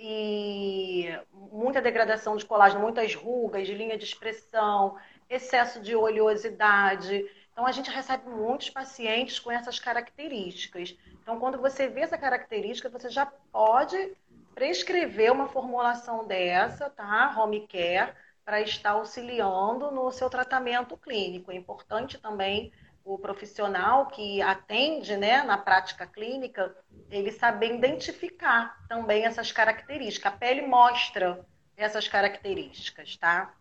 e 0.00 1.06
muita 1.34 1.82
degradação 1.82 2.34
de 2.38 2.46
colágeno, 2.46 2.80
muitas 2.80 3.14
rugas, 3.14 3.68
linha 3.68 3.98
de 3.98 4.04
expressão, 4.04 4.96
excesso 5.28 5.82
de 5.82 5.94
oleosidade. 5.94 7.26
Então, 7.52 7.66
a 7.66 7.72
gente 7.72 7.90
recebe 7.90 8.26
muitos 8.30 8.70
pacientes 8.70 9.38
com 9.38 9.50
essas 9.50 9.78
características. 9.78 10.96
Então, 11.20 11.38
quando 11.38 11.58
você 11.58 11.88
vê 11.88 12.00
essa 12.00 12.16
característica, 12.16 12.88
você 12.88 13.10
já 13.10 13.26
pode 13.26 14.16
prescrever 14.58 15.30
uma 15.30 15.46
formulação 15.46 16.26
dessa, 16.26 16.90
tá? 16.90 17.32
Home 17.38 17.64
care, 17.68 18.12
para 18.44 18.60
estar 18.60 18.90
auxiliando 18.90 19.92
no 19.92 20.10
seu 20.10 20.28
tratamento 20.28 20.96
clínico. 20.96 21.52
É 21.52 21.54
importante 21.54 22.18
também 22.18 22.72
o 23.04 23.16
profissional 23.16 24.06
que 24.06 24.42
atende 24.42 25.16
né, 25.16 25.44
na 25.44 25.56
prática 25.56 26.04
clínica, 26.08 26.74
ele 27.08 27.30
saber 27.30 27.76
identificar 27.76 28.76
também 28.88 29.24
essas 29.24 29.52
características. 29.52 30.32
A 30.32 30.36
pele 30.36 30.66
mostra 30.66 31.46
essas 31.76 32.08
características, 32.08 33.16
tá? 33.16 33.54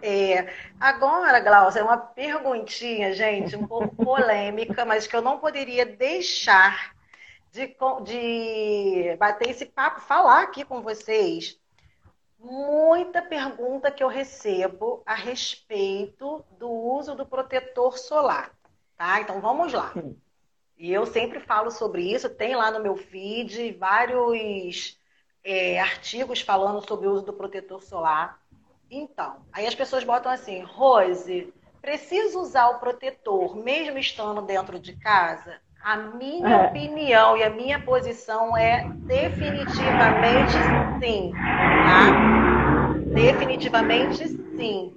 É, 0.00 0.54
agora, 0.78 1.40
Glaucia, 1.40 1.80
é 1.80 1.82
uma 1.84 1.96
perguntinha, 1.96 3.12
gente, 3.12 3.56
um 3.56 3.66
pouco 3.66 3.96
polêmica, 4.04 4.84
mas 4.84 5.04
que 5.08 5.16
eu 5.16 5.20
não 5.20 5.40
poderia 5.40 5.84
deixar 5.84 6.91
de, 7.52 7.76
de 8.02 9.16
bater 9.18 9.50
esse 9.50 9.66
papo, 9.66 10.00
falar 10.00 10.42
aqui 10.42 10.64
com 10.64 10.80
vocês. 10.80 11.60
Muita 12.38 13.22
pergunta 13.22 13.92
que 13.92 14.02
eu 14.02 14.08
recebo 14.08 15.02
a 15.06 15.14
respeito 15.14 16.44
do 16.58 16.68
uso 16.68 17.14
do 17.14 17.26
protetor 17.26 17.98
solar, 17.98 18.52
tá? 18.96 19.20
Então 19.20 19.40
vamos 19.40 19.72
lá. 19.72 19.92
E 20.76 20.92
eu 20.92 21.06
sempre 21.06 21.38
falo 21.38 21.70
sobre 21.70 22.10
isso, 22.10 22.28
tem 22.28 22.56
lá 22.56 22.70
no 22.70 22.80
meu 22.82 22.96
feed 22.96 23.72
vários 23.74 24.98
é, 25.44 25.78
artigos 25.78 26.40
falando 26.40 26.84
sobre 26.88 27.06
o 27.06 27.12
uso 27.12 27.26
do 27.26 27.32
protetor 27.32 27.82
solar. 27.82 28.40
Então, 28.90 29.46
aí 29.52 29.66
as 29.66 29.74
pessoas 29.74 30.02
botam 30.02 30.32
assim, 30.32 30.62
Rose, 30.62 31.52
preciso 31.80 32.40
usar 32.40 32.70
o 32.70 32.80
protetor 32.80 33.54
mesmo 33.54 33.98
estando 33.98 34.42
dentro 34.42 34.80
de 34.80 34.96
casa? 34.96 35.61
A 35.84 35.96
minha 35.96 36.48
é. 36.48 36.66
opinião 36.66 37.36
e 37.36 37.42
a 37.42 37.50
minha 37.50 37.80
posição 37.80 38.56
é 38.56 38.88
definitivamente 38.98 40.52
sim, 41.00 41.32
tá? 41.32 42.94
Definitivamente 43.12 44.28
sim. 44.28 44.94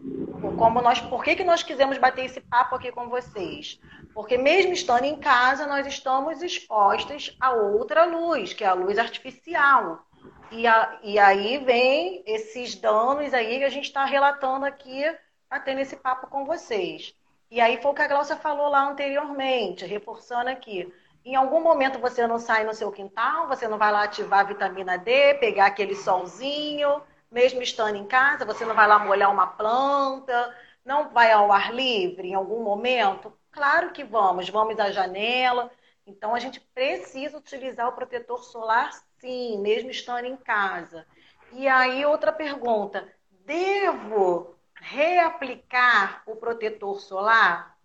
Como 0.58 0.82
nós, 0.82 1.02
por 1.02 1.24
que, 1.24 1.36
que 1.36 1.44
nós 1.44 1.64
quisemos 1.64 1.98
bater 1.98 2.26
esse 2.26 2.40
papo 2.40 2.76
aqui 2.76 2.92
com 2.92 3.10
vocês? 3.10 3.80
Porque 4.14 4.38
mesmo 4.38 4.74
estando 4.74 5.06
em 5.06 5.18
casa, 5.18 5.66
nós 5.66 5.88
estamos 5.88 6.42
expostos 6.44 7.36
a 7.40 7.52
outra 7.52 8.06
luz, 8.06 8.54
que 8.54 8.64
é 8.64 8.68
a 8.68 8.74
luz 8.74 9.00
artificial. 9.00 10.06
E, 10.52 10.68
a, 10.68 11.00
e 11.04 11.18
aí 11.18 11.58
vem 11.58 12.24
esses 12.28 12.76
danos 12.76 13.34
aí 13.34 13.58
que 13.58 13.64
a 13.64 13.70
gente 13.70 13.86
está 13.86 14.06
relatando 14.06 14.66
aqui, 14.66 15.04
batendo 15.50 15.82
esse 15.82 15.96
papo 15.96 16.28
com 16.28 16.46
vocês. 16.46 17.16
E 17.50 17.62
aí 17.62 17.82
foi 17.82 17.92
o 17.92 17.94
que 17.94 18.02
a 18.02 18.08
Glaucia 18.08 18.36
falou 18.36 18.70
lá 18.70 18.90
anteriormente, 18.90 19.86
reforçando 19.86 20.50
aqui. 20.50 20.92
Em 21.24 21.36
algum 21.36 21.62
momento 21.62 22.00
você 22.00 22.28
não 22.28 22.40
sai 22.40 22.64
no 22.66 22.74
seu 22.74 22.92
quintal, 22.92 23.48
você 23.48 23.68
não 23.68 23.78
vai 23.78 23.92
lá 23.92 24.04
ativar 24.04 24.42
a 24.42 24.44
vitamina 24.44 24.98
D, 24.98 25.36
pegar 25.36 25.68
aquele 25.68 25.96
solzinho, 25.96 27.02
mesmo 27.32 27.62
estando 27.62 27.96
em 27.96 28.06
casa, 28.06 28.46
você 28.46 28.66
não 28.66 28.76
vai 28.76 28.88
lá 28.88 29.00
molhar 29.00 29.32
uma 29.32 29.48
planta, 29.48 30.56
não 30.84 31.10
vai 31.10 31.32
ao 31.32 31.52
ar 31.52 31.74
livre 31.74 32.30
em 32.30 32.36
algum 32.36 32.64
momento? 32.64 33.34
Claro 33.52 33.92
que 33.92 34.04
vamos, 34.04 34.50
vamos 34.50 34.80
à 34.80 34.92
janela. 34.92 35.72
Então 36.06 36.36
a 36.36 36.40
gente 36.40 36.60
precisa 36.60 37.38
utilizar 37.38 37.88
o 37.88 37.94
protetor 37.94 38.44
solar 38.44 38.92
Sim, 39.26 39.60
mesmo 39.60 39.90
estando 39.90 40.26
em 40.26 40.38
casa. 40.38 41.08
E 41.52 41.68
aí, 41.68 42.06
outra 42.06 42.32
pergunta: 42.32 43.08
devo 43.32 44.55
reaplicar 44.90 46.22
o 46.26 46.36
protetor 46.36 47.00
solar? 47.00 47.76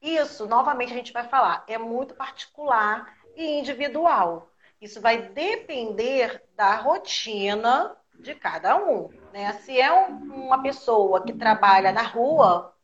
Isso, 0.00 0.46
novamente, 0.46 0.92
a 0.92 0.96
gente 0.96 1.12
vai 1.12 1.28
falar, 1.28 1.64
é 1.66 1.78
muito 1.78 2.14
particular 2.14 3.14
e 3.36 3.58
individual. 3.58 4.50
Isso 4.80 5.00
vai 5.00 5.18
depender 5.18 6.42
da 6.56 6.76
rotina 6.76 7.96
de 8.18 8.34
cada 8.34 8.76
um. 8.76 9.10
Né? 9.32 9.52
Se 9.54 9.78
é 9.80 9.92
um, 9.92 10.46
uma 10.46 10.62
pessoa 10.62 11.22
que 11.22 11.32
trabalha 11.32 11.92
na 11.92 12.02
rua, 12.02 12.74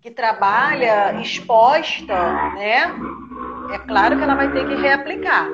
que 0.00 0.10
trabalha 0.10 1.20
exposta, 1.20 2.52
né? 2.54 2.86
É 3.72 3.78
claro 3.86 4.16
que 4.16 4.22
ela 4.22 4.34
vai 4.34 4.52
ter 4.52 4.66
que 4.66 4.74
reaplicar. 4.74 5.46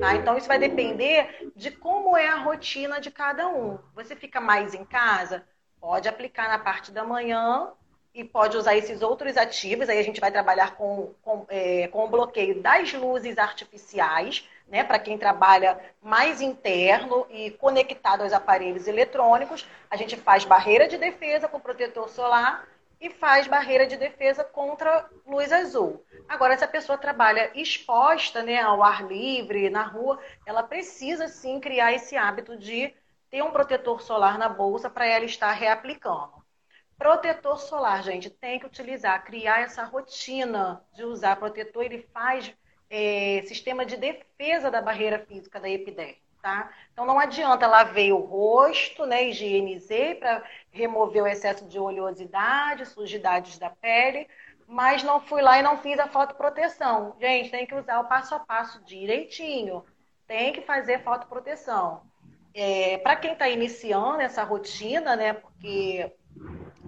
Tá? 0.00 0.14
Então, 0.14 0.36
isso 0.36 0.48
vai 0.48 0.58
depender 0.58 1.50
de 1.54 1.70
como 1.70 2.16
é 2.16 2.28
a 2.28 2.36
rotina 2.36 3.00
de 3.00 3.10
cada 3.10 3.48
um. 3.48 3.78
Você 3.94 4.14
fica 4.14 4.40
mais 4.40 4.74
em 4.74 4.84
casa? 4.84 5.44
Pode 5.86 6.08
aplicar 6.08 6.48
na 6.48 6.58
parte 6.58 6.90
da 6.90 7.04
manhã 7.04 7.70
e 8.12 8.24
pode 8.24 8.56
usar 8.56 8.74
esses 8.74 9.02
outros 9.02 9.36
ativos. 9.36 9.88
Aí 9.88 10.00
a 10.00 10.02
gente 10.02 10.20
vai 10.20 10.32
trabalhar 10.32 10.74
com, 10.74 11.14
com, 11.22 11.46
é, 11.48 11.86
com 11.86 12.04
o 12.04 12.08
bloqueio 12.08 12.60
das 12.60 12.92
luzes 12.92 13.38
artificiais, 13.38 14.48
né? 14.66 14.82
Para 14.82 14.98
quem 14.98 15.16
trabalha 15.16 15.78
mais 16.02 16.40
interno 16.40 17.24
e 17.30 17.52
conectado 17.52 18.22
aos 18.22 18.32
aparelhos 18.32 18.88
eletrônicos, 18.88 19.64
a 19.88 19.96
gente 19.96 20.16
faz 20.16 20.44
barreira 20.44 20.88
de 20.88 20.98
defesa 20.98 21.46
com 21.46 21.60
protetor 21.60 22.08
solar 22.08 22.66
e 23.00 23.08
faz 23.08 23.46
barreira 23.46 23.86
de 23.86 23.96
defesa 23.96 24.42
contra 24.42 25.08
luz 25.24 25.52
azul. 25.52 26.04
Agora, 26.28 26.58
se 26.58 26.64
a 26.64 26.68
pessoa 26.68 26.98
trabalha 26.98 27.52
exposta 27.54 28.42
né, 28.42 28.60
ao 28.60 28.82
ar 28.82 29.06
livre, 29.06 29.70
na 29.70 29.84
rua, 29.84 30.18
ela 30.44 30.64
precisa 30.64 31.28
sim 31.28 31.60
criar 31.60 31.92
esse 31.92 32.16
hábito 32.16 32.56
de 32.56 32.92
ter 33.30 33.42
um 33.42 33.50
protetor 33.50 34.02
solar 34.02 34.38
na 34.38 34.48
bolsa 34.48 34.88
para 34.88 35.06
ela 35.06 35.24
estar 35.24 35.52
reaplicando. 35.52 36.44
Protetor 36.98 37.58
solar, 37.58 38.02
gente, 38.02 38.30
tem 38.30 38.58
que 38.58 38.66
utilizar, 38.66 39.24
criar 39.24 39.60
essa 39.60 39.84
rotina 39.84 40.82
de 40.94 41.04
usar 41.04 41.36
protetor, 41.36 41.84
ele 41.84 42.08
faz 42.12 42.54
é, 42.88 43.42
sistema 43.46 43.84
de 43.84 43.96
defesa 43.96 44.70
da 44.70 44.80
barreira 44.80 45.18
física 45.18 45.60
da 45.60 45.68
epiderme 45.68 46.26
tá? 46.46 46.70
Então 46.92 47.04
não 47.04 47.18
adianta 47.18 47.66
lavei 47.66 48.12
o 48.12 48.18
rosto, 48.18 49.04
né, 49.04 49.28
higienizei 49.28 50.14
para 50.14 50.44
remover 50.70 51.24
o 51.24 51.26
excesso 51.26 51.66
de 51.66 51.76
oleosidade, 51.76 52.86
sujidades 52.86 53.58
da 53.58 53.68
pele, 53.68 54.28
mas 54.68 55.02
não 55.02 55.20
fui 55.20 55.42
lá 55.42 55.58
e 55.58 55.62
não 55.62 55.78
fiz 55.78 55.98
a 55.98 56.06
fotoproteção. 56.06 57.16
Gente, 57.20 57.50
tem 57.50 57.66
que 57.66 57.74
usar 57.74 57.98
o 57.98 58.04
passo 58.04 58.36
a 58.36 58.38
passo 58.38 58.80
direitinho. 58.84 59.84
Tem 60.26 60.52
que 60.52 60.60
fazer 60.60 61.02
fotoproteção. 61.02 62.02
É, 62.58 62.96
para 62.96 63.16
quem 63.16 63.32
está 63.32 63.46
iniciando 63.50 64.22
essa 64.22 64.42
rotina, 64.42 65.14
né, 65.14 65.34
porque 65.34 66.10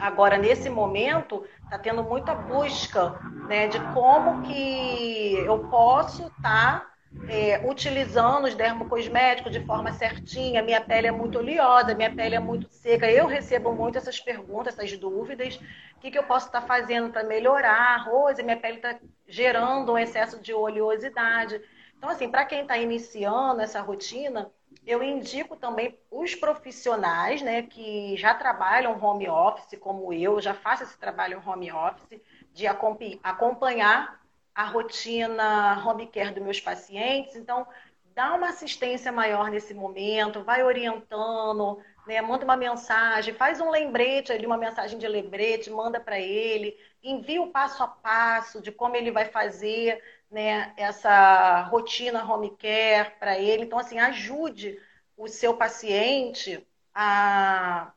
agora 0.01 0.39
nesse 0.39 0.71
momento 0.71 1.45
está 1.63 1.79
tendo 1.79 2.03
muita 2.03 2.35
busca 2.35 3.11
né, 3.47 3.69
de 3.69 3.79
como 3.93 4.45
que 4.45 5.35
eu 5.35 5.59
posso 5.69 6.27
estar 6.29 6.81
tá 6.81 6.91
é, 7.29 7.69
utilizando 7.69 8.47
os 8.47 8.55
dermocosméticos 8.55 9.53
de 9.53 9.63
forma 9.67 9.93
certinha, 9.93 10.63
minha 10.63 10.81
pele 10.81 11.07
é 11.07 11.11
muito 11.11 11.39
oleosa, 11.39 11.95
minha 11.95 12.15
pele 12.15 12.35
é 12.35 12.41
muito 12.41 12.67
seca. 12.71 13.11
Eu 13.11 13.27
recebo 13.27 13.71
muito 13.75 13.99
essas 13.99 14.19
perguntas, 14.19 14.73
essas 14.73 14.97
dúvidas. 14.97 15.57
O 15.97 16.01
que, 16.01 16.11
que 16.11 16.19
eu 16.19 16.25
posso 16.25 16.47
estar 16.47 16.63
fazendo 16.63 17.11
para 17.11 17.25
melhorar? 17.25 18.07
Rose, 18.07 18.43
minha 18.43 18.57
pele 18.57 18.77
está 18.77 18.99
gerando 19.27 19.93
um 19.93 19.99
excesso 19.99 20.41
de 20.41 20.55
oleosidade. 20.55 21.61
Então, 21.99 22.09
assim, 22.09 22.31
para 22.31 22.47
quem 22.47 22.63
está 22.63 22.79
iniciando 22.79 23.61
essa 23.61 23.83
rotina, 23.83 24.51
eu 24.89 25.03
indico 25.03 25.55
também 25.55 25.99
os 26.11 26.35
profissionais 26.35 27.43
né, 27.43 27.61
que 27.61 28.17
já 28.17 28.33
trabalham 28.33 28.99
home 28.99 29.29
office, 29.29 29.79
como 29.79 30.15
eu, 30.15 30.41
já 30.41 30.55
faço 30.55 30.83
esse 30.83 30.99
trabalho 30.99 31.43
home 31.47 31.71
office, 31.71 32.19
de 32.55 32.67
acompanhar 32.67 34.19
a 34.55 34.65
rotina 34.65 35.87
home 35.87 36.07
care 36.07 36.33
dos 36.33 36.43
meus 36.43 36.59
pacientes. 36.59 37.37
Então, 37.37 37.67
dá 38.15 38.33
uma 38.35 38.49
assistência 38.49 39.13
maior 39.13 39.51
nesse 39.51 39.75
momento, 39.75 40.43
vai 40.43 40.63
orientando, 40.63 41.79
né? 42.07 42.23
manda 42.23 42.47
uma 42.47 42.57
mensagem, 42.57 43.35
faz 43.35 43.61
um 43.61 43.71
lembrete 43.71 44.33
ali, 44.33 44.47
uma 44.47 44.57
mensagem 44.57 44.99
de 44.99 45.07
lembrete, 45.07 45.71
manda 45.71 46.01
para 46.01 46.19
ele, 46.19 46.75
envia 47.03 47.43
o 47.43 47.51
passo 47.53 47.83
a 47.83 47.87
passo 47.87 48.63
de 48.63 48.73
como 48.73 48.97
ele 48.97 49.11
vai 49.11 49.27
fazer 49.27 50.03
né, 50.31 50.73
essa 50.77 51.63
rotina 51.63 52.25
home 52.25 52.51
care 52.57 53.11
para 53.19 53.39
ele. 53.39 53.65
Então, 53.65 53.79
assim, 53.79 53.99
ajude 53.99 54.79
o 55.17 55.29
seu 55.29 55.55
paciente 55.55 56.67
a 56.95 57.93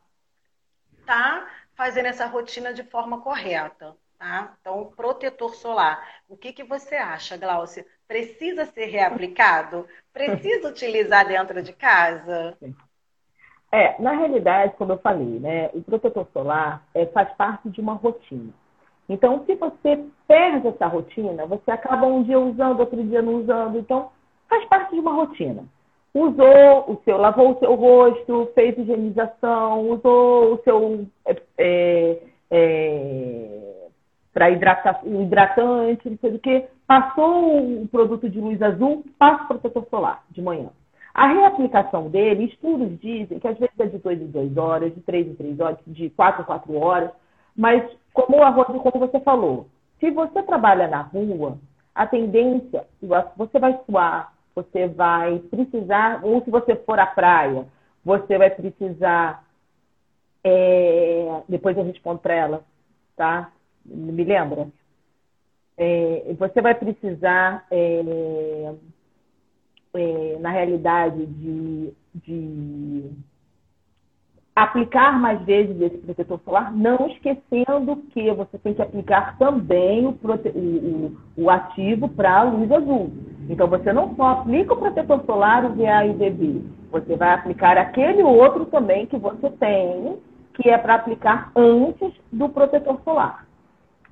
tá 1.04 1.46
fazendo 1.74 2.06
essa 2.06 2.26
rotina 2.26 2.72
de 2.72 2.82
forma 2.84 3.20
correta. 3.20 3.96
Tá? 4.18 4.54
Então, 4.60 4.92
protetor 4.96 5.54
solar. 5.54 6.00
O 6.28 6.36
que, 6.36 6.52
que 6.52 6.62
você 6.62 6.94
acha, 6.94 7.36
Glaucia? 7.36 7.84
Precisa 8.06 8.64
ser 8.66 8.86
reaplicado? 8.86 9.88
Precisa 10.12 10.68
utilizar 10.68 11.26
dentro 11.26 11.60
de 11.60 11.72
casa? 11.72 12.56
É, 13.72 14.00
na 14.00 14.12
realidade, 14.12 14.76
como 14.76 14.92
eu 14.92 14.98
falei, 14.98 15.40
né, 15.40 15.70
o 15.74 15.82
protetor 15.82 16.28
solar 16.32 16.86
é, 16.94 17.06
faz 17.06 17.32
parte 17.32 17.68
de 17.68 17.80
uma 17.80 17.94
rotina. 17.94 18.52
Então, 19.08 19.44
se 19.44 19.54
você 19.54 20.04
perde 20.26 20.68
essa 20.68 20.86
rotina, 20.86 21.44
você 21.46 21.70
acaba 21.70 22.06
um 22.06 22.22
dia 22.22 22.38
usando, 22.38 22.80
outro 22.80 23.02
dia 23.02 23.20
não 23.20 23.36
usando. 23.36 23.78
Então, 23.78 24.10
faz 24.48 24.64
parte 24.66 24.94
de 24.94 25.00
uma 25.00 25.12
rotina. 25.12 25.64
Usou 26.14 26.90
o 26.92 27.00
seu, 27.04 27.16
lavou 27.16 27.52
o 27.52 27.58
seu 27.58 27.74
rosto, 27.74 28.50
fez 28.54 28.76
higienização, 28.76 29.90
usou 29.90 30.54
o 30.54 30.62
seu 30.62 31.06
é, 31.26 31.42
é, 31.58 32.22
é 32.50 33.72
para 34.32 34.50
hidratante, 34.50 36.08
não 36.08 36.18
sei 36.18 36.34
o 36.34 36.38
que. 36.38 36.64
Passou 36.86 37.82
o 37.82 37.88
produto 37.88 38.28
de 38.28 38.40
luz 38.40 38.60
azul, 38.62 39.04
passa 39.18 39.44
o 39.44 39.48
protetor 39.48 39.86
solar 39.90 40.24
de 40.30 40.42
manhã. 40.42 40.70
A 41.14 41.28
reaplicação 41.28 42.08
dele, 42.08 42.44
estudos 42.44 42.98
dizem 42.98 43.38
que 43.38 43.46
às 43.46 43.58
vezes 43.58 43.78
é 43.78 43.86
de 43.86 43.98
2 43.98 44.22
em 44.22 44.26
2 44.26 44.56
horas, 44.56 44.94
de 44.94 45.00
3 45.02 45.28
em 45.28 45.34
3 45.34 45.60
horas, 45.60 45.78
de 45.86 46.08
4 46.10 46.42
em 46.42 46.44
4 46.44 46.74
horas, 46.74 47.10
mas 47.54 47.84
como 48.12 48.42
a 48.42 48.50
Rose, 48.50 48.78
como 48.78 49.06
você 49.06 49.20
falou, 49.20 49.68
Se 49.98 50.10
você 50.10 50.42
trabalha 50.42 50.88
na 50.88 51.02
rua, 51.02 51.58
a 51.94 52.06
tendência, 52.06 52.86
você 53.36 53.58
vai 53.58 53.78
suar, 53.86 54.32
você 54.54 54.88
vai 54.88 55.38
precisar, 55.38 56.24
ou 56.24 56.42
se 56.42 56.50
você 56.50 56.76
for 56.76 56.98
à 56.98 57.06
praia, 57.06 57.66
você 58.04 58.36
vai 58.38 58.50
precisar. 58.50 59.44
É, 60.44 61.42
depois 61.48 61.76
eu 61.76 61.84
respondo 61.84 62.18
para 62.18 62.34
ela, 62.34 62.64
tá? 63.16 63.52
Me 63.84 64.24
lembra? 64.24 64.68
É, 65.76 66.34
você 66.38 66.60
vai 66.60 66.74
precisar, 66.74 67.66
é, 67.70 68.74
é 69.94 70.38
na 70.40 70.50
realidade, 70.50 71.26
de, 71.26 71.92
de 72.14 73.10
aplicar 74.54 75.18
mais 75.18 75.40
vezes 75.42 75.80
esse 75.80 75.98
protetor 75.98 76.38
solar, 76.44 76.72
não 76.72 77.08
esquecendo 77.08 77.96
que 78.10 78.30
você 78.32 78.58
tem 78.58 78.74
que 78.74 78.82
aplicar 78.82 79.38
também 79.38 80.06
o, 80.06 80.12
prote... 80.12 80.48
o, 80.48 80.58
o, 80.58 81.16
o 81.44 81.50
ativo 81.50 82.08
para 82.08 82.40
a 82.40 82.42
luz 82.42 82.70
azul. 82.70 83.10
Então, 83.48 83.66
você 83.66 83.92
não 83.92 84.14
só 84.14 84.28
aplica 84.28 84.74
o 84.74 84.76
protetor 84.76 85.24
solar, 85.24 85.64
o 85.64 85.74
VA 85.74 86.04
e 86.06 86.10
o 86.10 86.14
VB, 86.14 86.62
você 86.90 87.16
vai 87.16 87.32
aplicar 87.32 87.78
aquele 87.78 88.22
outro 88.22 88.66
também 88.66 89.06
que 89.06 89.16
você 89.16 89.48
tem, 89.50 90.18
que 90.54 90.68
é 90.68 90.76
para 90.76 90.96
aplicar 90.96 91.50
antes 91.56 92.12
do 92.30 92.48
protetor 92.48 93.00
solar. 93.02 93.46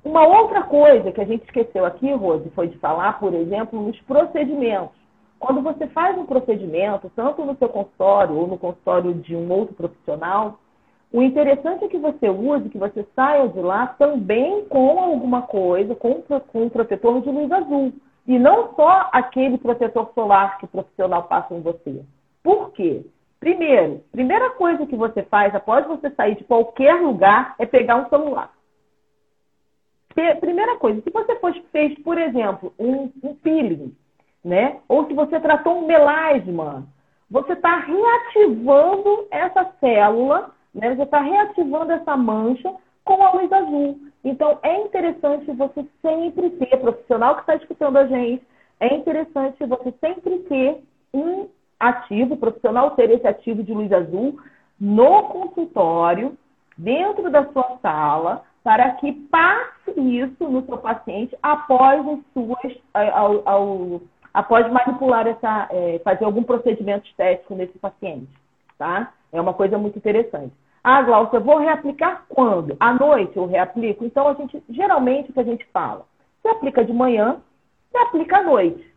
Uma 0.03 0.25
outra 0.25 0.63
coisa 0.63 1.11
que 1.11 1.21
a 1.21 1.25
gente 1.25 1.43
esqueceu 1.43 1.85
aqui, 1.85 2.11
Rose, 2.11 2.49
foi 2.55 2.67
de 2.67 2.77
falar, 2.79 3.19
por 3.19 3.35
exemplo, 3.35 3.79
nos 3.79 3.99
procedimentos. 4.01 5.00
Quando 5.41 5.59
você 5.63 5.87
faz 5.87 6.15
um 6.19 6.25
procedimento, 6.27 7.11
tanto 7.15 7.43
no 7.43 7.57
seu 7.57 7.67
consultório 7.67 8.35
ou 8.35 8.47
no 8.47 8.59
consultório 8.59 9.11
de 9.15 9.35
um 9.35 9.51
outro 9.51 9.73
profissional, 9.73 10.59
o 11.11 11.23
interessante 11.23 11.83
é 11.83 11.87
que 11.87 11.97
você 11.97 12.29
use, 12.29 12.69
que 12.69 12.77
você 12.77 13.03
saia 13.15 13.49
de 13.49 13.59
lá 13.59 13.87
também 13.87 14.63
com 14.65 14.99
alguma 14.99 15.41
coisa, 15.41 15.95
com, 15.95 16.21
com 16.21 16.61
um 16.61 16.69
protetor 16.69 17.21
de 17.21 17.29
luz 17.31 17.51
azul. 17.51 17.91
E 18.27 18.37
não 18.37 18.75
só 18.75 19.09
aquele 19.11 19.57
protetor 19.57 20.11
solar 20.13 20.59
que 20.59 20.65
o 20.65 20.67
profissional 20.67 21.23
passa 21.23 21.55
em 21.55 21.61
você. 21.61 22.05
Por 22.43 22.71
quê? 22.73 23.03
Primeiro, 23.39 24.03
primeira 24.11 24.51
coisa 24.51 24.85
que 24.85 24.95
você 24.95 25.23
faz 25.23 25.55
após 25.55 25.87
você 25.87 26.11
sair 26.11 26.35
de 26.35 26.43
qualquer 26.43 27.01
lugar 27.01 27.55
é 27.57 27.65
pegar 27.65 27.95
um 27.95 28.09
celular. 28.09 28.53
Primeira 30.39 30.77
coisa, 30.77 31.01
se 31.01 31.09
você 31.09 31.35
fez, 31.71 31.97
por 32.03 32.19
exemplo, 32.19 32.71
um, 32.77 33.09
um 33.23 33.33
peeling, 33.33 33.95
né? 34.43 34.79
Ou 34.87 35.05
se 35.07 35.13
você 35.13 35.39
tratou 35.39 35.79
um 35.79 35.87
melasma, 35.87 36.85
você 37.29 37.53
está 37.53 37.77
reativando 37.77 39.27
essa 39.31 39.71
célula, 39.79 40.51
né? 40.73 40.95
Você 40.95 41.03
está 41.03 41.19
reativando 41.19 41.91
essa 41.91 42.17
mancha 42.17 42.73
com 43.03 43.23
a 43.23 43.31
luz 43.31 43.51
azul. 43.51 43.99
Então, 44.23 44.59
é 44.61 44.81
interessante 44.81 45.51
você 45.51 45.85
sempre 46.01 46.49
ter, 46.51 46.77
profissional 46.77 47.35
que 47.35 47.41
está 47.41 47.55
escutando 47.55 47.97
a 47.97 48.05
gente, 48.05 48.45
é 48.79 48.93
interessante 48.95 49.65
você 49.65 49.93
sempre 49.99 50.39
ter 50.39 50.83
um 51.13 51.47
ativo, 51.79 52.37
profissional 52.37 52.91
ter 52.91 53.09
esse 53.09 53.27
ativo 53.27 53.63
de 53.63 53.73
luz 53.73 53.91
azul 53.91 54.39
no 54.79 55.23
consultório, 55.23 56.37
dentro 56.77 57.29
da 57.29 57.45
sua 57.51 57.77
sala, 57.81 58.43
para 58.63 58.91
que 58.93 59.11
passe 59.11 59.99
isso 59.99 60.47
no 60.47 60.65
seu 60.65 60.77
paciente 60.77 61.35
após 61.41 62.07
as 62.07 62.19
suas, 62.33 62.77
ao, 62.93 63.47
ao, 63.47 64.01
após 64.33 64.71
manipular 64.71 65.27
essa, 65.27 65.67
é, 65.71 65.99
fazer 66.03 66.25
algum 66.25 66.43
procedimento 66.43 67.07
estético 67.07 67.55
nesse 67.55 67.77
paciente, 67.77 68.29
tá? 68.77 69.11
É 69.31 69.39
uma 69.39 69.53
coisa 69.53 69.77
muito 69.77 69.97
interessante. 69.97 70.53
Ah, 70.83 71.01
Glaucia, 71.01 71.39
vou 71.39 71.59
reaplicar 71.59 72.25
quando? 72.27 72.75
À 72.79 72.93
noite 72.93 73.37
eu 73.37 73.45
reaplico? 73.45 74.03
Então, 74.03 74.27
a 74.27 74.33
gente, 74.33 74.63
geralmente, 74.69 75.29
o 75.29 75.33
que 75.33 75.39
a 75.39 75.43
gente 75.43 75.65
fala? 75.71 76.05
Você 76.41 76.49
aplica 76.49 76.83
de 76.83 76.91
manhã, 76.91 77.37
você 77.91 77.97
aplica 77.99 78.37
à 78.37 78.43
noite. 78.43 78.91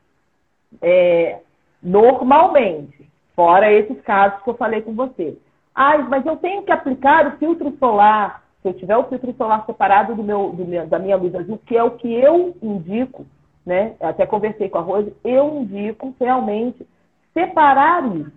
É, 0.80 1.41
normalmente, 1.82 3.07
fora 3.37 3.70
esses 3.70 4.01
casos 4.03 4.43
que 4.43 4.51
eu 4.51 4.55
falei 4.55 4.80
com 4.80 4.95
você. 4.95 5.37
Ah, 5.74 5.99
mas 5.99 6.24
eu 6.24 6.37
tenho 6.37 6.62
que 6.62 6.72
aplicar 6.72 7.26
o 7.26 7.39
filtro 7.39 7.76
solar. 7.78 8.43
Se 8.62 8.68
eu 8.68 8.74
tiver 8.74 8.97
o 8.97 9.05
filtro 9.05 9.35
solar 9.35 9.66
separado 9.66 10.14
do 10.14 10.22
meu, 10.22 10.53
do 10.53 10.64
meu, 10.64 10.87
da 10.87 10.99
minha 10.99 11.16
luz 11.16 11.35
azul, 11.35 11.61
que 11.66 11.76
é 11.76 11.82
o 11.82 11.91
que 11.91 12.11
eu 12.14 12.57
indico, 12.62 13.26
né? 13.65 13.95
até 14.01 14.27
conversei 14.27 14.69
com 14.69 14.79
a 14.79 14.83
Rose, 14.83 15.15
eu 15.25 15.57
indico 15.61 16.15
realmente 16.21 16.87
separar 17.33 18.05
isso, 18.17 18.33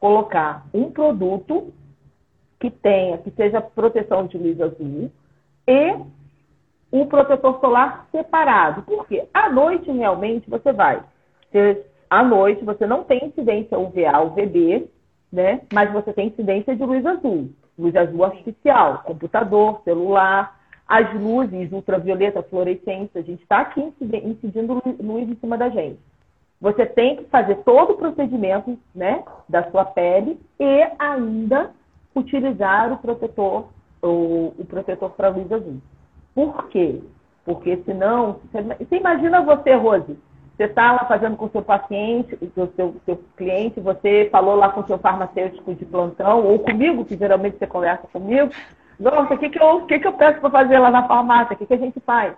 colocar 0.00 0.66
um 0.74 0.90
produto 0.90 1.72
que 2.58 2.70
tenha, 2.70 3.18
que 3.18 3.30
seja 3.32 3.60
proteção 3.60 4.26
de 4.26 4.38
luz 4.38 4.60
azul 4.60 5.10
e 5.66 5.96
um 6.92 7.06
protetor 7.06 7.58
solar 7.60 8.06
separado. 8.12 8.82
Porque 8.82 9.26
à 9.32 9.48
noite 9.50 9.90
realmente 9.90 10.48
você 10.48 10.72
vai 10.72 11.02
à 12.08 12.22
noite 12.22 12.64
você 12.64 12.86
não 12.86 13.04
tem 13.04 13.26
incidência 13.26 13.78
UVA, 13.78 14.20
UVB, 14.20 14.88
né? 15.32 15.62
Mas 15.72 15.92
você 15.92 16.12
tem 16.12 16.28
incidência 16.28 16.74
de 16.74 16.84
luz 16.84 17.04
azul, 17.04 17.50
luz 17.78 17.94
azul 17.96 18.24
artificial, 18.24 19.02
computador, 19.04 19.80
celular, 19.84 20.60
as 20.92 21.10
luzes 21.14 21.72
ultravioleta, 21.72 22.42
fluorescência, 22.42 23.22
a 23.22 23.22
gente 23.22 23.42
está 23.42 23.60
aqui 23.60 23.80
incidindo 23.98 24.74
luz 25.00 25.26
em 25.26 25.34
cima 25.36 25.56
da 25.56 25.70
gente. 25.70 25.98
Você 26.60 26.84
tem 26.84 27.16
que 27.16 27.24
fazer 27.24 27.54
todo 27.64 27.94
o 27.94 27.96
procedimento 27.96 28.78
né, 28.94 29.24
da 29.48 29.70
sua 29.70 29.86
pele 29.86 30.38
e 30.60 30.86
ainda 30.98 31.70
utilizar 32.14 32.92
o 32.92 32.98
protetor, 32.98 33.68
o, 34.02 34.52
o 34.58 34.66
protetor 34.68 35.08
para 35.12 35.30
luz 35.30 35.50
azul. 35.50 35.78
Por 36.34 36.68
quê? 36.68 37.00
Porque 37.42 37.78
senão, 37.86 38.40
você 38.52 38.96
imagina 38.96 39.40
você, 39.40 39.72
Rose, 39.72 40.18
você 40.54 40.64
está 40.64 40.92
lá 40.92 41.06
fazendo 41.06 41.38
com 41.38 41.46
o 41.46 41.50
seu 41.50 41.62
paciente, 41.62 42.34
o 42.34 42.68
seu, 42.76 42.96
seu 43.06 43.18
cliente, 43.34 43.80
você 43.80 44.28
falou 44.30 44.56
lá 44.56 44.68
com 44.68 44.82
o 44.82 44.86
seu 44.86 44.98
farmacêutico 44.98 45.74
de 45.74 45.86
plantão, 45.86 46.44
ou 46.44 46.58
comigo, 46.58 47.02
que 47.02 47.16
geralmente 47.16 47.56
você 47.56 47.66
conversa 47.66 48.06
comigo, 48.12 48.52
nossa, 49.02 49.34
o 49.34 49.38
que, 49.38 49.50
que, 49.50 49.60
eu, 49.60 49.84
que, 49.86 49.98
que 49.98 50.06
eu 50.06 50.12
peço 50.12 50.40
para 50.40 50.50
fazer 50.50 50.78
lá 50.78 50.90
na 50.90 51.06
farmácia? 51.08 51.54
O 51.54 51.56
que, 51.56 51.66
que 51.66 51.74
a 51.74 51.78
gente 51.78 51.98
faz? 52.00 52.34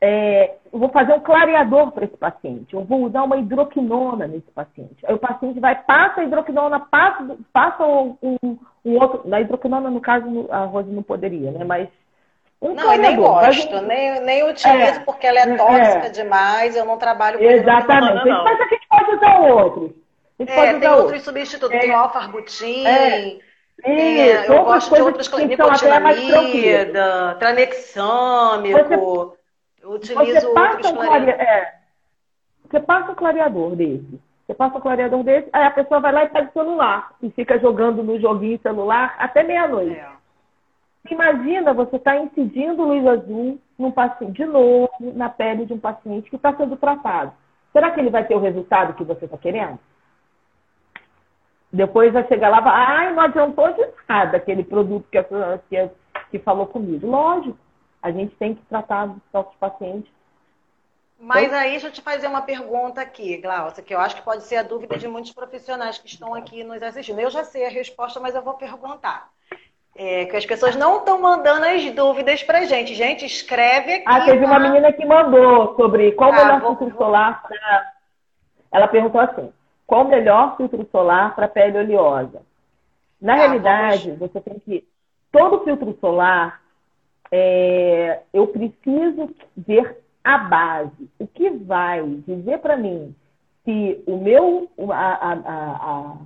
É, 0.00 0.56
eu 0.72 0.80
vou 0.80 0.88
fazer 0.88 1.12
um 1.12 1.20
clareador 1.20 1.92
para 1.92 2.06
esse 2.06 2.16
paciente. 2.16 2.74
Eu 2.74 2.82
vou 2.82 3.04
usar 3.04 3.22
uma 3.22 3.36
hidroquinona 3.36 4.26
nesse 4.26 4.50
paciente. 4.50 4.96
Aí 5.04 5.14
o 5.14 5.18
paciente 5.18 5.60
vai, 5.60 5.80
passa 5.82 6.20
a 6.20 6.24
hidroquinona, 6.24 6.80
passa, 6.80 7.36
passa 7.52 7.84
um, 7.84 8.16
um, 8.20 8.58
um 8.84 8.94
outro. 8.98 9.28
Na 9.28 9.40
hidroquinona, 9.40 9.90
no 9.90 10.00
caso, 10.00 10.48
a 10.50 10.64
Rose 10.64 10.90
não 10.90 11.02
poderia, 11.02 11.52
né? 11.52 11.64
Mas. 11.64 11.88
Um 12.60 12.74
não, 12.74 12.92
eu 12.92 12.98
nem 12.98 13.16
gosto, 13.16 13.80
nem, 13.82 14.20
nem 14.20 14.48
utilizo 14.48 15.00
é, 15.00 15.00
porque 15.00 15.26
ela 15.26 15.40
é, 15.40 15.42
é. 15.42 15.56
tóxica 15.56 16.06
é. 16.06 16.10
demais, 16.10 16.76
eu 16.76 16.84
não 16.84 16.96
trabalho 16.96 17.38
com 17.38 17.44
Exatamente. 17.44 18.28
Não. 18.28 18.44
Mas 18.44 18.60
a 18.60 18.64
gente 18.66 18.88
pode 18.88 19.16
usar 19.16 19.38
outros. 19.40 19.90
A 20.38 20.42
gente 20.42 20.52
é, 20.52 20.54
pode 20.54 20.70
usar 20.70 20.80
tem 20.80 20.90
outros 20.90 21.22
substitutos, 21.22 21.80
tem 21.80 21.90
o 21.90 22.08
É. 23.84 23.92
É, 23.92 24.48
eu 24.48 24.64
gosto 24.64 24.94
de 24.94 25.02
outras 25.02 25.28
coisas, 25.28 25.48
nicotinamida, 25.48 27.36
tranexâmico. 27.38 28.78
Você, 28.78 28.94
eu 29.82 29.90
utilizo 29.90 30.40
você 30.40 30.54
passa 30.54 30.92
clareador. 30.92 31.40
É, 31.40 31.74
você 32.70 32.80
passa 32.80 33.12
um 33.12 33.14
clareador 33.14 33.76
desse. 33.76 34.20
Você 34.46 34.54
passa 34.54 34.76
um 34.76 34.80
clareador 34.80 35.22
desse, 35.22 35.48
aí 35.52 35.64
a 35.64 35.70
pessoa 35.70 36.00
vai 36.00 36.12
lá 36.12 36.24
e 36.24 36.28
pega 36.28 36.48
o 36.48 36.52
celular 36.52 37.14
e 37.22 37.30
fica 37.30 37.58
jogando 37.58 38.02
no 38.02 38.20
joguinho 38.20 38.60
celular 38.60 39.14
até 39.18 39.42
meia-noite. 39.42 39.96
É. 39.96 40.12
Imagina 41.10 41.72
você 41.72 41.96
estar 41.96 42.12
tá 42.12 42.18
incidindo 42.18 42.84
luz 42.84 43.06
azul 43.06 43.58
num 43.78 43.90
paciente, 43.90 44.32
de 44.32 44.44
novo, 44.44 44.90
na 45.00 45.28
pele 45.28 45.66
de 45.66 45.72
um 45.72 45.78
paciente 45.78 46.30
que 46.30 46.36
está 46.36 46.54
sendo 46.54 46.76
tratado. 46.76 47.32
Será 47.72 47.90
que 47.90 48.00
ele 48.00 48.10
vai 48.10 48.24
ter 48.24 48.34
o 48.34 48.40
resultado 48.40 48.94
que 48.94 49.04
você 49.04 49.24
está 49.24 49.36
querendo? 49.36 49.78
Depois 51.72 52.12
vai 52.12 52.26
chegar 52.28 52.50
lá 52.50 52.58
e 52.58 52.62
falar, 52.62 52.88
ai, 52.88 53.12
não 53.14 53.22
adiantou 53.22 53.72
de 53.72 53.86
nada 54.06 54.36
aquele 54.36 54.62
produto 54.62 55.06
que, 55.10 55.22
que, 55.70 55.90
que 56.30 56.38
falou 56.38 56.66
comigo. 56.66 57.06
Lógico, 57.06 57.56
a 58.02 58.10
gente 58.10 58.34
tem 58.36 58.54
que 58.54 58.62
tratar 58.66 59.06
dos 59.06 59.22
nossos 59.32 59.54
pacientes. 59.56 60.10
Mas 61.18 61.52
aí, 61.52 61.70
deixa 61.70 61.86
eu 61.86 61.92
te 61.92 62.02
fazer 62.02 62.26
uma 62.26 62.42
pergunta 62.42 63.00
aqui, 63.00 63.36
Glaucia, 63.36 63.82
que 63.82 63.94
eu 63.94 64.00
acho 64.00 64.16
que 64.16 64.22
pode 64.22 64.42
ser 64.42 64.56
a 64.56 64.62
dúvida 64.64 64.98
de 64.98 65.06
muitos 65.06 65.32
profissionais 65.32 65.96
que 65.96 66.08
estão 66.08 66.34
aqui 66.34 66.64
nos 66.64 66.82
assistindo. 66.82 67.20
Eu 67.20 67.30
já 67.30 67.44
sei 67.44 67.64
a 67.64 67.70
resposta, 67.70 68.18
mas 68.18 68.34
eu 68.34 68.42
vou 68.42 68.54
perguntar. 68.54 69.28
É, 69.94 70.24
que 70.24 70.36
as 70.36 70.44
pessoas 70.44 70.74
não 70.74 70.98
estão 70.98 71.20
mandando 71.20 71.64
as 71.66 71.84
dúvidas 71.92 72.42
pra 72.42 72.64
gente. 72.64 72.94
Gente, 72.94 73.24
escreve 73.24 73.94
aqui. 73.94 74.04
Ah, 74.06 74.24
teve 74.24 74.44
tá? 74.44 74.46
uma 74.46 74.58
menina 74.58 74.92
que 74.92 75.04
mandou 75.04 75.76
sobre 75.76 76.12
qual 76.12 76.30
o 76.30 76.34
ah, 76.34 76.36
melhor 76.36 76.60
filtro 76.60 76.96
solar 76.96 77.42
para. 77.42 77.92
Ela 78.72 78.88
perguntou 78.88 79.20
assim: 79.20 79.52
qual 79.92 80.06
o 80.06 80.08
melhor 80.08 80.56
filtro 80.56 80.88
solar 80.90 81.34
para 81.34 81.46
pele 81.46 81.76
oleosa? 81.76 82.40
Na 83.20 83.34
ah, 83.34 83.36
realidade, 83.36 84.12
vamos... 84.12 84.32
você 84.32 84.40
tem 84.40 84.58
que. 84.58 84.88
Todo 85.30 85.64
filtro 85.64 85.94
solar, 86.00 86.62
é... 87.30 88.22
eu 88.32 88.46
preciso 88.46 89.28
ver 89.54 90.02
a 90.24 90.38
base. 90.38 91.10
O 91.18 91.26
que 91.26 91.50
vai 91.50 92.02
dizer 92.26 92.56
para 92.60 92.74
mim 92.74 93.14
se 93.66 94.02
o 94.06 94.16
meu. 94.16 94.70
A, 94.90 94.94
a, 94.94 95.32
a, 95.34 96.16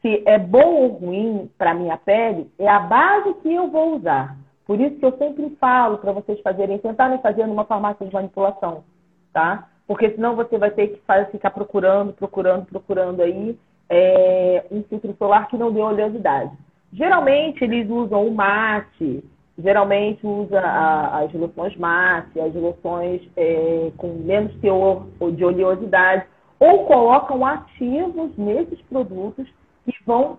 se 0.00 0.22
é 0.24 0.38
bom 0.38 0.76
ou 0.76 0.88
ruim 0.98 1.50
para 1.58 1.74
minha 1.74 1.96
pele 1.96 2.48
é 2.60 2.68
a 2.68 2.78
base 2.78 3.34
que 3.42 3.52
eu 3.52 3.66
vou 3.72 3.96
usar. 3.96 4.36
Por 4.64 4.80
isso 4.80 5.00
que 5.00 5.04
eu 5.04 5.18
sempre 5.18 5.50
falo 5.56 5.98
para 5.98 6.12
vocês 6.12 6.40
fazerem, 6.42 6.78
tentarem 6.78 7.20
fazer 7.22 7.44
numa 7.44 7.64
farmácia 7.64 8.06
de 8.06 8.14
manipulação, 8.14 8.84
tá? 9.32 9.68
Porque 9.88 10.10
senão 10.10 10.36
você 10.36 10.58
vai 10.58 10.70
ter 10.70 10.88
que 10.88 11.02
ficar 11.32 11.50
procurando, 11.50 12.12
procurando, 12.12 12.66
procurando 12.66 13.22
aí 13.22 13.58
é, 13.88 14.66
um 14.70 14.82
filtro 14.82 15.16
solar 15.18 15.48
que 15.48 15.56
não 15.56 15.72
dê 15.72 15.80
oleosidade. 15.80 16.52
Geralmente 16.92 17.64
eles 17.64 17.88
usam 17.88 18.26
o 18.26 18.34
mate, 18.34 19.24
geralmente 19.58 20.26
usa 20.26 20.60
a, 20.60 21.20
as 21.20 21.32
loções 21.32 21.74
mate, 21.76 22.38
as 22.38 22.54
loções 22.54 23.22
é, 23.34 23.90
com 23.96 24.08
menos 24.08 24.54
teor 24.60 25.06
de 25.34 25.42
oleosidade, 25.42 26.26
ou 26.60 26.84
colocam 26.84 27.46
ativos 27.46 28.36
nesses 28.36 28.80
produtos 28.82 29.48
que 29.86 29.94
vão, 30.04 30.38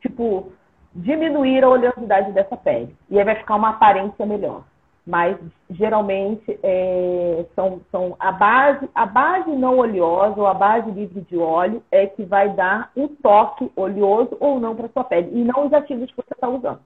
tipo, 0.00 0.52
diminuir 0.92 1.62
a 1.62 1.68
oleosidade 1.68 2.32
dessa 2.32 2.56
pele. 2.56 2.96
E 3.08 3.20
aí 3.20 3.24
vai 3.24 3.36
ficar 3.36 3.54
uma 3.54 3.70
aparência 3.70 4.26
melhor. 4.26 4.64
Mas 5.06 5.36
geralmente 5.70 6.58
é, 6.62 7.44
são, 7.54 7.80
são 7.90 8.16
a 8.18 8.30
base, 8.30 8.88
a 8.94 9.06
base 9.06 9.50
não 9.50 9.78
oleosa 9.78 10.38
ou 10.38 10.46
a 10.46 10.54
base 10.54 10.90
livre 10.90 11.22
de 11.22 11.36
óleo 11.36 11.82
é 11.90 12.06
que 12.06 12.22
vai 12.24 12.50
dar 12.50 12.92
um 12.94 13.08
toque 13.08 13.70
oleoso 13.74 14.36
ou 14.38 14.60
não 14.60 14.76
para 14.76 14.88
sua 14.88 15.04
pele. 15.04 15.30
E 15.32 15.42
não 15.42 15.66
os 15.66 15.72
ativos 15.72 16.10
que 16.10 16.16
você 16.16 16.34
está 16.34 16.48
usando 16.48 16.80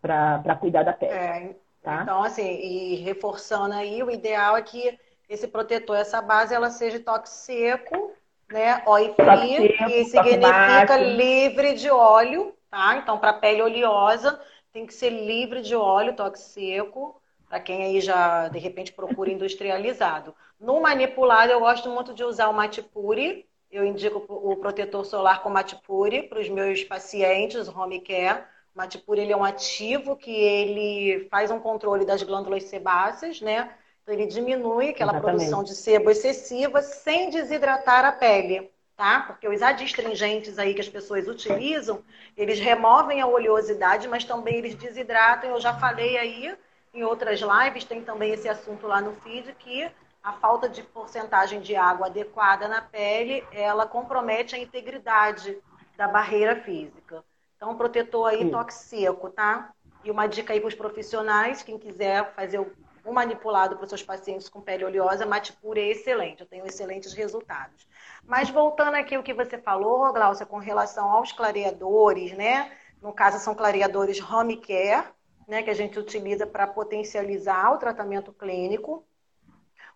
para 0.00 0.56
cuidar 0.56 0.82
da 0.82 0.92
pele. 0.92 1.12
É, 1.12 1.56
tá? 1.82 2.02
Então, 2.02 2.22
assim, 2.22 2.48
e 2.48 2.96
reforçando 2.96 3.74
aí, 3.74 4.02
o 4.02 4.10
ideal 4.10 4.56
é 4.56 4.62
que 4.62 4.98
esse 5.28 5.48
protetor, 5.48 5.96
essa 5.96 6.20
base, 6.20 6.54
ela 6.54 6.70
seja 6.70 7.00
toque 7.00 7.28
seco, 7.28 8.12
né? 8.50 8.82
Oil 8.86 9.14
free, 9.14 9.68
que 9.78 10.04
significa 10.04 10.96
livre 10.98 11.74
de 11.74 11.90
óleo, 11.90 12.54
tá? 12.70 12.96
Então, 12.96 13.18
para 13.18 13.32
pele 13.32 13.62
oleosa, 13.62 14.38
tem 14.72 14.84
que 14.84 14.92
ser 14.92 15.10
livre 15.10 15.62
de 15.62 15.74
óleo, 15.74 16.14
toque 16.14 16.38
seco, 16.38 17.21
para 17.52 17.60
quem 17.60 17.84
aí 17.84 18.00
já, 18.00 18.48
de 18.48 18.58
repente, 18.58 18.94
procura 18.94 19.30
industrializado. 19.30 20.34
No 20.58 20.80
manipulado, 20.80 21.52
eu 21.52 21.60
gosto 21.60 21.90
muito 21.90 22.14
de 22.14 22.24
usar 22.24 22.48
o 22.48 22.54
Matipuri. 22.54 23.46
Eu 23.70 23.84
indico 23.84 24.24
o 24.26 24.56
protetor 24.56 25.04
solar 25.04 25.42
com 25.42 25.50
Matipuri 25.50 26.22
para 26.22 26.40
os 26.40 26.48
meus 26.48 26.82
pacientes, 26.82 27.68
home 27.68 28.00
care 28.00 28.44
Matipur 28.74 29.18
ele 29.18 29.32
é 29.34 29.36
um 29.36 29.44
ativo 29.44 30.16
que 30.16 30.30
ele 30.30 31.28
faz 31.28 31.50
um 31.50 31.60
controle 31.60 32.06
das 32.06 32.22
glândulas 32.22 32.64
sebáceas, 32.64 33.42
né? 33.42 33.74
Então 34.02 34.14
ele 34.14 34.24
diminui 34.24 34.88
aquela 34.88 35.12
Exatamente. 35.12 35.36
produção 35.36 35.62
de 35.62 35.74
sebo 35.74 36.08
excessiva 36.08 36.80
sem 36.80 37.28
desidratar 37.28 38.06
a 38.06 38.12
pele, 38.12 38.70
tá? 38.96 39.24
Porque 39.26 39.46
os 39.46 39.60
adstringentes 39.60 40.58
aí 40.58 40.72
que 40.72 40.80
as 40.80 40.88
pessoas 40.88 41.28
utilizam, 41.28 42.02
eles 42.34 42.58
removem 42.58 43.20
a 43.20 43.26
oleosidade, 43.26 44.08
mas 44.08 44.24
também 44.24 44.54
eles 44.56 44.74
desidratam. 44.74 45.50
Eu 45.50 45.60
já 45.60 45.74
falei 45.74 46.16
aí 46.16 46.56
em 46.94 47.02
outras 47.02 47.40
lives, 47.40 47.84
tem 47.84 48.02
também 48.02 48.32
esse 48.32 48.48
assunto 48.48 48.86
lá 48.86 49.00
no 49.00 49.14
feed 49.14 49.52
que 49.54 49.90
a 50.22 50.32
falta 50.34 50.68
de 50.68 50.82
porcentagem 50.82 51.60
de 51.60 51.74
água 51.74 52.06
adequada 52.06 52.68
na 52.68 52.80
pele, 52.80 53.44
ela 53.52 53.86
compromete 53.86 54.54
a 54.54 54.58
integridade 54.58 55.58
da 55.96 56.06
barreira 56.06 56.56
física. 56.56 57.24
Então, 57.56 57.76
protetor 57.76 58.28
aí, 58.28 58.38
Sim. 58.38 58.50
toque 58.50 58.74
seco, 58.74 59.30
tá? 59.30 59.72
E 60.04 60.10
uma 60.10 60.26
dica 60.26 60.52
aí 60.52 60.60
para 60.60 60.68
os 60.68 60.74
profissionais, 60.74 61.62
quem 61.62 61.78
quiser 61.78 62.32
fazer 62.34 62.60
um 63.04 63.12
manipulado 63.12 63.76
para 63.76 63.84
os 63.84 63.88
seus 63.88 64.02
pacientes 64.02 64.48
com 64.48 64.60
pele 64.60 64.84
oleosa, 64.84 65.26
mate 65.26 65.52
pura 65.54 65.80
é 65.80 65.88
excelente. 65.88 66.40
Eu 66.40 66.46
tenho 66.46 66.66
excelentes 66.66 67.12
resultados. 67.12 67.86
Mas 68.26 68.48
voltando 68.48 68.94
aqui 68.94 69.18
o 69.18 69.22
que 69.22 69.34
você 69.34 69.58
falou, 69.58 70.12
Glaucia, 70.12 70.46
com 70.46 70.58
relação 70.58 71.10
aos 71.10 71.32
clareadores, 71.32 72.32
né? 72.32 72.70
No 73.00 73.12
caso, 73.12 73.38
são 73.40 73.54
clareadores 73.54 74.20
home 74.20 74.56
care, 74.56 75.04
né? 75.46 75.62
Que 75.62 75.70
a 75.70 75.74
gente 75.74 75.98
utiliza 75.98 76.46
para 76.46 76.66
potencializar 76.66 77.72
o 77.72 77.78
tratamento 77.78 78.32
clínico. 78.32 79.04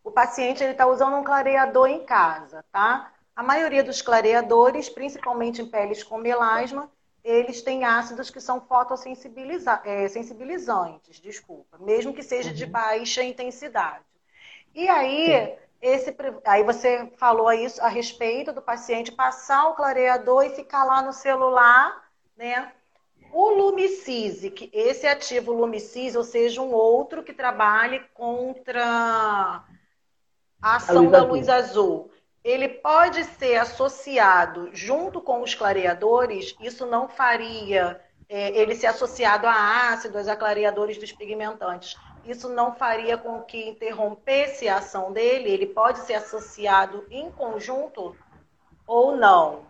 O 0.02 0.10
paciente 0.10 0.62
ele 0.62 0.72
está 0.72 0.86
usando 0.86 1.16
um 1.16 1.24
clareador 1.24 1.88
em 1.88 2.04
casa, 2.04 2.64
tá? 2.70 3.12
A 3.34 3.42
maioria 3.42 3.84
dos 3.84 4.00
clareadores, 4.00 4.88
principalmente 4.88 5.60
em 5.60 5.66
peles 5.66 6.02
com 6.02 6.16
melasma, 6.16 6.90
eles 7.22 7.60
têm 7.60 7.84
ácidos 7.84 8.30
que 8.30 8.40
são 8.40 8.60
fotossensibilizantes, 8.60 9.78
é, 9.84 11.22
desculpa, 11.22 11.76
mesmo 11.78 12.14
que 12.14 12.22
seja 12.22 12.52
de 12.52 12.64
uhum. 12.64 12.70
baixa 12.70 13.24
intensidade. 13.24 14.04
E 14.72 14.88
aí, 14.88 15.58
esse, 15.82 16.16
aí 16.44 16.62
você 16.62 17.12
falou 17.16 17.52
isso 17.52 17.82
a 17.82 17.88
respeito 17.88 18.52
do 18.52 18.62
paciente 18.62 19.10
passar 19.10 19.68
o 19.68 19.74
clareador 19.74 20.44
e 20.44 20.50
ficar 20.50 20.84
lá 20.84 21.02
no 21.02 21.12
celular, 21.12 22.08
né? 22.36 22.72
O 23.38 23.50
Lumicise, 23.50 24.70
esse 24.72 25.06
ativo 25.06 25.52
Lumicise, 25.52 26.16
ou 26.16 26.24
seja, 26.24 26.62
um 26.62 26.72
outro 26.72 27.22
que 27.22 27.34
trabalhe 27.34 28.00
contra 28.14 28.82
a 30.62 30.76
ação 30.76 31.08
a 31.08 31.10
da 31.10 31.22
luz 31.22 31.48
azul 31.48 32.10
ele 32.46 32.68
pode 32.68 33.24
ser 33.24 33.56
associado 33.56 34.70
junto 34.72 35.20
com 35.20 35.42
os 35.42 35.52
clareadores, 35.52 36.54
isso 36.60 36.86
não 36.86 37.08
faria 37.08 38.00
é, 38.28 38.56
ele 38.56 38.76
ser 38.76 38.86
associado 38.86 39.48
a 39.48 39.90
ácidos, 39.90 40.28
a 40.28 40.36
clareadores 40.36 40.96
dos 40.96 41.10
pigmentantes. 41.10 41.98
Isso 42.24 42.48
não 42.48 42.72
faria 42.72 43.18
com 43.18 43.42
que 43.42 43.68
interrompesse 43.68 44.68
a 44.68 44.76
ação 44.76 45.12
dele? 45.12 45.50
Ele 45.50 45.66
pode 45.66 45.98
ser 46.00 46.14
associado 46.14 47.04
em 47.10 47.32
conjunto 47.32 48.14
ou 48.86 49.16
não? 49.16 49.64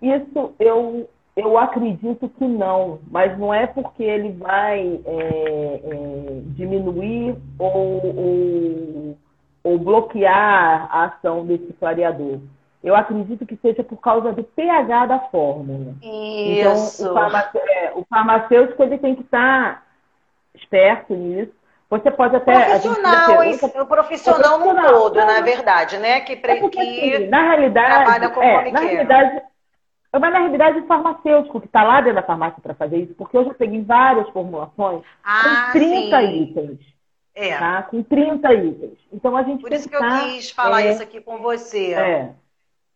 Isso 0.00 0.54
eu, 0.58 1.06
eu 1.36 1.58
acredito 1.58 2.28
que 2.28 2.44
não, 2.44 3.00
mas 3.10 3.36
não 3.38 3.52
é 3.52 3.66
porque 3.66 4.02
ele 4.02 4.32
vai 4.32 5.00
é, 5.04 5.80
é, 5.84 6.40
diminuir 6.54 7.36
ou, 7.58 8.16
ou 8.16 9.16
ou 9.64 9.78
bloquear 9.78 10.86
a 10.94 11.04
ação 11.04 11.44
desse 11.46 11.72
clareador. 11.80 12.38
Eu 12.82 12.94
acredito 12.94 13.46
que 13.46 13.56
seja 13.56 13.82
por 13.82 13.96
causa 13.96 14.30
do 14.30 14.44
pH 14.44 15.06
da 15.06 15.18
fórmula. 15.18 15.94
Isso. 16.02 17.02
Então, 17.02 17.12
o, 17.12 17.14
farmace... 17.14 17.58
é, 17.58 17.92
o 17.94 18.04
farmacêutico 18.04 18.82
ele 18.82 18.98
tem 18.98 19.14
que 19.14 19.22
estar 19.22 19.82
esperto 20.54 21.14
nisso. 21.14 21.50
Você 21.88 22.10
pode 22.10 22.36
até. 22.36 22.52
Profissional, 22.52 23.82
o 23.82 23.86
profissional 23.86 24.58
no 24.58 24.74
todo, 24.74 25.16
na 25.16 25.40
verdade, 25.40 25.96
né? 25.98 26.20
Que, 26.20 26.36
pre... 26.36 26.52
é 26.52 26.60
porque, 26.60 26.78
que 26.78 27.14
assim, 27.14 27.26
na 27.28 27.42
realidade, 27.42 28.04
trabalha 28.04 28.30
com 28.30 28.42
é, 28.42 28.70
na 28.70 28.80
realidade, 28.80 29.42
mas 30.20 30.32
na 30.32 30.38
realidade 30.40 30.78
o 30.78 30.86
farmacêutico 30.86 31.60
que 31.60 31.66
está 31.66 31.82
lá 31.82 32.00
dentro 32.00 32.16
da 32.16 32.26
farmácia 32.26 32.62
para 32.62 32.74
fazer 32.74 32.98
isso, 32.98 33.14
porque 33.14 33.36
eu 33.36 33.44
já 33.44 33.54
peguei 33.54 33.82
várias 33.82 34.28
formulações 34.30 35.02
ah, 35.24 35.70
com 35.72 35.78
30 35.78 36.20
sim. 36.20 36.42
itens. 36.42 36.94
É. 37.34 37.58
Tá? 37.58 37.82
Com 37.82 38.02
30 38.02 38.54
itens. 38.54 38.98
Então 39.12 39.36
a 39.36 39.42
gente 39.42 39.60
Por 39.60 39.72
isso 39.72 39.88
que 39.88 39.96
eu 39.96 40.00
quis 40.00 40.50
falar 40.50 40.82
é, 40.82 40.92
isso 40.92 41.02
aqui 41.02 41.20
com 41.20 41.38
você. 41.38 41.94
É. 41.94 42.30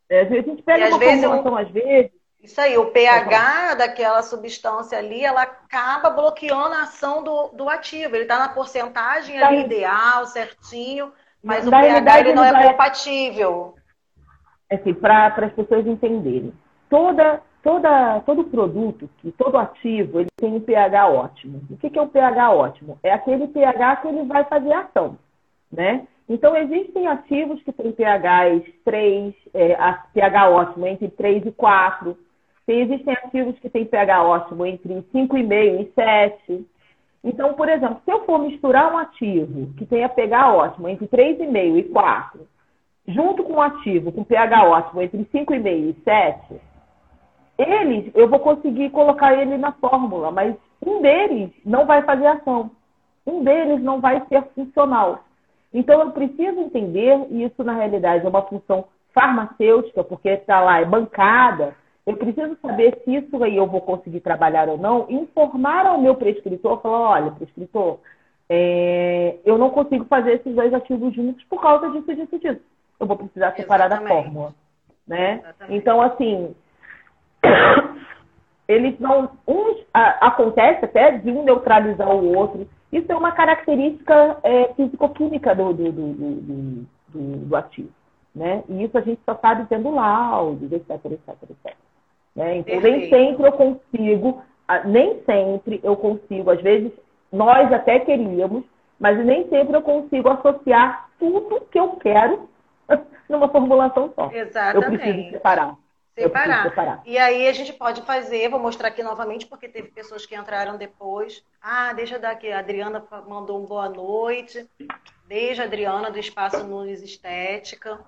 é. 0.09 0.21
A 0.21 0.25
gente 0.25 0.63
pega 0.63 0.87
e 0.87 0.89
uma 0.91 0.99
vezes 0.99 1.25
formulação, 1.25 1.57
às 1.57 1.69
vezes. 1.71 2.13
Isso 2.41 2.61
aí, 2.61 2.79
o 2.79 2.87
pH 2.87 3.75
daquela 3.75 4.23
substância 4.23 4.97
ali, 4.97 5.25
ela 5.25 5.43
acaba 5.43 6.09
bloqueando 6.11 6.73
a 6.73 6.83
ação 6.83 7.25
do, 7.25 7.49
do 7.49 7.69
ativo. 7.69 8.15
Ele 8.15 8.23
está 8.23 8.39
na 8.39 8.49
porcentagem 8.49 9.41
tá. 9.41 9.49
ali 9.49 9.65
ideal, 9.65 10.25
certinho, 10.25 11.13
mas 11.43 11.67
o 11.67 11.71
pH 11.71 12.21
ele 12.21 12.33
não 12.35 12.45
é 12.45 12.69
compatível. 12.69 13.75
É 14.71 14.77
assim, 14.77 14.95
para 14.95 15.35
as 15.47 15.53
pessoas 15.53 15.85
entenderem. 15.85 16.53
Toda 16.89 17.43
toda, 17.63 18.21
todo 18.21 18.45
produto, 18.45 19.09
todo 19.37 19.59
ativo, 19.59 20.21
ele 20.21 20.31
tem 20.37 20.55
um 20.55 20.61
pH 20.61 21.09
ótimo. 21.09 21.61
O 21.71 21.77
que, 21.77 21.91
que 21.91 21.99
é 21.99 22.03
um 22.03 22.09
pH 22.09 22.51
ótimo? 22.51 22.99
É 23.03 23.13
aquele 23.13 23.47
pH 23.49 23.97
que 23.97 24.09
ele 24.09 24.25
vai 24.25 24.45
fazer 24.45 24.73
ação, 24.73 25.19
né? 25.71 26.07
Então, 26.29 26.57
existem 26.57 27.07
ativos 27.07 27.63
que 27.63 27.73
têm 27.73 27.93
pHs 27.93 28.65
3, 28.85 29.35
é, 29.55 29.77
pH 30.13 30.51
ótimo 30.51 30.87
entre 30.87 31.09
3 31.09 31.47
e 31.47 31.53
4. 31.53 32.17
Existem 32.67 33.15
ativos 33.15 33.59
que 33.59 33.71
têm 33.71 33.87
pH 33.87 34.23
ótimo 34.23 34.67
entre 34.67 34.95
5,5 35.15 35.81
e 35.81 35.93
7. 35.95 36.67
Então, 37.25 37.55
por 37.55 37.69
exemplo, 37.69 38.01
se 38.05 38.11
eu 38.11 38.25
for 38.27 38.39
misturar 38.39 38.93
um 38.93 38.99
ativo 38.99 39.73
que 39.75 39.87
tenha 39.87 40.09
pH 40.09 40.53
ótimo 40.55 40.89
entre 40.89 41.07
3,5 41.07 41.79
e 41.79 41.83
4, 41.85 42.41
junto 43.09 43.43
com 43.43 43.55
um 43.55 43.63
ativo 43.63 44.13
com 44.13 44.23
pH 44.23 44.65
ótimo 44.65 45.01
entre 45.01 45.25
5,5 45.25 45.67
e 45.67 46.03
7, 46.05 46.61
eles, 47.59 48.11
eu 48.15 48.29
vou 48.29 48.39
conseguir 48.39 48.91
colocar 48.91 49.35
ele 49.35 49.59
na 49.59 49.73
fórmula, 49.73 50.31
mas 50.31 50.55
um 50.85 51.03
deles 51.03 51.51
não 51.67 51.85
vai 51.85 52.03
fazer 52.03 52.27
ação. 52.27 52.71
Um 53.27 53.43
deles 53.43 53.83
não 53.83 54.01
vai 54.01 54.23
ser 54.29 54.43
funcional. 54.55 55.25
Então, 55.75 56.01
eu 56.01 56.13
preciso 56.13 56.61
entender, 56.61 57.27
e 57.31 57.45
isso 57.45 57.63
na 57.65 57.75
realidade 57.75 58.25
é 58.25 58.29
uma 58.29 58.43
função 58.43 58.85
farmacêutica, 59.13 60.05
porque 60.05 60.29
está 60.29 60.61
lá, 60.61 60.81
é 60.81 60.85
bancada. 60.85 61.75
Eu 62.07 62.17
preciso 62.17 62.57
saber 62.63 63.03
se 63.05 63.17
isso 63.17 63.43
aí 63.43 63.57
eu 63.57 63.67
vou 63.67 63.81
conseguir 63.81 64.21
trabalhar 64.21 64.69
ou 64.69 64.79
não, 64.79 65.07
informar 65.11 65.85
ao 65.85 66.01
meu 66.01 66.15
prescritor, 66.15 66.81
falar, 66.81 67.01
olha, 67.01 67.31
prescritor, 67.33 67.99
é, 68.49 69.37
eu 69.45 69.59
não 69.59 69.69
consigo 69.69 70.07
fazer 70.07 70.37
esses 70.37 70.55
dois 70.55 70.73
ativos 70.73 71.13
juntos 71.15 71.45
por 71.45 71.61
causa 71.61 71.91
disso, 71.91 72.15
disso, 72.15 72.39
disso. 72.39 72.61
Eu 72.99 73.07
vou 73.07 73.17
precisar 73.17 73.53
separar 73.55 73.87
Exatamente. 73.87 74.09
da 74.09 74.23
fórmula. 74.23 74.55
Né? 75.07 75.43
Então, 75.69 76.01
assim, 76.01 76.55
eles 78.69 78.99
não. 78.99 79.31
Uns 79.47 79.85
a, 79.93 80.27
acontece 80.29 80.85
até 80.85 81.13
de 81.13 81.31
um 81.31 81.45
neutralizar 81.45 82.11
o 82.11 82.37
outro. 82.37 82.69
Isso 82.93 83.11
é 83.11 83.17
uma 83.17 83.33
característica 83.33 84.39
é, 84.43 84.73
físico-química 84.75 85.55
do, 85.55 85.73
do, 85.75 85.93
do, 85.93 86.13
do, 87.09 87.37
do 87.47 87.57
ativo. 87.57 87.91
Né? 88.35 88.63
E 88.69 88.85
isso 88.85 88.97
a 88.97 89.01
gente 89.01 89.21
só 89.27 89.35
sabe 89.37 89.67
tendo 89.69 89.91
laudos, 89.91 90.73
etc, 90.73 90.91
etc, 90.91 91.29
etc. 91.51 91.77
Né? 92.37 92.59
Então, 92.59 92.81
Perfeito. 92.81 92.99
nem 92.99 93.11
sempre 93.11 93.47
eu 93.47 93.53
consigo, 93.53 94.43
nem 94.85 95.23
sempre 95.25 95.81
eu 95.83 95.97
consigo, 95.97 96.51
às 96.51 96.61
vezes 96.63 96.93
nós 97.33 97.73
até 97.73 97.99
queríamos, 97.99 98.65
mas 98.99 99.19
nem 99.25 99.49
sempre 99.49 99.77
eu 99.77 99.83
consigo 99.83 100.29
associar 100.29 101.09
tudo 101.19 101.67
que 101.71 101.79
eu 101.79 101.97
quero 101.97 102.49
numa 103.29 103.49
formulação 103.49 104.13
só. 104.15 104.31
Exatamente. 104.33 104.93
Eu 104.93 104.99
preciso 104.99 105.31
separar. 105.31 105.75
Separar. 106.23 106.63
separar. 106.65 107.03
E 107.05 107.17
aí 107.17 107.47
a 107.47 107.53
gente 107.53 107.73
pode 107.73 108.03
fazer, 108.03 108.49
vou 108.49 108.59
mostrar 108.59 108.89
aqui 108.89 109.03
novamente, 109.03 109.47
porque 109.47 109.69
teve 109.69 109.89
pessoas 109.89 110.27
que 110.27 110.35
entraram 110.35 110.77
depois. 110.77 111.45
Ah, 111.63 111.93
deixa 111.93 112.17
eu 112.17 112.21
dar 112.21 112.31
aqui, 112.31 112.51
a 112.51 112.59
Adriana 112.59 113.05
mandou 113.27 113.63
um 113.63 113.67
boa 113.67 113.89
noite. 113.89 114.69
Beijo, 115.27 115.63
Adriana, 115.63 116.11
do 116.11 116.19
Espaço 116.19 116.65
Nunes 116.65 117.03
Estética. 117.03 118.01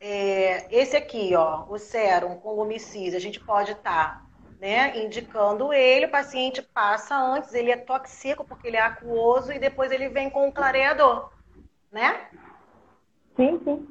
É, 0.00 0.66
esse 0.70 0.96
aqui, 0.96 1.34
ó, 1.34 1.64
o 1.68 1.76
sérum 1.76 2.36
com 2.36 2.54
lumicídio, 2.54 3.16
a 3.16 3.20
gente 3.20 3.40
pode 3.40 3.72
estar 3.72 4.20
tá, 4.20 4.26
né, 4.60 4.96
indicando 5.04 5.72
ele, 5.72 6.06
o 6.06 6.10
paciente 6.10 6.62
passa 6.62 7.16
antes, 7.16 7.52
ele 7.52 7.72
é 7.72 7.76
tóxico 7.76 8.44
porque 8.44 8.68
ele 8.68 8.76
é 8.76 8.82
aquoso 8.82 9.52
e 9.52 9.58
depois 9.58 9.90
ele 9.90 10.08
vem 10.08 10.30
com 10.30 10.48
o 10.48 10.52
clareador, 10.52 11.30
né? 11.90 12.28
Sim, 13.36 13.60
sim. 13.64 13.88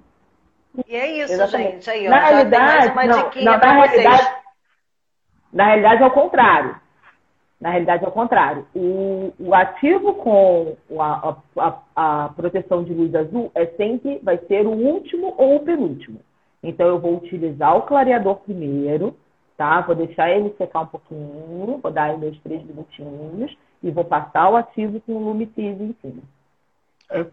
E 0.86 0.96
é 0.96 1.24
isso, 1.24 1.34
Exatamente. 1.34 1.86
gente. 1.86 1.90
Aí, 1.90 2.08
ó, 2.08 2.12
na 2.12 2.20
realidade, 2.20 2.88
não, 2.96 3.44
não, 3.44 3.58
na, 3.58 3.72
realidade 3.74 4.38
na 5.52 5.66
realidade 5.66 6.04
é 6.04 6.06
o 6.06 6.12
contrário. 6.12 6.76
Na 7.60 7.72
realidade 7.72 8.06
é 8.06 8.08
o 8.08 8.12
contrário. 8.12 8.68
O, 8.76 9.34
o 9.40 9.56
ativo 9.56 10.14
com 10.16 10.76
a, 11.00 11.36
a, 11.58 11.80
a, 11.96 12.30
proteção 12.30 12.84
de 12.84 12.94
luz 12.94 13.14
azul 13.16 13.52
é 13.56 13.66
sempre 13.66 14.20
vai 14.22 14.38
ser 14.48 14.68
o 14.68 14.72
último 14.72 15.34
ou 15.38 15.56
o 15.56 15.60
penúltimo. 15.62 16.20
Então 16.62 16.88
eu 16.88 17.00
vou 17.00 17.18
utilizar 17.18 17.76
o 17.76 17.84
clareador 17.84 18.36
primeiro, 18.36 19.16
tá? 19.58 19.82
Vou 19.82 19.96
deixar 19.96 20.30
ele 20.30 20.54
secar 20.58 20.82
um 20.82 20.88
pouquinho, 20.88 21.80
vou 21.82 21.92
dar 21.92 22.16
meus 22.18 22.40
três 22.42 22.64
minutinhos 22.64 23.58
e 23.82 23.90
vou 23.90 24.06
passar 24.06 24.50
o 24.50 24.56
ativo 24.56 25.02
com 25.02 25.14
o 25.14 25.24
lumitize 25.24 25.82
em 25.82 25.96
cima. 26.02 26.22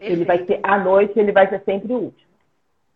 Ele 0.01 0.25
vai 0.25 0.47
ser 0.47 0.61
à 0.63 0.79
noite, 0.79 1.19
ele 1.19 1.33
vai 1.33 1.49
ser 1.49 1.61
sempre 1.65 1.93
o 1.93 1.97
último. 1.97 2.34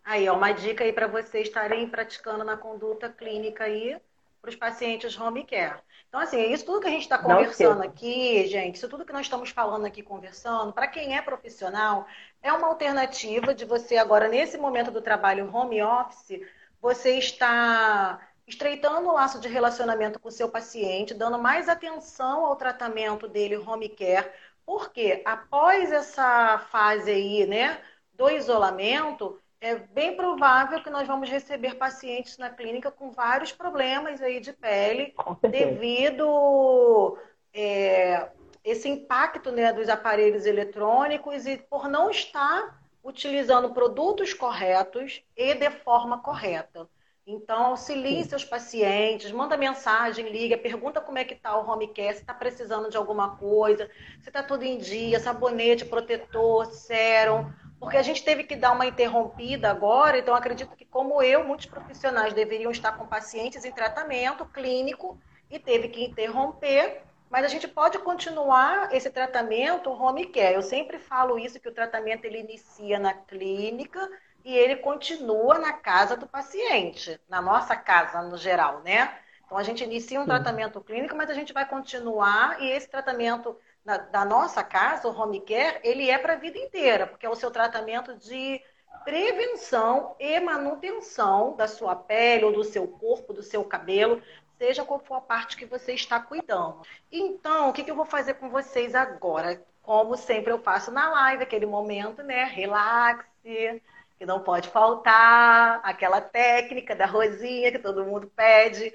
Aí, 0.09 0.27
ó, 0.27 0.35
uma 0.35 0.53
dica 0.53 0.85
aí 0.85 0.91
para 0.91 1.07
vocês 1.07 1.49
estarem 1.49 1.87
praticando 1.87 2.43
na 2.43 2.57
conduta 2.57 3.11
clínica 3.11 3.65
aí 3.65 4.01
para 4.41 4.49
os 4.49 4.57
pacientes 4.57 5.21
home 5.21 5.45
care. 5.45 5.83
Então, 6.09 6.19
assim, 6.19 6.51
isso 6.51 6.65
tudo 6.65 6.81
que 6.81 6.87
a 6.87 6.91
gente 6.91 7.03
está 7.03 7.19
conversando 7.19 7.83
aqui, 7.83 8.47
gente, 8.47 8.77
isso 8.77 8.89
tudo 8.89 9.05
que 9.05 9.13
nós 9.13 9.27
estamos 9.27 9.51
falando 9.51 9.85
aqui, 9.85 10.03
conversando, 10.03 10.73
para 10.73 10.87
quem 10.87 11.15
é 11.15 11.21
profissional, 11.21 12.07
é 12.43 12.51
uma 12.51 12.69
alternativa 12.69 13.55
de 13.55 13.67
você 13.67 13.99
agora, 13.99 14.29
nesse 14.29 14.57
momento 14.57 14.91
do 14.91 15.03
trabalho 15.03 15.55
home 15.55 15.83
office, 15.83 16.41
você 16.81 17.19
está 17.19 18.19
estreitando 18.47 19.11
o 19.11 19.13
laço 19.13 19.39
de 19.39 19.49
relacionamento 19.49 20.19
com 20.19 20.31
o 20.31 20.33
seu 20.33 20.49
paciente, 20.49 21.13
dando 21.13 21.39
mais 21.39 21.69
atenção 21.69 22.47
ao 22.47 22.57
tratamento 22.57 23.29
dele 23.29 23.59
home 23.59 23.91
care, 23.91 24.31
porque 24.65 25.21
após 25.27 25.93
essa 25.93 26.59
fase 26.71 27.11
aí, 27.11 27.47
né, 27.47 27.79
do 28.15 28.31
isolamento, 28.31 29.39
é 29.61 29.75
bem 29.77 30.17
provável 30.17 30.83
que 30.83 30.91
nós 30.91 31.07
vamos 31.07 31.29
receber 31.29 31.75
pacientes 31.75 32.39
na 32.39 32.51
clínica 32.51 32.91
com 32.91 33.11
vários 33.11 33.53
problemas 33.53 34.23
aí 34.23 34.41
de 34.41 34.53
pele 34.53 35.15
devido 35.51 37.19
é, 37.53 38.31
esse 38.63 38.89
impacto 38.89 39.51
né, 39.51 39.73
dos 39.73 39.89
aparelhos 39.89 40.47
eletrônicos 40.47 41.47
e 41.47 41.57
por 41.57 41.89
não 41.89 42.11
estar 42.11 42.81
utilizando 43.03 43.73
produtos 43.73 44.33
corretos 44.33 45.23
e 45.37 45.55
de 45.55 45.71
forma 45.71 46.19
correta. 46.21 46.89
Então, 47.27 47.67
auxilie 47.67 48.23
Sim. 48.23 48.31
seus 48.31 48.45
pacientes, 48.45 49.31
manda 49.33 49.55
mensagem, 49.55 50.31
liga, 50.31 50.57
pergunta 50.57 50.99
como 50.99 51.19
é 51.19 51.25
que 51.25 51.35
está 51.35 51.59
o 51.59 51.69
home 51.69 51.89
care, 51.89 52.15
se 52.15 52.21
está 52.23 52.33
precisando 52.33 52.89
de 52.89 52.97
alguma 52.97 53.37
coisa, 53.37 53.91
se 54.23 54.31
está 54.31 54.43
tudo 54.43 54.63
em 54.63 54.79
dia, 54.79 55.21
sabonete, 55.21 55.85
protetor, 55.85 56.73
sérum, 56.73 57.53
porque 57.81 57.97
a 57.97 58.03
gente 58.03 58.25
teve 58.25 58.45
que 58.45 58.57
dar 58.57 58.73
uma 58.73 58.87
interrompida 58.87 59.71
agora, 59.71 60.19
então 60.19 60.35
acredito 60.35 60.75
que, 60.77 60.85
como 60.85 61.23
eu, 61.23 61.45
muitos 61.45 61.67
profissionais 61.67 62.33
deveriam 62.35 62.71
estar 62.71 62.93
com 62.93 63.07
pacientes 63.07 63.65
em 63.65 63.73
tratamento 63.73 64.45
clínico 64.47 65.19
e 65.51 65.59
teve 65.59 65.89
que 65.89 66.05
interromper, 66.05 67.03
mas 67.31 67.45
a 67.45 67.49
gente 67.49 67.69
pode 67.69 67.99
continuar 67.99 68.93
esse 68.93 69.11
tratamento 69.11 69.91
home 69.91 70.27
care. 70.27 70.55
Eu 70.55 70.63
sempre 70.63 70.99
falo 70.99 71.39
isso, 71.39 71.61
que 71.61 71.69
o 71.69 71.75
tratamento 71.75 72.25
ele 72.25 72.41
inicia 72.41 72.99
na 72.99 73.15
clínica 73.15 74.09
e 74.45 74.57
ele 74.57 74.77
continua 74.77 75.59
na 75.59 75.73
casa 75.73 76.17
do 76.17 76.27
paciente, 76.27 77.21
na 77.29 77.41
nossa 77.41 77.77
casa 77.77 78.23
no 78.23 78.37
geral, 78.37 78.81
né? 78.81 79.19
Então 79.45 79.57
a 79.57 79.63
gente 79.63 79.85
inicia 79.85 80.21
um 80.21 80.27
tratamento 80.27 80.81
clínico, 80.81 81.17
mas 81.17 81.31
a 81.31 81.35
gente 81.35 81.53
vai 81.53 81.67
continuar 81.67 82.61
e 82.61 82.71
esse 82.71 82.89
tratamento 82.89 83.57
na, 83.89 83.97
da 83.97 84.23
nossa 84.23 84.63
casa, 84.63 85.09
o 85.09 85.19
home 85.19 85.41
care, 85.41 85.81
ele 85.83 86.11
é 86.11 86.19
para 86.19 86.35
a 86.35 86.37
vida 86.37 86.59
inteira, 86.59 87.07
porque 87.07 87.25
é 87.25 87.31
o 87.31 87.35
seu 87.35 87.51
tratamento 87.51 88.15
de 88.19 88.61
prevenção 89.03 90.15
e 90.21 90.39
manutenção 90.39 91.57
da 91.57 91.67
sua 91.67 91.97
pele 91.97 92.45
ou 92.45 92.53
do 92.53 92.63
seu 92.63 92.87
corpo, 92.87 93.33
do 93.33 93.43
seu 93.43 93.65
cabelo, 93.65 94.23
seja 94.59 94.85
qual 94.85 95.01
for 95.01 95.15
a 95.15 95.21
parte 95.23 95.57
que 95.57 95.65
você 95.65 95.95
está 95.95 96.21
cuidando. 96.21 96.83
Então, 97.11 97.71
o 97.71 97.73
que, 97.73 97.83
que 97.83 97.91
eu 97.91 97.97
vou 97.97 98.05
fazer 98.05 98.35
com 98.35 98.51
vocês 98.51 98.95
agora? 98.95 99.65
Como 99.81 100.17
sempre 100.19 100.53
eu 100.53 100.59
faço 100.59 100.91
na 100.91 101.09
live, 101.11 101.45
aquele 101.45 101.65
momento, 101.65 102.23
né? 102.23 102.45
Relaxe, 102.45 103.81
que 104.19 104.27
não 104.27 104.41
pode 104.41 104.69
faltar, 104.69 105.81
aquela 105.83 106.21
técnica 106.21 106.95
da 106.95 107.07
rosinha 107.07 107.73
que 107.73 107.79
todo 107.79 108.05
mundo 108.05 108.31
pede. 108.37 108.93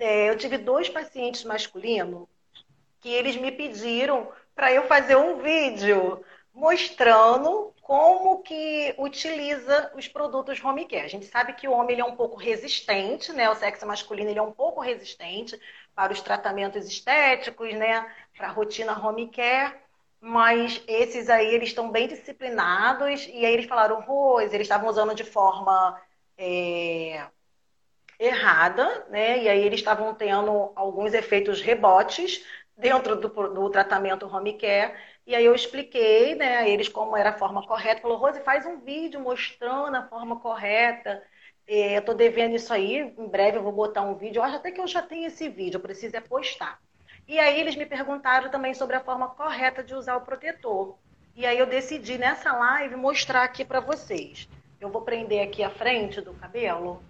É, 0.00 0.28
eu 0.28 0.36
tive 0.36 0.58
dois 0.58 0.90
pacientes 0.90 1.44
masculinos 1.44 2.28
que 3.00 3.08
eles 3.08 3.36
me 3.36 3.52
pediram 3.52 4.28
para 4.54 4.72
eu 4.72 4.86
fazer 4.86 5.16
um 5.16 5.38
vídeo 5.38 6.24
mostrando 6.52 7.72
como 7.80 8.42
que 8.42 8.94
utiliza 8.98 9.92
os 9.94 10.08
produtos 10.08 10.62
home 10.62 10.84
care. 10.86 11.04
A 11.04 11.08
gente 11.08 11.26
sabe 11.26 11.52
que 11.52 11.68
o 11.68 11.72
homem 11.72 11.92
ele 11.92 12.02
é 12.02 12.04
um 12.04 12.16
pouco 12.16 12.36
resistente, 12.36 13.32
né? 13.32 13.48
O 13.48 13.54
sexo 13.54 13.86
masculino 13.86 14.28
ele 14.28 14.38
é 14.38 14.42
um 14.42 14.52
pouco 14.52 14.80
resistente 14.80 15.58
para 15.94 16.12
os 16.12 16.20
tratamentos 16.20 16.86
estéticos, 16.86 17.72
né? 17.74 18.04
Para 18.36 18.48
a 18.48 18.50
rotina 18.50 18.98
home 18.98 19.28
care. 19.28 19.74
Mas 20.20 20.82
esses 20.88 21.30
aí, 21.30 21.54
eles 21.54 21.68
estão 21.68 21.90
bem 21.90 22.08
disciplinados. 22.08 23.26
E 23.26 23.46
aí 23.46 23.54
eles 23.54 23.66
falaram, 23.66 24.00
Rose, 24.00 24.52
eles 24.52 24.64
estavam 24.66 24.88
usando 24.88 25.14
de 25.14 25.24
forma 25.24 25.98
é, 26.36 27.24
errada, 28.18 29.06
né? 29.10 29.38
E 29.38 29.48
aí 29.48 29.62
eles 29.64 29.80
estavam 29.80 30.12
tendo 30.14 30.72
alguns 30.74 31.14
efeitos 31.14 31.60
rebotes 31.62 32.44
dentro 32.78 33.16
do, 33.16 33.28
do 33.28 33.70
tratamento 33.70 34.32
home 34.32 34.54
care. 34.54 34.94
E 35.26 35.34
aí 35.34 35.44
eu 35.44 35.54
expliquei, 35.54 36.34
né, 36.36 36.58
a 36.58 36.68
eles 36.68 36.88
como 36.88 37.16
era 37.16 37.30
a 37.30 37.38
forma 37.38 37.66
correta. 37.66 38.00
Falou, 38.00 38.16
Rose, 38.16 38.40
faz 38.40 38.64
um 38.64 38.78
vídeo 38.78 39.20
mostrando 39.20 39.96
a 39.96 40.06
forma 40.08 40.38
correta. 40.40 41.22
É, 41.66 41.98
eu 41.98 42.02
tô 42.02 42.14
devendo 42.14 42.56
isso 42.56 42.72
aí, 42.72 43.00
em 43.00 43.28
breve 43.28 43.58
eu 43.58 43.62
vou 43.62 43.72
botar 43.72 44.02
um 44.02 44.14
vídeo. 44.14 44.38
Eu 44.38 44.44
acho 44.44 44.56
até 44.56 44.70
que 44.70 44.80
eu 44.80 44.86
já 44.86 45.02
tenho 45.02 45.26
esse 45.26 45.48
vídeo, 45.48 45.76
eu 45.76 45.82
preciso 45.82 46.16
é 46.16 46.20
postar. 46.20 46.80
E 47.26 47.38
aí 47.38 47.60
eles 47.60 47.76
me 47.76 47.84
perguntaram 47.84 48.50
também 48.50 48.72
sobre 48.72 48.96
a 48.96 49.00
forma 49.00 49.28
correta 49.28 49.82
de 49.82 49.94
usar 49.94 50.16
o 50.16 50.22
protetor. 50.22 50.96
E 51.36 51.44
aí 51.44 51.58
eu 51.58 51.66
decidi 51.66 52.16
nessa 52.16 52.52
live 52.52 52.96
mostrar 52.96 53.42
aqui 53.42 53.64
para 53.66 53.80
vocês. 53.80 54.48
Eu 54.80 54.88
vou 54.88 55.02
prender 55.02 55.46
aqui 55.46 55.62
a 55.62 55.68
frente 55.68 56.22
do 56.22 56.32
cabelo 56.32 57.02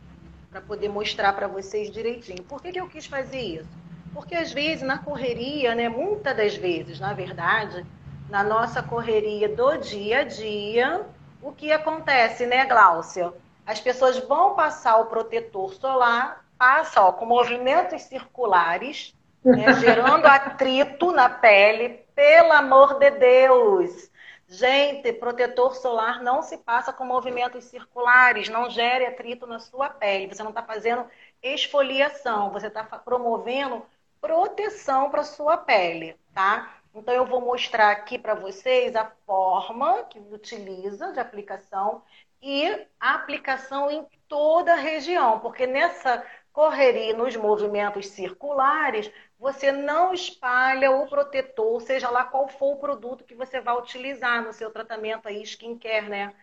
para 0.50 0.60
poder 0.60 0.88
mostrar 0.88 1.32
para 1.34 1.46
vocês 1.46 1.90
direitinho. 1.90 2.42
Por 2.42 2.60
que, 2.60 2.72
que 2.72 2.80
eu 2.80 2.88
quis 2.88 3.06
fazer 3.06 3.40
isso? 3.40 3.88
Porque 4.18 4.34
às 4.34 4.52
vezes 4.52 4.82
na 4.82 4.98
correria, 4.98 5.76
né, 5.76 5.88
muitas 5.88 6.36
das 6.36 6.56
vezes, 6.56 6.98
na 6.98 7.12
verdade, 7.12 7.86
na 8.28 8.42
nossa 8.42 8.82
correria 8.82 9.48
do 9.48 9.76
dia 9.76 10.22
a 10.22 10.24
dia, 10.24 11.06
o 11.40 11.52
que 11.52 11.70
acontece, 11.70 12.44
né, 12.44 12.66
Gláucia? 12.66 13.32
As 13.64 13.80
pessoas 13.80 14.18
vão 14.18 14.56
passar 14.56 14.96
o 14.96 15.06
protetor 15.06 15.72
solar, 15.72 16.44
passa 16.58 17.00
ó, 17.00 17.12
com 17.12 17.26
movimentos 17.26 18.02
circulares, 18.02 19.14
né, 19.44 19.72
gerando 19.78 20.26
atrito 20.26 21.12
na 21.12 21.28
pele. 21.28 22.04
Pelo 22.12 22.50
amor 22.54 22.98
de 22.98 23.12
Deus! 23.12 24.10
Gente, 24.48 25.12
protetor 25.12 25.76
solar 25.76 26.24
não 26.24 26.42
se 26.42 26.58
passa 26.58 26.92
com 26.92 27.04
movimentos 27.04 27.66
circulares, 27.66 28.48
não 28.48 28.68
gere 28.68 29.06
atrito 29.06 29.46
na 29.46 29.60
sua 29.60 29.88
pele. 29.88 30.26
Você 30.26 30.42
não 30.42 30.50
está 30.50 30.64
fazendo 30.64 31.06
esfoliação, 31.40 32.50
você 32.50 32.66
está 32.66 32.82
promovendo 32.82 33.80
proteção 34.20 35.10
para 35.10 35.24
sua 35.24 35.56
pele, 35.56 36.16
tá? 36.34 36.74
Então 36.94 37.14
eu 37.14 37.26
vou 37.26 37.40
mostrar 37.40 37.90
aqui 37.90 38.18
para 38.18 38.34
vocês 38.34 38.96
a 38.96 39.04
forma 39.26 40.04
que 40.04 40.18
utiliza 40.18 41.12
de 41.12 41.20
aplicação 41.20 42.02
e 42.42 42.86
a 43.00 43.14
aplicação 43.14 43.90
em 43.90 44.06
toda 44.28 44.72
a 44.72 44.76
região, 44.76 45.40
porque 45.40 45.66
nessa 45.66 46.24
correria 46.52 47.16
nos 47.16 47.36
movimentos 47.36 48.08
circulares, 48.08 49.10
você 49.38 49.70
não 49.70 50.12
espalha 50.12 50.90
o 50.90 51.06
protetor, 51.06 51.80
seja 51.80 52.10
lá 52.10 52.24
qual 52.24 52.48
for 52.48 52.74
o 52.74 52.80
produto 52.80 53.24
que 53.24 53.34
você 53.34 53.60
vai 53.60 53.76
utilizar 53.76 54.42
no 54.42 54.52
seu 54.52 54.70
tratamento 54.70 55.28
aí, 55.28 55.42
skincare, 55.42 56.08
né? 56.08 56.34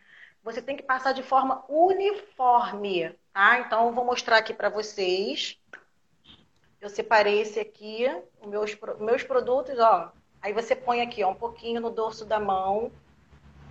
Você 0.41 0.61
tem 0.61 0.77
que 0.77 0.83
passar 0.83 1.11
de 1.13 1.23
forma 1.23 1.65
uniforme, 1.67 3.09
tá? 3.33 3.59
Então, 3.59 3.87
eu 3.87 3.91
vou 3.93 4.05
mostrar 4.05 4.37
aqui 4.37 4.53
para 4.53 4.69
vocês. 4.69 5.59
Eu 6.85 6.89
separei 6.89 7.41
esse 7.41 7.59
aqui, 7.59 8.05
meus, 8.45 8.77
meus 8.99 9.23
produtos, 9.23 9.79
ó. 9.79 10.13
Aí 10.39 10.53
você 10.53 10.75
põe 10.75 11.01
aqui, 11.01 11.23
ó, 11.23 11.31
um 11.31 11.35
pouquinho 11.35 11.81
no 11.81 11.89
dorso 11.89 12.23
da 12.23 12.39
mão. 12.39 12.91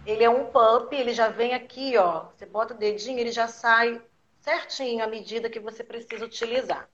Ele 0.04 0.24
é 0.24 0.28
um 0.28 0.46
pump, 0.46 0.92
ele 0.92 1.14
já 1.14 1.28
vem 1.28 1.54
aqui, 1.54 1.96
ó. 1.96 2.24
Você 2.34 2.44
bota 2.44 2.74
o 2.74 2.76
dedinho, 2.76 3.20
ele 3.20 3.30
já 3.30 3.46
sai 3.46 4.02
certinho 4.40 5.04
a 5.04 5.06
medida 5.06 5.48
que 5.48 5.60
você 5.60 5.84
precisa 5.84 6.24
utilizar. 6.24 6.90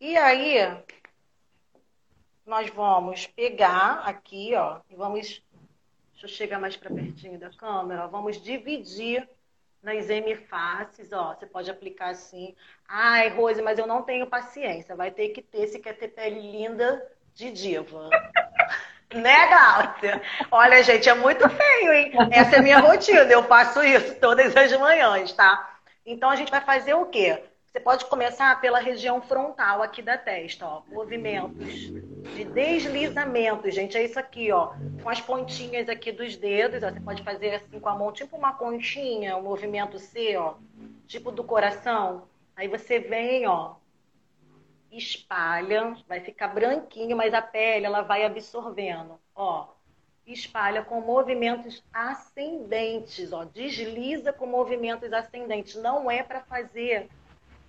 E 0.00 0.16
aí, 0.16 0.56
nós 2.44 2.68
vamos 2.70 3.28
pegar 3.28 4.00
aqui, 4.04 4.52
ó, 4.56 4.80
e 4.90 4.96
vamos. 4.96 5.44
Deixa 6.10 6.24
eu 6.24 6.28
chegar 6.28 6.58
mais 6.58 6.76
para 6.76 6.92
pertinho 6.92 7.38
da 7.38 7.50
câmera. 7.50 8.06
Ó, 8.06 8.08
vamos 8.08 8.42
dividir 8.42 9.28
nas 9.82 10.08
M-faces, 10.10 11.12
ó. 11.12 11.34
Você 11.34 11.46
pode 11.46 11.70
aplicar 11.70 12.10
assim. 12.10 12.54
Ai, 12.88 13.28
Rose, 13.28 13.62
mas 13.62 13.78
eu 13.78 13.86
não 13.86 14.02
tenho 14.02 14.26
paciência. 14.26 14.96
Vai 14.96 15.10
ter 15.10 15.30
que 15.30 15.42
ter 15.42 15.66
se 15.68 15.78
quer 15.78 15.94
ter 15.94 16.08
pele 16.08 16.40
linda 16.40 17.02
de 17.34 17.50
diva. 17.50 18.08
né, 19.14 19.46
Glaucia? 19.48 20.22
Olha, 20.50 20.82
gente, 20.82 21.08
é 21.08 21.14
muito 21.14 21.48
feio, 21.48 21.92
hein? 21.92 22.12
Essa 22.30 22.56
é 22.56 22.62
minha 22.62 22.78
rotina. 22.78 23.22
Eu 23.22 23.44
faço 23.44 23.82
isso 23.82 24.14
todas 24.16 24.56
as 24.56 24.72
manhãs, 24.78 25.32
tá? 25.32 25.78
Então 26.04 26.30
a 26.30 26.36
gente 26.36 26.50
vai 26.50 26.60
fazer 26.60 26.94
o 26.94 27.06
quê? 27.06 27.42
Você 27.76 27.80
pode 27.80 28.06
começar 28.06 28.58
pela 28.58 28.78
região 28.78 29.20
frontal 29.20 29.82
aqui 29.82 30.00
da 30.00 30.16
testa, 30.16 30.66
ó. 30.66 30.82
Movimentos 30.88 31.74
de 32.34 32.42
deslizamento, 32.42 33.70
gente. 33.70 33.98
É 33.98 34.02
isso 34.02 34.18
aqui, 34.18 34.50
ó. 34.50 34.72
Com 35.02 35.10
as 35.10 35.20
pontinhas 35.20 35.86
aqui 35.86 36.10
dos 36.10 36.38
dedos, 36.38 36.82
ó. 36.82 36.90
Você 36.90 37.00
pode 37.00 37.22
fazer 37.22 37.54
assim 37.54 37.78
com 37.78 37.88
a 37.90 37.94
mão, 37.94 38.10
tipo 38.12 38.34
uma 38.34 38.54
conchinha, 38.54 39.36
um 39.36 39.42
movimento 39.42 39.98
C, 39.98 40.38
ó. 40.38 40.54
Tipo 41.06 41.30
do 41.30 41.44
coração. 41.44 42.22
Aí 42.56 42.66
você 42.66 42.98
vem, 42.98 43.46
ó. 43.46 43.74
Espalha, 44.90 45.98
vai 46.08 46.20
ficar 46.20 46.48
branquinho, 46.48 47.14
mas 47.14 47.34
a 47.34 47.42
pele 47.42 47.84
ela 47.84 48.00
vai 48.00 48.24
absorvendo, 48.24 49.20
ó 49.34 49.76
espalha 50.26 50.82
com 50.82 51.00
movimentos 51.00 51.84
ascendentes, 51.92 53.32
ó, 53.32 53.44
desliza 53.44 54.32
com 54.32 54.44
movimentos 54.44 55.12
ascendentes. 55.12 55.76
Não 55.76 56.10
é 56.10 56.20
para 56.20 56.40
fazer 56.40 57.08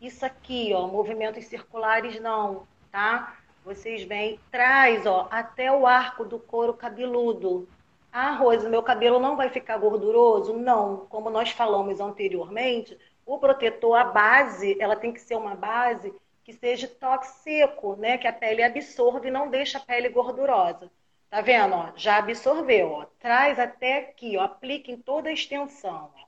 isso 0.01 0.25
aqui, 0.25 0.71
ó, 0.73 0.87
movimentos 0.87 1.45
circulares 1.45 2.19
não, 2.19 2.67
tá? 2.91 3.37
Vocês 3.65 4.03
vêm, 4.03 4.39
traz, 4.51 5.05
ó, 5.05 5.27
até 5.29 5.71
o 5.71 5.85
arco 5.85 6.23
do 6.23 6.39
couro 6.39 6.73
cabeludo. 6.73 7.67
Ah, 8.11 8.31
Rosa, 8.31 8.69
meu 8.69 8.81
cabelo 8.81 9.19
não 9.19 9.35
vai 9.35 9.49
ficar 9.49 9.77
gorduroso? 9.77 10.53
Não, 10.53 11.05
como 11.09 11.29
nós 11.29 11.51
falamos 11.51 11.99
anteriormente, 11.99 12.97
o 13.25 13.37
protetor, 13.37 13.97
a 13.97 14.05
base, 14.05 14.77
ela 14.79 14.95
tem 14.95 15.11
que 15.11 15.19
ser 15.19 15.35
uma 15.35 15.53
base 15.53 16.13
que 16.43 16.53
seja 16.53 16.87
toque 16.87 17.27
seco, 17.27 17.97
né? 17.97 18.17
Que 18.17 18.25
a 18.25 18.31
pele 18.31 18.63
absorva 18.63 19.27
e 19.27 19.31
não 19.31 19.49
deixa 19.49 19.77
a 19.77 19.81
pele 19.81 20.07
gordurosa. 20.07 20.89
Tá 21.29 21.41
vendo? 21.41 21.75
Ó? 21.75 21.91
Já 21.97 22.17
absorveu. 22.17 22.89
Ó. 22.89 23.05
Traz 23.19 23.59
até 23.59 23.99
aqui, 23.99 24.37
ó. 24.37 24.43
aplica 24.43 24.89
em 24.89 24.97
toda 24.97 25.29
a 25.29 25.33
extensão. 25.33 26.09
Ó. 26.15 26.26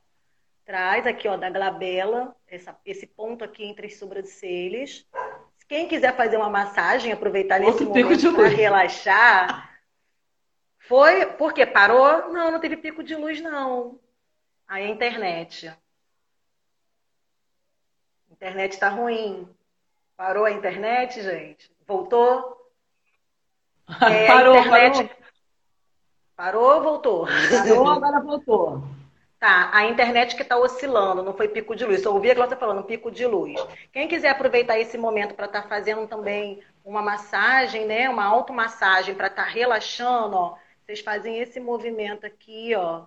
Traz 0.69 1.07
aqui, 1.07 1.27
ó, 1.27 1.35
da 1.35 1.49
glabela, 1.49 2.35
essa, 2.47 2.79
esse 2.85 3.07
ponto 3.07 3.43
aqui 3.43 3.65
entre 3.65 3.87
as 3.87 3.95
sobrancelhas. 3.97 5.03
Quem 5.67 5.87
quiser 5.87 6.15
fazer 6.15 6.37
uma 6.37 6.47
massagem, 6.47 7.11
aproveitar 7.11 7.59
nesse 7.59 7.83
momento 7.83 8.35
para 8.35 8.47
relaxar. 8.49 9.81
Foi 10.77 11.25
porque 11.25 11.65
parou? 11.65 12.31
Não, 12.31 12.51
não 12.51 12.59
teve 12.59 12.77
pico 12.77 13.01
de 13.01 13.15
luz, 13.15 13.41
não. 13.41 13.99
Aí 14.67 14.85
a 14.85 14.89
internet. 14.89 15.69
A 15.69 15.75
internet 18.31 18.73
está 18.73 18.89
ruim. 18.89 19.49
Parou 20.15 20.45
a 20.45 20.51
internet, 20.51 21.19
gente? 21.23 21.71
Voltou? 21.87 22.57
É, 24.07 24.27
parou, 24.27 24.55
internet... 24.55 24.97
parou. 24.97 25.09
Parou 26.35 26.75
ou 26.75 26.83
voltou? 26.83 27.25
Parou, 27.25 27.87
agora 27.89 28.21
voltou. 28.21 28.98
Tá, 29.39 29.69
a 29.73 29.85
internet 29.85 30.35
que 30.35 30.41
está 30.41 30.57
oscilando, 30.57 31.23
não 31.23 31.33
foi 31.33 31.47
pico 31.47 31.73
de 31.73 31.85
luz. 31.85 32.01
Só 32.01 32.13
ouvi 32.13 32.29
a 32.29 32.35
Cláudia 32.35 32.57
falando 32.57 32.83
pico 32.83 33.09
de 33.09 33.25
luz. 33.25 33.55
Quem 33.93 34.05
quiser 34.05 34.31
aproveitar 34.31 34.77
esse 34.77 34.97
momento 34.97 35.33
para 35.33 35.45
estar 35.45 35.61
tá 35.61 35.69
fazendo 35.69 36.05
também 36.07 36.61
uma 36.83 37.01
massagem, 37.01 37.85
né? 37.85 38.09
Uma 38.09 38.25
automassagem 38.25 39.15
para 39.15 39.27
estar 39.27 39.45
tá 39.45 39.49
relaxando, 39.49 40.35
ó. 40.35 40.57
Vocês 40.85 40.99
fazem 40.99 41.39
esse 41.39 41.57
movimento 41.57 42.25
aqui, 42.25 42.75
ó. 42.75 43.05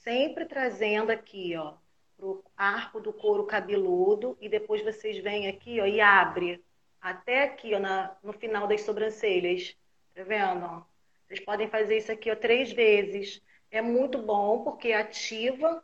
Sempre 0.00 0.44
trazendo 0.44 1.10
aqui, 1.10 1.56
ó, 1.56 1.74
pro 2.16 2.44
arco 2.56 3.00
do 3.00 3.12
couro 3.12 3.44
cabeludo 3.44 4.36
e 4.40 4.48
depois 4.48 4.82
vocês 4.82 5.22
vêm 5.22 5.48
aqui, 5.48 5.80
ó, 5.80 5.86
e 5.86 6.00
abre 6.00 6.62
até 7.00 7.44
aqui, 7.44 7.74
ó, 7.74 7.78
na, 7.78 8.14
no 8.22 8.32
final 8.34 8.66
das 8.66 8.82
sobrancelhas. 8.82 9.74
Tá 10.14 10.24
vendo? 10.24 10.84
Vocês 11.26 11.40
podem 11.40 11.68
fazer 11.68 11.96
isso 11.96 12.12
aqui 12.12 12.30
ó, 12.30 12.36
três 12.36 12.72
vezes. 12.72 13.40
É 13.70 13.80
muito 13.80 14.18
bom 14.18 14.64
porque 14.64 14.92
ativa 14.92 15.82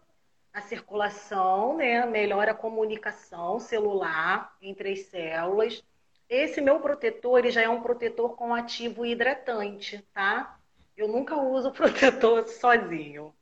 a 0.53 0.61
circulação, 0.61 1.77
né? 1.77 2.05
melhora 2.07 2.53
a 2.53 2.55
comunicação 2.55 3.61
celular 3.61 4.57
entre 4.61 4.93
as 4.93 5.01
células. 5.01 5.85
Esse 6.29 6.61
meu 6.61 6.81
protetor, 6.81 7.39
ele 7.39 7.51
já 7.51 7.63
é 7.63 7.69
um 7.69 7.83
protetor 7.83 8.35
com 8.37 8.55
ativo 8.55 9.07
hidratante, 9.07 10.05
tá? 10.13 10.59
Eu 10.97 11.07
nunca 11.09 11.37
uso 11.37 11.71
protetor 11.73 12.49
sozinho. 12.49 13.35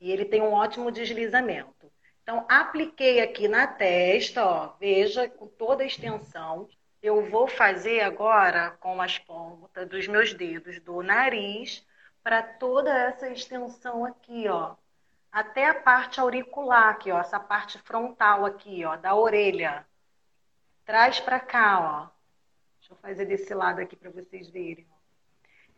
E 0.00 0.12
ele 0.12 0.24
tem 0.24 0.42
um 0.42 0.52
ótimo 0.52 0.90
deslizamento. 0.92 1.90
Então, 2.22 2.46
apliquei 2.48 3.20
aqui 3.20 3.48
na 3.48 3.66
testa, 3.66 4.44
ó, 4.44 4.74
veja, 4.78 5.28
com 5.28 5.46
toda 5.46 5.82
a 5.82 5.86
extensão 5.86 6.68
eu 7.02 7.28
vou 7.28 7.48
fazer 7.48 8.00
agora 8.00 8.70
com 8.78 9.02
as 9.02 9.18
pontas 9.18 9.88
dos 9.88 10.06
meus 10.06 10.32
dedos 10.32 10.78
do 10.80 11.02
nariz 11.02 11.84
para 12.22 12.42
toda 12.42 12.96
essa 12.96 13.28
extensão 13.28 14.04
aqui, 14.04 14.48
ó. 14.48 14.74
Até 15.30 15.66
a 15.68 15.74
parte 15.74 16.20
auricular 16.20 16.90
aqui, 16.90 17.10
ó, 17.10 17.18
essa 17.18 17.40
parte 17.40 17.78
frontal 17.78 18.44
aqui, 18.44 18.84
ó, 18.84 18.96
da 18.96 19.14
orelha. 19.14 19.86
Traz 20.84 21.20
para 21.20 21.40
cá, 21.40 21.80
ó. 21.80 22.22
Deixa 22.78 22.92
eu 22.92 22.96
fazer 22.98 23.24
desse 23.24 23.54
lado 23.54 23.80
aqui 23.80 23.96
para 23.96 24.10
vocês 24.10 24.48
verem. 24.48 24.86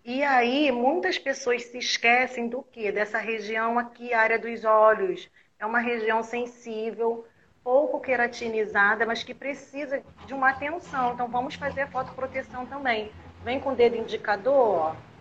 E 0.05 0.22
aí, 0.22 0.70
muitas 0.70 1.18
pessoas 1.18 1.64
se 1.64 1.78
esquecem 1.78 2.49
do 2.49 2.62
que? 2.62 2.92
Dessa 2.92 3.18
região 3.18 3.78
aqui, 3.78 4.12
área 4.12 4.38
dos 4.38 4.64
olhos. 4.64 5.30
É 5.59 5.64
uma 5.64 5.78
região 5.78 6.22
sensível, 6.22 7.26
pouco 7.62 8.01
queratinizada, 8.01 9.07
mas 9.07 9.22
que 9.22 9.32
precisa 9.32 10.03
de 10.26 10.34
uma 10.34 10.51
atenção. 10.51 11.14
Então 11.14 11.28
vamos 11.28 11.55
fazer 11.55 11.82
a 11.82 11.86
fotoproteção 11.86 12.66
também. 12.66 13.11
Vem 13.42 13.59
com 13.59 13.70
o 13.70 13.74
dedo 13.74 13.97
indicador, 13.97 14.78
ó. 14.78 15.14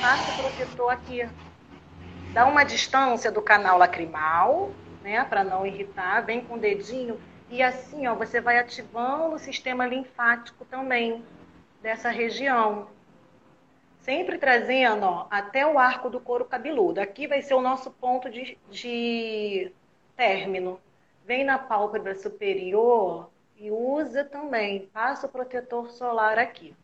Passa 0.00 0.32
o 0.32 0.42
protetor 0.42 0.92
aqui. 0.92 1.28
Dá 2.32 2.46
uma 2.46 2.64
distância 2.64 3.30
do 3.30 3.40
canal 3.40 3.78
lacrimal, 3.78 4.70
né, 5.02 5.24
para 5.24 5.44
não 5.44 5.66
irritar. 5.66 6.24
Vem 6.24 6.44
com 6.44 6.54
o 6.54 6.58
dedinho 6.58 7.20
e 7.50 7.62
assim, 7.62 8.06
ó, 8.06 8.14
você 8.14 8.40
vai 8.40 8.58
ativando 8.58 9.36
o 9.36 9.38
sistema 9.38 9.86
linfático 9.86 10.64
também 10.64 11.24
dessa 11.82 12.10
região. 12.10 12.88
Sempre 14.00 14.38
trazendo 14.38 15.04
ó, 15.04 15.26
até 15.30 15.66
o 15.66 15.78
arco 15.78 16.10
do 16.10 16.20
couro 16.20 16.44
cabeludo. 16.44 17.00
Aqui 17.00 17.26
vai 17.26 17.40
ser 17.40 17.54
o 17.54 17.62
nosso 17.62 17.90
ponto 17.90 18.30
de, 18.30 18.58
de 18.70 19.72
término 20.16 20.80
vem 21.24 21.44
na 21.44 21.58
pálpebra 21.58 22.14
superior 22.14 23.30
e 23.56 23.70
usa 23.70 24.24
também, 24.24 24.86
passa 24.92 25.26
o 25.26 25.30
protetor 25.30 25.90
solar 25.90 26.38
aqui, 26.38 26.76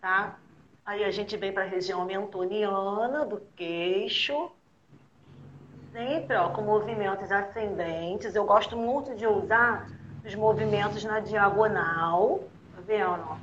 tá? 0.00 0.38
Aí 0.86 1.02
a 1.02 1.10
gente 1.10 1.36
vem 1.36 1.52
para 1.52 1.64
a 1.64 1.66
região 1.66 2.04
mentoniana 2.04 3.26
do 3.26 3.40
queixo, 3.56 4.52
sempre 5.90 6.36
ó, 6.36 6.50
com 6.50 6.62
movimentos 6.62 7.32
ascendentes. 7.32 8.36
Eu 8.36 8.44
gosto 8.44 8.76
muito 8.76 9.12
de 9.16 9.26
usar 9.26 9.90
os 10.24 10.32
movimentos 10.36 11.02
na 11.02 11.18
diagonal, 11.18 12.44
tá 12.72 12.80
vendo? 12.82 13.40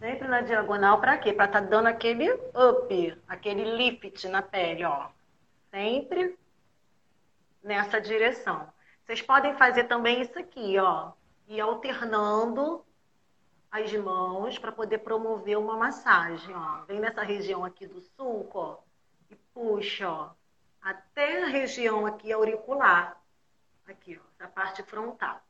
Sempre 0.00 0.28
na 0.28 0.40
diagonal, 0.40 0.98
para 0.98 1.18
quê? 1.18 1.32
Para 1.32 1.46
estar 1.46 1.60
tá 1.60 1.66
dando 1.66 1.88
aquele 1.88 2.30
up, 2.32 3.22
aquele 3.28 3.76
lift 3.76 4.26
na 4.28 4.40
pele, 4.40 4.84
ó. 4.84 5.08
Sempre 5.70 6.38
nessa 7.62 8.00
direção. 8.00 8.66
Vocês 9.04 9.20
podem 9.20 9.54
fazer 9.56 9.84
também 9.84 10.22
isso 10.22 10.38
aqui, 10.38 10.78
ó. 10.78 11.12
E 11.48 11.60
alternando 11.60 12.83
as 13.74 13.92
mãos 13.94 14.56
para 14.56 14.70
poder 14.70 14.98
promover 14.98 15.58
uma 15.58 15.76
massagem, 15.76 16.54
ó. 16.54 16.84
Vem 16.84 17.00
nessa 17.00 17.24
região 17.24 17.64
aqui 17.64 17.88
do 17.88 18.00
sulco. 18.00 18.78
E 19.28 19.34
puxa, 19.52 20.08
ó. 20.08 20.30
Até 20.80 21.42
a 21.42 21.46
região 21.48 22.06
aqui 22.06 22.32
auricular. 22.32 23.20
Aqui, 23.88 24.16
ó. 24.16 24.38
Da 24.38 24.46
parte 24.46 24.84
frontal. 24.84 25.40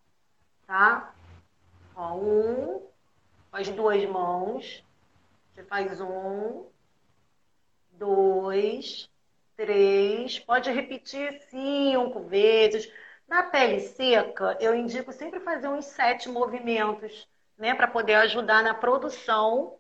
tá? 0.67 1.15
Ó, 1.95 2.15
um, 2.17 2.89
as 3.53 3.69
duas 3.69 4.03
mãos. 4.07 4.83
Você 5.53 5.63
faz 5.65 6.01
um, 6.01 6.65
dois, 7.93 9.11
três. 9.55 10.39
Pode 10.39 10.71
repetir 10.71 11.43
cinco 11.51 12.21
vezes. 12.21 12.91
Na 13.29 13.43
pele 13.43 13.81
seca, 13.81 14.57
eu 14.63 14.75
indico 14.75 15.13
sempre 15.13 15.41
fazer 15.41 15.69
uns 15.69 15.85
sete 15.85 16.27
movimentos, 16.31 17.29
né? 17.59 17.75
Para 17.75 17.87
poder 17.87 18.15
ajudar 18.15 18.63
na 18.63 18.75
produção 18.75 19.77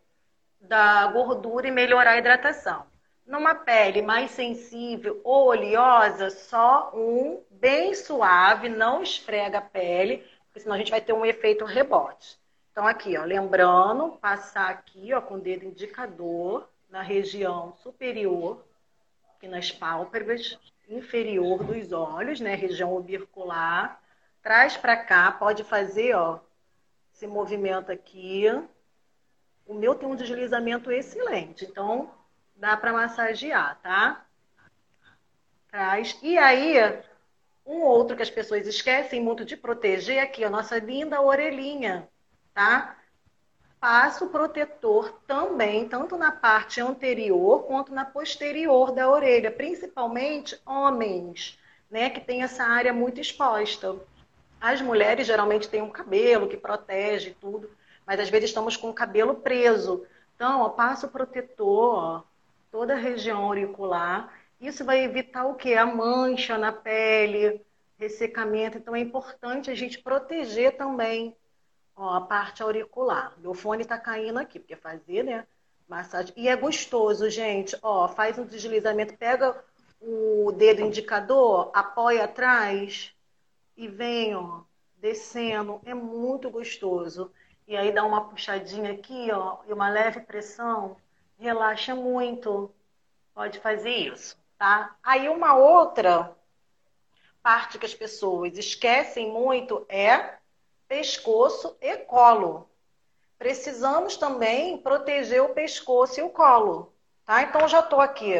da 0.60 1.06
gordura 1.08 1.68
e 1.68 1.70
melhorar 1.70 2.12
a 2.12 2.18
hidratação. 2.18 2.86
Numa 3.26 3.54
pele 3.54 4.02
mais 4.02 4.30
sensível 4.32 5.20
ou 5.24 5.48
oleosa, 5.48 6.30
só 6.30 6.90
um 6.94 7.42
bem 7.50 7.94
suave, 7.94 8.68
não 8.68 9.02
esfrega 9.02 9.58
a 9.58 9.62
pele, 9.62 10.18
porque 10.46 10.60
senão 10.60 10.74
a 10.74 10.78
gente 10.78 10.90
vai 10.90 11.00
ter 11.00 11.12
um 11.12 11.24
efeito 11.24 11.64
rebote. 11.64 12.38
Então, 12.70 12.86
aqui, 12.86 13.16
ó, 13.16 13.24
lembrando, 13.24 14.18
passar 14.20 14.68
aqui, 14.68 15.14
ó, 15.14 15.20
com 15.20 15.34
o 15.36 15.40
dedo 15.40 15.64
indicador 15.64 16.68
na 16.90 17.02
região 17.02 17.74
superior, 17.82 18.64
aqui 19.36 19.48
nas 19.48 19.70
pálpebras, 19.70 20.58
inferior 20.88 21.62
dos 21.64 21.92
olhos, 21.92 22.40
né, 22.40 22.54
região 22.54 22.92
orbicular. 22.92 24.00
Traz 24.42 24.76
para 24.76 24.96
cá, 24.96 25.32
pode 25.32 25.64
fazer, 25.64 26.14
ó, 26.14 26.40
movimento 27.26 27.90
aqui. 27.90 28.44
O 29.66 29.74
meu 29.74 29.94
tem 29.94 30.08
um 30.08 30.16
deslizamento 30.16 30.90
excelente, 30.90 31.64
então 31.64 32.10
dá 32.56 32.76
para 32.76 32.92
massagear, 32.92 33.78
tá? 33.82 34.24
Traz. 35.70 36.18
E 36.22 36.36
aí, 36.38 36.76
um 37.66 37.80
outro 37.80 38.16
que 38.16 38.22
as 38.22 38.30
pessoas 38.30 38.66
esquecem 38.66 39.20
muito 39.20 39.44
de 39.44 39.56
proteger 39.56 40.22
aqui, 40.22 40.44
a 40.44 40.50
nossa 40.50 40.78
linda 40.78 41.20
orelhinha, 41.20 42.08
tá? 42.52 42.98
Passa 43.80 44.24
o 44.24 44.30
protetor 44.30 45.20
também, 45.26 45.88
tanto 45.88 46.16
na 46.16 46.32
parte 46.32 46.80
anterior 46.80 47.64
quanto 47.64 47.92
na 47.92 48.04
posterior 48.04 48.92
da 48.92 49.10
orelha, 49.10 49.50
principalmente 49.50 50.58
homens, 50.64 51.58
né, 51.90 52.08
que 52.08 52.20
tem 52.20 52.42
essa 52.42 52.64
área 52.64 52.92
muito 52.92 53.20
exposta. 53.20 53.96
As 54.60 54.80
mulheres 54.80 55.26
geralmente 55.26 55.68
têm 55.68 55.82
um 55.82 55.90
cabelo 55.90 56.48
que 56.48 56.56
protege 56.56 57.36
tudo, 57.40 57.70
mas 58.06 58.18
às 58.18 58.30
vezes 58.30 58.50
estamos 58.50 58.76
com 58.76 58.90
o 58.90 58.94
cabelo 58.94 59.36
preso. 59.36 60.06
Então, 60.34 60.62
ó, 60.62 60.68
passa 60.70 61.06
o 61.06 61.10
protetor, 61.10 61.94
ó, 61.94 62.22
toda 62.70 62.94
a 62.94 62.98
região 62.98 63.44
auricular. 63.44 64.32
Isso 64.60 64.84
vai 64.84 65.04
evitar 65.04 65.44
o 65.46 65.54
que? 65.54 65.74
A 65.74 65.86
mancha 65.86 66.56
na 66.56 66.72
pele, 66.72 67.60
ressecamento. 67.98 68.78
Então 68.78 68.94
é 68.94 69.00
importante 69.00 69.70
a 69.70 69.74
gente 69.74 69.98
proteger 69.98 70.76
também 70.76 71.36
ó, 71.96 72.14
a 72.14 72.20
parte 72.20 72.62
auricular. 72.62 73.32
Meu 73.38 73.54
fone 73.54 73.82
está 73.82 73.98
caindo 73.98 74.38
aqui, 74.38 74.58
porque 74.58 74.76
fazer, 74.76 75.22
né? 75.22 75.46
Massagem. 75.88 76.32
E 76.36 76.48
é 76.48 76.56
gostoso, 76.56 77.28
gente. 77.28 77.76
Ó, 77.82 78.08
faz 78.08 78.38
um 78.38 78.46
deslizamento, 78.46 79.16
pega 79.16 79.54
o 80.00 80.52
dedo 80.52 80.80
indicador, 80.80 81.70
apoia 81.74 82.24
atrás 82.24 83.14
e 83.76 83.88
ó, 84.34 84.60
descendo. 84.96 85.80
É 85.84 85.94
muito 85.94 86.50
gostoso. 86.50 87.32
E 87.66 87.76
aí 87.76 87.92
dá 87.92 88.04
uma 88.04 88.28
puxadinha 88.28 88.92
aqui, 88.92 89.30
ó, 89.32 89.58
e 89.66 89.72
uma 89.72 89.88
leve 89.88 90.20
pressão 90.20 90.96
relaxa 91.38 91.94
muito. 91.94 92.72
Pode 93.34 93.58
fazer 93.58 93.90
isso, 93.90 94.36
tá? 94.58 94.94
Aí 95.02 95.28
uma 95.28 95.56
outra 95.56 96.36
parte 97.42 97.78
que 97.78 97.86
as 97.86 97.94
pessoas 97.94 98.56
esquecem 98.56 99.30
muito 99.30 99.84
é 99.88 100.38
pescoço 100.88 101.76
e 101.80 101.96
colo. 101.98 102.68
Precisamos 103.38 104.16
também 104.16 104.78
proteger 104.78 105.42
o 105.42 105.54
pescoço 105.54 106.20
e 106.20 106.22
o 106.22 106.30
colo, 106.30 106.92
tá? 107.26 107.42
Então 107.42 107.66
já 107.66 107.80
estou 107.80 108.00
aqui 108.00 108.34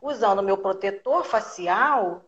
usando 0.00 0.42
meu 0.42 0.58
protetor 0.58 1.24
facial. 1.24 2.24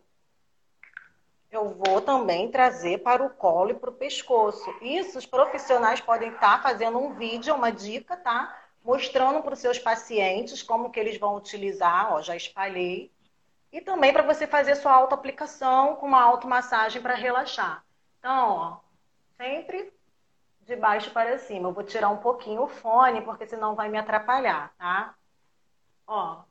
Eu 1.55 1.69
vou 1.69 2.01
também 2.01 2.51
trazer 2.51 2.99
para 2.99 3.23
o 3.23 3.29
colo 3.29 3.71
e 3.71 3.73
para 3.75 3.89
o 3.89 3.93
pescoço. 3.93 4.69
Isso 4.81 5.17
os 5.17 5.25
profissionais 5.25 6.01
podem 6.01 6.29
estar 6.29 6.61
fazendo 6.61 6.97
um 6.97 7.13
vídeo, 7.13 7.55
uma 7.55 7.71
dica, 7.71 8.17
tá? 8.17 8.53
mostrando 8.85 9.41
para 9.41 9.53
os 9.53 9.59
seus 9.59 9.79
pacientes 9.79 10.61
como 10.61 10.91
que 10.91 10.99
eles 10.99 11.17
vão 11.17 11.35
utilizar, 11.35 12.13
ó, 12.13 12.21
já 12.21 12.35
espalhei, 12.35 13.11
e 13.71 13.81
também 13.81 14.13
para 14.13 14.21
você 14.21 14.45
fazer 14.45 14.75
sua 14.75 14.93
auto-aplicação 14.93 15.95
com 15.95 16.05
uma 16.05 16.21
automassagem 16.21 17.01
para 17.01 17.15
relaxar. 17.15 17.83
Então, 18.19 18.49
ó, 18.49 18.77
sempre 19.37 19.91
de 20.61 20.75
baixo 20.75 21.11
para 21.11 21.37
cima. 21.39 21.67
Eu 21.67 21.73
vou 21.73 21.83
tirar 21.83 22.09
um 22.09 22.17
pouquinho 22.17 22.61
o 22.61 22.67
fone, 22.67 23.21
porque 23.21 23.47
senão 23.47 23.75
vai 23.75 23.89
me 23.89 23.97
atrapalhar, 23.97 24.71
tá? 24.77 25.15
Ó. 26.07 26.43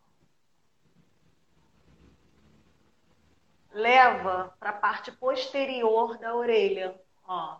Leva 3.74 4.54
para 4.60 4.70
a 4.70 4.72
parte 4.72 5.10
posterior 5.10 6.16
da 6.18 6.32
orelha, 6.32 6.94
ó. 7.26 7.58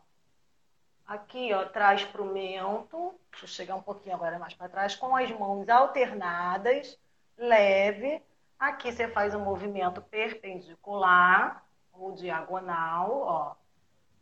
Aqui, 1.04 1.52
ó, 1.52 1.64
traz 1.64 2.04
para 2.04 2.22
o 2.22 2.24
mento. 2.24 3.18
Deixa 3.32 3.46
eu 3.46 3.48
chegar 3.48 3.74
um 3.74 3.82
pouquinho 3.82 4.14
agora 4.14 4.38
mais 4.38 4.54
para 4.54 4.68
trás. 4.68 4.94
Com 4.94 5.16
as 5.16 5.28
mãos 5.32 5.68
alternadas, 5.68 6.96
leve. 7.36 8.22
Aqui 8.56 8.92
você 8.92 9.08
faz 9.08 9.34
um 9.34 9.40
movimento 9.40 10.00
perpendicular 10.02 11.66
ou 11.92 12.12
diagonal, 12.12 13.18
ó. 13.22 13.56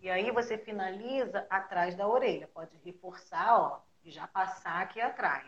E 0.00 0.08
aí 0.08 0.30
você 0.30 0.56
finaliza 0.56 1.46
atrás 1.50 1.94
da 1.94 2.08
orelha. 2.08 2.48
Pode 2.54 2.74
reforçar, 2.82 3.60
ó, 3.60 3.80
e 4.02 4.10
já 4.10 4.26
passar 4.26 4.80
aqui 4.80 4.98
atrás, 4.98 5.46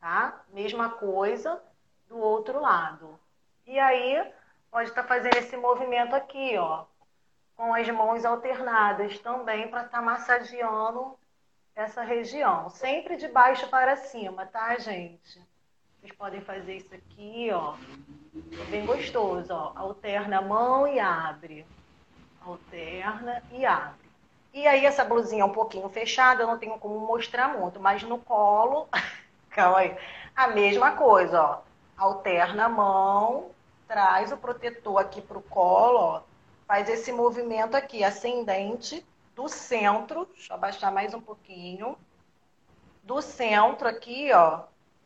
tá? 0.00 0.42
Mesma 0.48 0.88
coisa 0.88 1.62
do 2.08 2.18
outro 2.18 2.62
lado. 2.62 3.20
E 3.66 3.78
aí 3.78 4.32
pode 4.76 4.90
estar 4.90 5.04
tá 5.04 5.08
fazendo 5.08 5.38
esse 5.38 5.56
movimento 5.56 6.14
aqui, 6.14 6.54
ó 6.58 6.84
com 7.56 7.72
as 7.72 7.88
mãos 7.88 8.24
alternadas 8.24 9.18
também 9.20 9.68
para 9.68 9.84
estar 9.84 9.98
tá 9.98 10.02
massageando 10.02 11.18
essa 11.74 12.02
região. 12.02 12.68
Sempre 12.68 13.16
de 13.16 13.28
baixo 13.28 13.66
para 13.68 13.96
cima, 13.96 14.44
tá, 14.44 14.76
gente? 14.78 15.40
Vocês 15.98 16.12
podem 16.12 16.42
fazer 16.42 16.76
isso 16.76 16.94
aqui, 16.94 17.50
ó. 17.50 17.74
É 18.60 18.64
bem 18.66 18.84
gostoso, 18.84 19.54
ó. 19.54 19.72
Alterna 19.74 20.38
a 20.38 20.42
mão 20.42 20.86
e 20.86 21.00
abre. 21.00 21.66
Alterna 22.42 23.42
e 23.50 23.64
abre. 23.64 24.06
E 24.52 24.66
aí 24.66 24.84
essa 24.84 25.02
blusinha 25.02 25.42
é 25.42 25.46
um 25.46 25.52
pouquinho 25.52 25.88
fechada, 25.88 26.42
eu 26.42 26.46
não 26.46 26.58
tenho 26.58 26.78
como 26.78 27.00
mostrar 27.00 27.56
muito, 27.56 27.80
mas 27.80 28.02
no 28.02 28.18
colo, 28.18 28.86
calma 29.48 29.78
aí, 29.78 29.96
a 30.34 30.48
mesma 30.48 30.92
coisa, 30.92 31.42
ó. 31.42 31.62
Alterna 31.96 32.66
a 32.66 32.68
mão, 32.68 33.50
traz 33.86 34.32
o 34.32 34.36
protetor 34.36 34.98
aqui 34.98 35.20
pro 35.20 35.40
colo, 35.42 35.98
ó 35.98 36.22
faz 36.66 36.88
esse 36.88 37.12
movimento 37.12 37.76
aqui, 37.76 38.02
ascendente, 38.02 39.06
do 39.34 39.48
centro, 39.48 40.26
deixa 40.26 40.52
eu 40.52 40.56
abaixar 40.56 40.92
mais 40.92 41.14
um 41.14 41.20
pouquinho, 41.20 41.96
do 43.02 43.22
centro 43.22 43.86
aqui, 43.86 44.32
ó, 44.32 44.64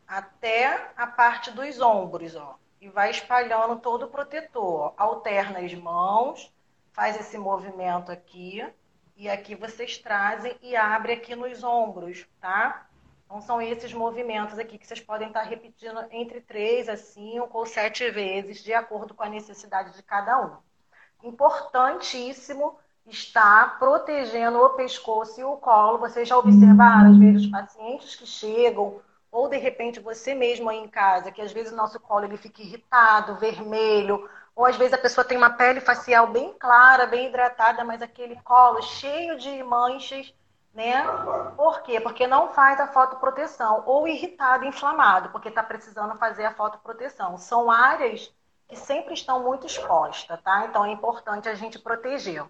até 0.08 0.90
a 0.96 1.06
parte 1.06 1.50
dos 1.50 1.80
ombros, 1.80 2.34
ó. 2.34 2.56
E 2.80 2.88
vai 2.88 3.10
espalhando 3.10 3.78
todo 3.78 4.04
o 4.04 4.08
protetor. 4.08 4.94
Alterna 4.96 5.58
as 5.58 5.74
mãos, 5.74 6.50
faz 6.94 7.20
esse 7.20 7.36
movimento 7.36 8.10
aqui. 8.10 8.66
E 9.14 9.28
aqui 9.28 9.54
vocês 9.54 9.98
trazem 9.98 10.56
e 10.62 10.74
abre 10.74 11.12
aqui 11.12 11.36
nos 11.36 11.62
ombros, 11.62 12.26
tá? 12.40 12.86
Então, 13.30 13.40
são 13.40 13.62
esses 13.62 13.92
movimentos 13.92 14.58
aqui 14.58 14.76
que 14.76 14.84
vocês 14.84 14.98
podem 14.98 15.28
estar 15.28 15.42
repetindo 15.42 16.04
entre 16.10 16.40
três 16.40 16.88
a 16.88 16.96
cinco 16.96 17.58
ou 17.58 17.64
sete 17.64 18.10
vezes, 18.10 18.60
de 18.60 18.74
acordo 18.74 19.14
com 19.14 19.22
a 19.22 19.28
necessidade 19.28 19.94
de 19.94 20.02
cada 20.02 20.36
um 20.40 20.56
importantíssimo 21.22 22.76
estar 23.06 23.78
protegendo 23.78 24.58
o 24.58 24.70
pescoço 24.70 25.40
e 25.40 25.44
o 25.44 25.56
colo. 25.58 25.98
Vocês 25.98 26.26
já 26.26 26.36
observaram, 26.36 27.12
às 27.12 27.18
vezes, 27.18 27.42
os 27.44 27.50
pacientes 27.52 28.16
que 28.16 28.26
chegam, 28.26 29.00
ou 29.30 29.48
de 29.48 29.58
repente 29.58 30.00
você 30.00 30.34
mesmo 30.34 30.68
aí 30.68 30.78
em 30.78 30.88
casa, 30.88 31.30
que 31.30 31.40
às 31.40 31.52
vezes 31.52 31.72
o 31.72 31.76
nosso 31.76 32.00
colo 32.00 32.24
ele 32.24 32.36
fica 32.36 32.62
irritado, 32.62 33.36
vermelho, 33.36 34.28
ou 34.56 34.66
às 34.66 34.74
vezes 34.74 34.92
a 34.92 34.98
pessoa 34.98 35.24
tem 35.24 35.38
uma 35.38 35.50
pele 35.50 35.80
facial 35.80 36.26
bem 36.26 36.52
clara, 36.58 37.06
bem 37.06 37.28
hidratada, 37.28 37.84
mas 37.84 38.02
aquele 38.02 38.34
colo 38.42 38.82
cheio 38.82 39.38
de 39.38 39.62
manchas, 39.62 40.34
né? 40.72 41.04
Por 41.56 41.82
quê? 41.82 42.00
Porque 42.00 42.26
não 42.26 42.52
faz 42.52 42.80
a 42.80 42.86
fotoproteção, 42.86 43.82
ou 43.86 44.06
irritado, 44.06 44.64
inflamado, 44.64 45.30
porque 45.30 45.48
está 45.48 45.62
precisando 45.62 46.16
fazer 46.16 46.44
a 46.44 46.54
fotoproteção. 46.54 47.36
São 47.36 47.70
áreas 47.70 48.32
que 48.68 48.76
sempre 48.76 49.14
estão 49.14 49.42
muito 49.42 49.66
expostas, 49.66 50.40
tá? 50.42 50.66
Então 50.66 50.84
é 50.84 50.90
importante 50.90 51.48
a 51.48 51.54
gente 51.54 51.78
proteger. 51.78 52.44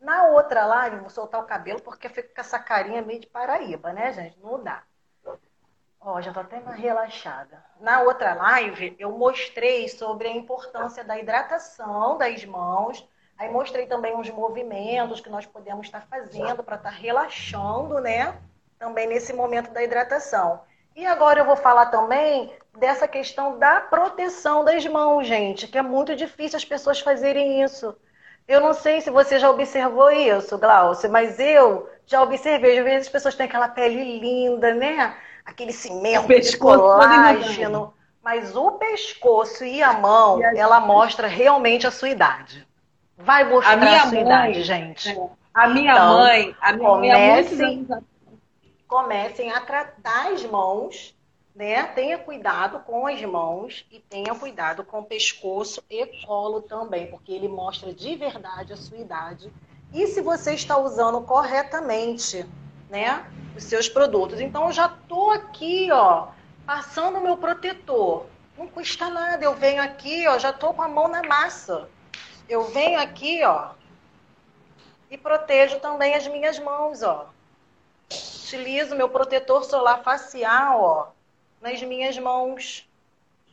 Na 0.00 0.28
outra 0.28 0.64
live, 0.64 0.96
vou 0.96 1.10
soltar 1.10 1.42
o 1.42 1.46
cabelo 1.46 1.82
porque 1.82 2.06
eu 2.06 2.10
fico 2.10 2.34
com 2.34 2.40
essa 2.40 2.58
carinha 2.58 3.02
meio 3.02 3.20
de 3.20 3.26
Paraíba, 3.26 3.92
né, 3.92 4.12
gente? 4.14 4.40
Não 4.40 4.62
dá. 4.62 4.82
Ó, 6.00 6.18
já 6.22 6.32
tô 6.32 6.40
até 6.40 6.58
mais 6.60 6.78
relaxada. 6.78 7.62
Na 7.78 8.00
outra 8.00 8.32
live, 8.32 8.96
eu 8.98 9.12
mostrei 9.12 9.86
sobre 9.86 10.28
a 10.28 10.32
importância 10.34 11.04
da 11.04 11.18
hidratação 11.18 12.16
das 12.16 12.42
mãos, 12.46 13.06
Aí 13.40 13.48
mostrei 13.50 13.86
também 13.86 14.14
uns 14.14 14.28
movimentos 14.28 15.18
que 15.18 15.30
nós 15.30 15.46
podemos 15.46 15.86
estar 15.86 16.06
fazendo 16.10 16.62
para 16.62 16.76
estar 16.76 16.90
relaxando, 16.90 17.98
né? 17.98 18.34
Também 18.78 19.06
nesse 19.06 19.32
momento 19.32 19.70
da 19.70 19.82
hidratação. 19.82 20.60
E 20.94 21.06
agora 21.06 21.40
eu 21.40 21.46
vou 21.46 21.56
falar 21.56 21.86
também 21.86 22.52
dessa 22.76 23.08
questão 23.08 23.58
da 23.58 23.80
proteção 23.80 24.62
das 24.62 24.84
mãos, 24.84 25.26
gente, 25.26 25.66
que 25.66 25.78
é 25.78 25.82
muito 25.82 26.14
difícil 26.14 26.58
as 26.58 26.66
pessoas 26.66 27.00
fazerem 27.00 27.62
isso. 27.62 27.96
Eu 28.46 28.60
não 28.60 28.74
sei 28.74 29.00
se 29.00 29.08
você 29.08 29.38
já 29.38 29.50
observou 29.50 30.10
isso, 30.10 30.58
Glaucia, 30.58 31.08
mas 31.08 31.40
eu 31.40 31.88
já 32.04 32.22
observei. 32.22 32.78
Às 32.78 32.84
vezes 32.84 33.06
as 33.06 33.12
pessoas 33.12 33.34
têm 33.34 33.46
aquela 33.46 33.68
pele 33.68 34.20
linda, 34.20 34.74
né? 34.74 35.16
Aquele 35.46 35.72
cimento 35.72 36.28
de 36.28 36.58
colágeno. 36.58 37.94
Mas 38.22 38.54
o 38.54 38.72
pescoço 38.72 39.64
e 39.64 39.82
a 39.82 39.94
mão, 39.94 40.42
ela 40.54 40.78
mostra 40.78 41.26
realmente 41.26 41.86
a 41.86 41.90
sua 41.90 42.10
idade. 42.10 42.68
Vai 43.24 43.44
mostrar 43.44 43.72
a, 43.72 43.76
minha 43.76 43.96
a 43.96 44.00
sua 44.00 44.12
mãe, 44.12 44.20
idade, 44.22 44.62
gente. 44.62 45.10
É. 45.10 45.28
A 45.52 45.68
minha 45.68 45.92
então, 45.92 46.14
mãe, 46.14 46.56
a 46.60 46.72
minha 46.72 46.88
comecem, 46.88 47.86
mãe 47.88 48.04
comecem 48.86 49.52
a 49.52 49.60
tratar 49.60 50.32
as 50.32 50.44
mãos, 50.44 51.14
né? 51.54 51.82
Tenha 51.82 52.18
cuidado 52.18 52.80
com 52.80 53.06
as 53.06 53.20
mãos 53.22 53.84
e 53.90 53.98
tenha 53.98 54.34
cuidado 54.34 54.84
com 54.84 55.00
o 55.00 55.04
pescoço 55.04 55.82
e 55.90 56.06
colo 56.24 56.62
também, 56.62 57.08
porque 57.08 57.32
ele 57.32 57.48
mostra 57.48 57.92
de 57.92 58.16
verdade 58.16 58.72
a 58.72 58.76
sua 58.76 58.98
idade. 58.98 59.52
E 59.92 60.06
se 60.06 60.20
você 60.20 60.54
está 60.54 60.78
usando 60.78 61.20
corretamente, 61.22 62.46
né, 62.88 63.24
os 63.56 63.64
seus 63.64 63.88
produtos. 63.88 64.40
Então 64.40 64.66
eu 64.66 64.72
já 64.72 64.88
tô 64.88 65.30
aqui, 65.30 65.90
ó, 65.90 66.28
passando 66.64 67.18
o 67.18 67.22
meu 67.22 67.36
protetor. 67.36 68.26
Não 68.56 68.68
custa 68.68 69.08
nada. 69.08 69.44
Eu 69.44 69.54
venho 69.54 69.82
aqui, 69.82 70.26
ó, 70.28 70.38
já 70.38 70.52
tô 70.52 70.72
com 70.72 70.82
a 70.82 70.88
mão 70.88 71.08
na 71.08 71.22
massa 71.22 71.88
eu 72.50 72.64
venho 72.64 72.98
aqui, 72.98 73.44
ó, 73.44 73.70
e 75.08 75.16
protejo 75.16 75.78
também 75.78 76.16
as 76.16 76.26
minhas 76.26 76.58
mãos, 76.58 77.00
ó. 77.00 77.30
Utilizo 78.10 78.96
meu 78.96 79.08
protetor 79.08 79.62
solar 79.62 80.02
facial, 80.02 80.82
ó, 80.82 81.08
nas 81.60 81.80
minhas 81.80 82.18
mãos, 82.18 82.90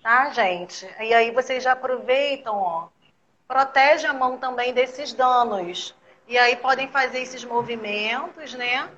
tá, 0.01 0.31
gente? 0.31 0.89
E 0.99 1.13
aí 1.13 1.29
vocês 1.29 1.63
já 1.63 1.73
aproveitam, 1.73 2.55
ó, 2.57 2.87
protege 3.47 4.07
a 4.07 4.13
mão 4.13 4.39
também 4.39 4.73
desses 4.73 5.13
danos. 5.13 5.93
E 6.27 6.35
aí 6.35 6.55
podem 6.55 6.87
fazer 6.87 7.19
esses 7.19 7.45
movimentos, 7.45 8.55
né? 8.55 8.89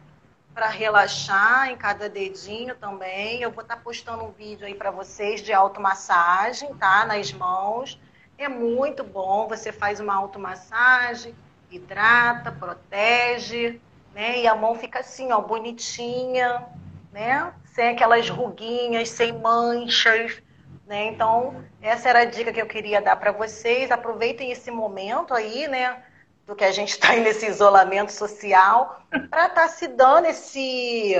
Para 0.53 0.67
relaxar 0.67 1.69
em 1.69 1.75
cada 1.75 2.07
dedinho 2.07 2.73
também. 2.75 3.41
Eu 3.41 3.51
vou 3.51 3.63
estar 3.63 3.75
tá 3.75 3.81
postando 3.81 4.23
um 4.23 4.31
vídeo 4.31 4.65
aí 4.65 4.73
para 4.73 4.91
vocês 4.91 5.41
de 5.41 5.51
automassagem, 5.51 6.73
tá? 6.75 7.05
Nas 7.05 7.33
mãos 7.33 7.99
é 8.39 8.47
muito 8.47 9.03
bom, 9.03 9.47
você 9.47 9.71
faz 9.71 9.99
uma 9.99 10.15
automassagem, 10.15 11.35
hidrata, 11.69 12.51
protege, 12.51 13.79
né? 14.13 14.39
E 14.39 14.47
a 14.47 14.55
mão 14.55 14.75
fica 14.75 14.99
assim, 14.99 15.31
ó, 15.31 15.41
bonitinha, 15.41 16.65
né? 17.11 17.53
Sem 17.65 17.89
aquelas 17.89 18.29
ruguinhas, 18.29 19.09
sem 19.09 19.33
manchas, 19.33 20.41
né? 20.87 21.07
Então, 21.07 21.63
essa 21.81 22.09
era 22.09 22.19
a 22.19 22.25
dica 22.25 22.53
que 22.53 22.61
eu 22.61 22.65
queria 22.65 23.01
dar 23.01 23.17
para 23.17 23.33
vocês. 23.33 23.91
Aproveitem 23.91 24.51
esse 24.51 24.71
momento 24.71 25.33
aí, 25.33 25.67
né? 25.67 26.01
Do 26.45 26.55
que 26.55 26.63
a 26.63 26.71
gente 26.71 26.91
está 26.91 27.13
nesse 27.17 27.45
isolamento 27.45 28.11
social, 28.11 29.03
para 29.29 29.47
estar 29.47 29.49
tá 29.49 29.67
se 29.67 29.87
dando 29.87 30.25
esse 30.25 31.13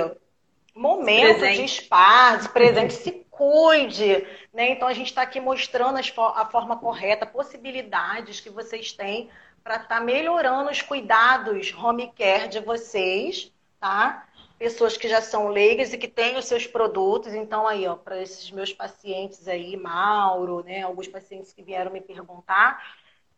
momento 0.74 1.38
presente. 1.38 1.58
de 1.58 1.64
espaço, 1.64 2.48
presente, 2.48 2.94
se 2.94 3.26
cuide. 3.40 4.26
Né? 4.52 4.68
Então, 4.72 4.86
a 4.86 4.92
gente 4.92 5.06
está 5.06 5.22
aqui 5.22 5.40
mostrando 5.40 5.98
a 5.98 6.44
forma 6.44 6.76
correta, 6.76 7.24
possibilidades 7.24 8.38
que 8.38 8.50
vocês 8.50 8.92
têm 8.92 9.30
para 9.64 9.76
estar 9.76 9.88
tá 9.88 10.00
melhorando 10.00 10.70
os 10.70 10.82
cuidados 10.82 11.72
home 11.72 12.12
care 12.12 12.48
de 12.48 12.60
vocês, 12.60 13.50
tá? 13.78 14.26
Pessoas 14.58 14.98
que 14.98 15.08
já 15.08 15.22
são 15.22 15.48
leigas 15.48 15.90
e 15.94 15.98
que 15.98 16.06
têm 16.06 16.36
os 16.36 16.44
seus 16.44 16.66
produtos. 16.66 17.32
Então, 17.32 17.66
aí, 17.66 17.88
ó, 17.88 17.96
para 17.96 18.20
esses 18.20 18.50
meus 18.50 18.74
pacientes 18.74 19.48
aí, 19.48 19.74
Mauro, 19.74 20.62
né? 20.62 20.82
Alguns 20.82 21.08
pacientes 21.08 21.50
que 21.50 21.62
vieram 21.62 21.90
me 21.90 22.00
perguntar, 22.02 22.94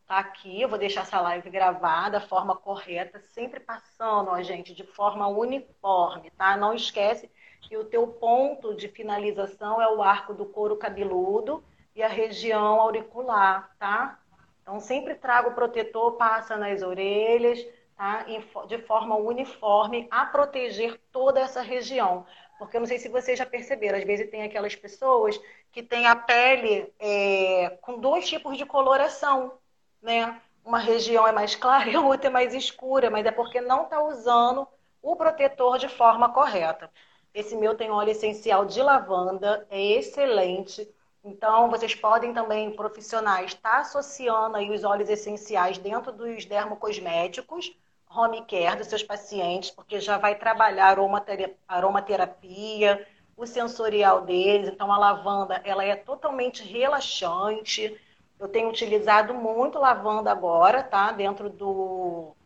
tá 0.08 0.18
aqui. 0.18 0.60
Eu 0.60 0.68
vou 0.68 0.78
deixar 0.78 1.02
essa 1.02 1.20
live 1.20 1.48
gravada, 1.48 2.18
da 2.18 2.26
forma 2.26 2.56
correta, 2.56 3.20
sempre 3.20 3.60
passando, 3.60 4.30
ó, 4.30 4.42
gente, 4.42 4.74
de 4.74 4.84
forma 4.84 5.28
uniforme, 5.28 6.30
tá? 6.32 6.56
Não 6.56 6.74
esquece 6.74 7.30
que 7.62 7.76
o 7.76 7.84
teu 7.84 8.06
ponto 8.06 8.74
de 8.74 8.89
finalização 8.89 9.80
é 9.80 9.89
o 9.89 10.02
arco 10.02 10.34
do 10.34 10.44
couro 10.44 10.76
cabeludo 10.76 11.64
e 11.94 12.02
a 12.02 12.09
região 12.09 12.80
auricular, 12.80 13.74
tá? 13.78 14.18
Então, 14.62 14.78
sempre 14.80 15.14
traga 15.14 15.48
o 15.48 15.55
protetor, 15.55 16.12
passa 16.12 16.56
nas 16.56 16.82
orelhas, 16.82 17.64
tá? 17.97 18.26
De 18.66 18.78
forma 18.82 19.16
uniforme, 19.16 20.09
a 20.10 20.26
proteger 20.26 21.01
toda 21.10 21.40
essa 21.40 21.62
região. 21.62 22.26
Porque 22.59 22.76
eu 22.76 22.80
não 22.80 22.86
sei 22.86 22.98
se 22.98 23.09
vocês 23.09 23.39
já 23.39 23.47
perceberam, 23.47 23.98
às 23.98 24.05
vezes 24.05 24.30
tem 24.30 24.43
aquelas 24.43 24.76
pessoas 24.76 25.40
que 25.70 25.82
têm 25.82 26.06
a 26.06 26.14
pele 26.14 26.93
é, 26.98 27.78
com 27.80 27.98
dois 27.98 28.28
tipos 28.28 28.56
de 28.56 28.66
coloração, 28.66 29.59
né? 30.01 30.40
Uma 30.64 30.78
região 30.78 31.26
é 31.26 31.32
mais 31.32 31.56
clara 31.56 31.89
e 31.90 31.97
a 31.97 32.01
outra 32.01 32.28
é 32.28 32.30
mais 32.30 32.55
escura, 32.55 33.10
mas 33.10 33.24
é 33.26 33.30
porque 33.30 33.60
não 33.60 33.84
está 33.84 34.02
usando 34.02 34.66
o 35.01 35.16
protetor 35.16 35.78
de 35.78 35.89
forma 35.89 36.32
correta. 36.32 36.90
Esse 37.34 37.56
meu 37.56 37.74
tem 37.74 37.90
óleo 37.90 38.10
essencial 38.10 38.66
de 38.66 38.82
lavanda, 38.82 39.66
é 39.70 39.80
excelente. 39.80 40.86
Então, 41.24 41.70
vocês 41.70 41.94
podem 41.94 42.34
também, 42.34 42.70
profissionais, 42.72 43.52
estar 43.52 43.70
tá 43.70 43.78
associando 43.78 44.56
aí 44.56 44.70
os 44.70 44.84
óleos 44.84 45.09
essenciais 45.09 45.78
dentro 45.78 46.12
dos 46.12 46.44
dermocosméticos, 46.44 47.74
home 48.14 48.44
care 48.44 48.76
dos 48.76 48.88
seus 48.88 49.02
pacientes, 49.02 49.70
porque 49.70 49.98
já 49.98 50.18
vai 50.18 50.34
trabalhar 50.34 50.98
aromaterapia, 51.66 53.06
o 53.34 53.46
sensorial 53.46 54.22
deles. 54.22 54.68
Então, 54.68 54.92
a 54.92 54.98
lavanda, 54.98 55.59
ela 55.64 55.84
é 55.84 55.96
totalmente 55.96 56.62
relaxante. 56.62 57.98
Eu 58.38 58.48
tenho 58.48 58.68
utilizado 58.68 59.32
muito 59.32 59.78
lavanda 59.78 60.30
agora, 60.30 60.82
tá? 60.82 61.12
Dentro 61.12 61.48
do, 61.48 62.36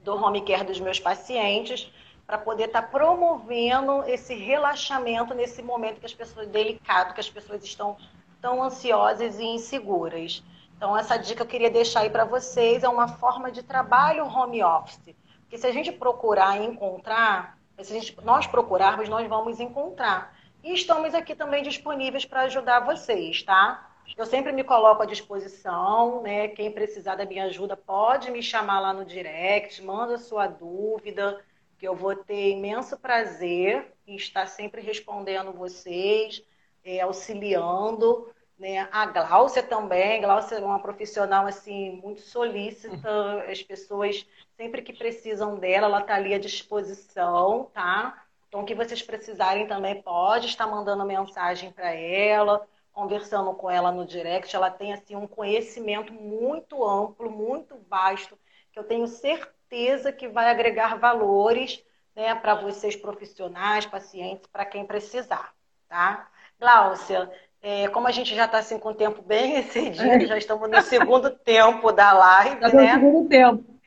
do 0.00 0.14
home 0.16 0.44
care 0.44 0.64
dos 0.64 0.80
meus 0.80 1.00
pacientes 1.00 1.90
para 2.28 2.36
poder 2.36 2.64
estar 2.64 2.82
tá 2.82 2.88
promovendo 2.88 4.04
esse 4.04 4.34
relaxamento 4.34 5.32
nesse 5.32 5.62
momento 5.62 5.98
que 5.98 6.04
as 6.04 6.12
pessoas 6.12 6.46
delicado, 6.46 7.14
que 7.14 7.20
as 7.20 7.30
pessoas 7.30 7.64
estão 7.64 7.96
tão 8.38 8.62
ansiosas 8.62 9.38
e 9.38 9.44
inseguras. 9.44 10.44
Então 10.76 10.94
essa 10.94 11.16
dica 11.16 11.42
eu 11.42 11.46
queria 11.46 11.70
deixar 11.70 12.00
aí 12.00 12.10
para 12.10 12.26
vocês 12.26 12.84
é 12.84 12.88
uma 12.88 13.08
forma 13.08 13.50
de 13.50 13.62
trabalho 13.62 14.26
home 14.26 14.62
office, 14.62 15.16
porque 15.40 15.56
se 15.56 15.66
a 15.66 15.72
gente 15.72 15.90
procurar 15.90 16.62
encontrar, 16.62 17.56
se 17.80 17.94
gente, 17.94 18.14
nós 18.22 18.46
procurarmos, 18.46 19.08
nós 19.08 19.26
vamos 19.26 19.58
encontrar. 19.58 20.36
E 20.62 20.74
estamos 20.74 21.14
aqui 21.14 21.34
também 21.34 21.62
disponíveis 21.62 22.26
para 22.26 22.42
ajudar 22.42 22.80
vocês, 22.80 23.42
tá? 23.42 23.90
Eu 24.16 24.26
sempre 24.26 24.52
me 24.52 24.64
coloco 24.64 25.02
à 25.02 25.06
disposição, 25.06 26.20
né? 26.20 26.48
Quem 26.48 26.70
precisar 26.70 27.14
da 27.14 27.24
minha 27.24 27.44
ajuda 27.44 27.74
pode 27.74 28.30
me 28.30 28.42
chamar 28.42 28.80
lá 28.80 28.92
no 28.92 29.04
direct, 29.04 29.82
manda 29.82 30.18
sua 30.18 30.46
dúvida 30.46 31.42
que 31.78 31.86
eu 31.86 31.94
vou 31.94 32.14
ter 32.16 32.50
imenso 32.50 32.98
prazer 32.98 33.94
em 34.06 34.16
estar 34.16 34.46
sempre 34.46 34.82
respondendo 34.82 35.52
vocês, 35.52 36.42
é, 36.84 37.00
auxiliando. 37.00 38.32
Né? 38.58 38.88
A 38.90 39.06
Gláucia 39.06 39.62
também, 39.62 40.20
Gláucia 40.20 40.56
é 40.56 40.60
uma 40.60 40.82
profissional 40.82 41.46
assim 41.46 41.92
muito 42.02 42.20
solícita, 42.20 43.44
as 43.48 43.62
pessoas 43.62 44.26
sempre 44.56 44.82
que 44.82 44.92
precisam 44.92 45.56
dela, 45.56 45.86
ela 45.86 46.00
está 46.00 46.16
ali 46.16 46.34
à 46.34 46.38
disposição, 46.38 47.70
tá? 47.72 48.24
Então, 48.48 48.62
o 48.62 48.64
que 48.64 48.74
vocês 48.74 49.00
precisarem 49.00 49.68
também 49.68 50.02
pode 50.02 50.46
estar 50.46 50.66
mandando 50.66 51.04
mensagem 51.04 51.70
para 51.70 51.94
ela, 51.94 52.66
conversando 52.92 53.54
com 53.54 53.70
ela 53.70 53.92
no 53.92 54.04
direct. 54.04 54.56
Ela 54.56 54.70
tem 54.70 54.92
assim 54.92 55.14
um 55.14 55.28
conhecimento 55.28 56.12
muito 56.12 56.82
amplo, 56.84 57.30
muito 57.30 57.76
vasto, 57.88 58.36
que 58.72 58.78
eu 58.78 58.84
tenho 58.84 59.06
certeza 59.06 59.57
certeza 59.68 60.10
que 60.10 60.26
vai 60.26 60.50
agregar 60.50 60.98
valores 60.98 61.82
né, 62.16 62.34
para 62.34 62.54
vocês 62.54 62.96
profissionais, 62.96 63.86
pacientes, 63.86 64.48
para 64.50 64.64
quem 64.64 64.84
precisar, 64.84 65.52
tá? 65.88 66.26
Gláucia, 66.58 67.30
é, 67.62 67.86
como 67.88 68.08
a 68.08 68.10
gente 68.10 68.34
já 68.34 68.46
está 68.46 68.58
assim 68.58 68.78
com 68.78 68.88
o 68.88 68.94
tempo 68.94 69.22
bem 69.22 69.56
excedido, 69.60 70.26
já 70.26 70.38
estamos 70.38 70.68
no 70.68 70.82
segundo 70.82 71.30
tempo 71.30 71.92
da 71.92 72.12
live, 72.12 72.60
né? 72.60 72.68
No 72.68 73.00
segundo 73.00 73.28
tempo. 73.28 73.78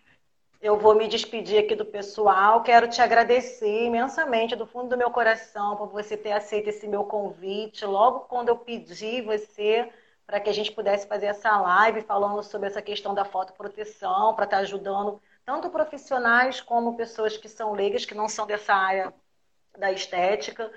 Eu 0.62 0.78
vou 0.78 0.94
me 0.94 1.08
despedir 1.08 1.58
aqui 1.58 1.74
do 1.74 1.84
pessoal. 1.84 2.62
Quero 2.62 2.88
te 2.88 3.02
agradecer 3.02 3.86
imensamente 3.86 4.56
do 4.56 4.68
fundo 4.68 4.90
do 4.90 4.98
meu 4.98 5.10
coração 5.10 5.76
por 5.76 5.88
você 5.88 6.16
ter 6.16 6.34
aceito 6.34 6.70
esse 6.70 6.88
meu 6.88 7.04
convite. 7.04 7.84
Logo 7.84 8.22
quando 8.22 8.50
eu 8.50 8.56
pedi 8.56 9.22
você 9.22 9.90
para 10.28 10.40
que 10.40 10.52
a 10.52 10.54
gente 10.54 10.72
pudesse 10.72 11.08
fazer 11.08 11.26
essa 11.26 11.60
live 11.60 12.04
falando 12.04 12.44
sobre 12.44 12.68
essa 12.68 12.80
questão 12.80 13.16
da 13.16 13.26
fotoproteção, 13.26 14.36
para 14.36 14.46
estar 14.46 14.58
tá 14.58 14.62
ajudando 14.62 15.20
tanto 15.52 15.70
profissionais 15.70 16.62
como 16.62 16.96
pessoas 16.96 17.36
que 17.36 17.50
são 17.50 17.74
leigas, 17.74 18.06
que 18.06 18.16
não 18.16 18.30
são 18.30 18.48
dessa 18.48 18.74
área 18.74 19.14
da 19.78 19.92
estética. 19.92 20.72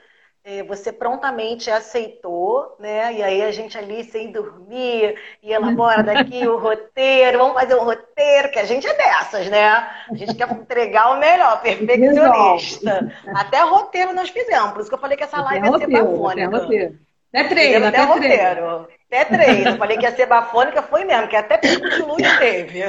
é, 0.45 0.63
você 0.63 0.93
prontamente 0.93 1.71
aceitou, 1.71 2.77
né? 2.79 3.15
E 3.15 3.23
aí 3.23 3.43
a 3.43 3.51
gente 3.51 3.79
ali 3.79 4.05
sem 4.05 4.31
dormir, 4.31 5.19
e 5.43 5.51
elabora 5.51 6.03
daqui 6.03 6.47
o 6.47 6.59
roteiro, 6.59 7.39
vamos 7.39 7.55
fazer 7.55 7.75
um 7.77 7.85
roteiro, 7.85 8.51
que 8.51 8.59
a 8.59 8.65
gente 8.65 8.87
é 8.87 8.95
dessas, 8.95 9.49
né? 9.49 9.65
A 9.65 10.15
gente 10.15 10.35
quer 10.35 10.51
entregar 10.53 11.13
o 11.13 11.19
melhor, 11.19 11.63
perfeccionista. 11.63 13.11
Até 13.35 13.63
roteiro 13.63 14.13
nós 14.13 14.29
fizemos, 14.29 14.73
por 14.73 14.81
isso 14.81 14.91
que 14.91 14.95
eu 14.95 15.01
falei 15.01 15.17
que 15.17 15.25
essa 15.25 15.41
live 15.41 15.67
ia 15.67 15.73
ser 15.73 15.87
bafônica. 15.87 16.77
Até 17.33 17.49
treino, 17.49 17.87
até, 17.87 18.03
até 18.03 18.13
roteiro. 18.13 18.89
Até 19.07 19.25
treino. 19.25 19.71
Eu 19.71 19.79
falei 19.79 19.97
que 19.97 20.05
ia 20.05 20.15
ser 20.15 20.27
bafônica, 20.27 20.83
foi 20.83 21.05
mesmo, 21.05 21.27
que 21.29 21.37
até 21.37 21.57
pico 21.57 21.89
de 21.89 22.03
luz 22.03 22.39
teve. 22.39 22.83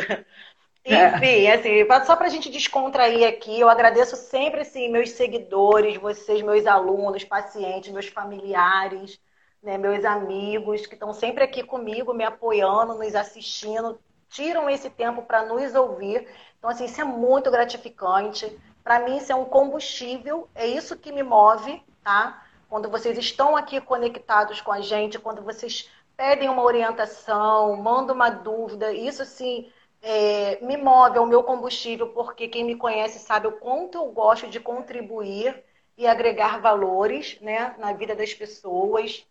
Enfim, 0.85 1.47
assim, 1.47 2.05
só 2.05 2.15
para 2.15 2.27
a 2.27 2.29
gente 2.29 2.47
descontrair 2.49 3.27
aqui, 3.27 3.59
eu 3.59 3.67
agradeço 3.67 4.15
sempre 4.15 4.61
assim, 4.61 4.87
meus 4.87 5.09
seguidores, 5.11 5.97
vocês, 5.97 6.43
meus 6.43 6.67
alunos, 6.67 7.23
pacientes, 7.23 7.91
meus 7.91 8.05
familiares, 8.05 9.19
né, 9.63 9.79
meus 9.79 10.05
amigos, 10.05 10.85
que 10.85 10.93
estão 10.93 11.11
sempre 11.11 11.43
aqui 11.43 11.63
comigo, 11.63 12.13
me 12.13 12.23
apoiando, 12.23 12.93
nos 12.93 13.15
assistindo, 13.15 13.99
tiram 14.29 14.69
esse 14.69 14.87
tempo 14.91 15.23
para 15.23 15.43
nos 15.43 15.73
ouvir. 15.73 16.27
Então, 16.59 16.69
assim, 16.69 16.85
isso 16.85 17.01
é 17.01 17.03
muito 17.03 17.49
gratificante. 17.49 18.55
Para 18.83 18.99
mim, 18.99 19.17
isso 19.17 19.31
é 19.31 19.35
um 19.35 19.45
combustível, 19.45 20.47
é 20.53 20.67
isso 20.67 20.95
que 20.95 21.11
me 21.11 21.23
move, 21.23 21.81
tá? 22.03 22.45
Quando 22.69 22.91
vocês 22.91 23.17
estão 23.17 23.57
aqui 23.57 23.81
conectados 23.81 24.61
com 24.61 24.71
a 24.71 24.81
gente, 24.81 25.17
quando 25.17 25.41
vocês 25.41 25.89
pedem 26.15 26.47
uma 26.47 26.61
orientação, 26.61 27.75
mandam 27.75 28.13
uma 28.13 28.29
dúvida, 28.29 28.93
isso 28.93 29.23
assim 29.23 29.67
é, 30.07 30.59
me 30.63 30.77
move, 30.77 31.17
é 31.17 31.19
o 31.19 31.25
meu 31.25 31.43
combustível, 31.43 32.09
porque 32.09 32.47
quem 32.47 32.63
me 32.63 32.75
conhece 32.75 33.17
sabe 33.17 33.47
o 33.47 33.53
quanto 33.53 33.97
eu 33.97 34.05
gosto 34.11 34.47
de 34.47 34.59
contribuir 34.59 35.63
e 35.97 36.05
agregar 36.05 36.61
valores 36.61 37.39
né, 37.41 37.73
na 37.79 37.91
vida 37.91 38.15
das 38.15 38.31
pessoas. 38.31 39.25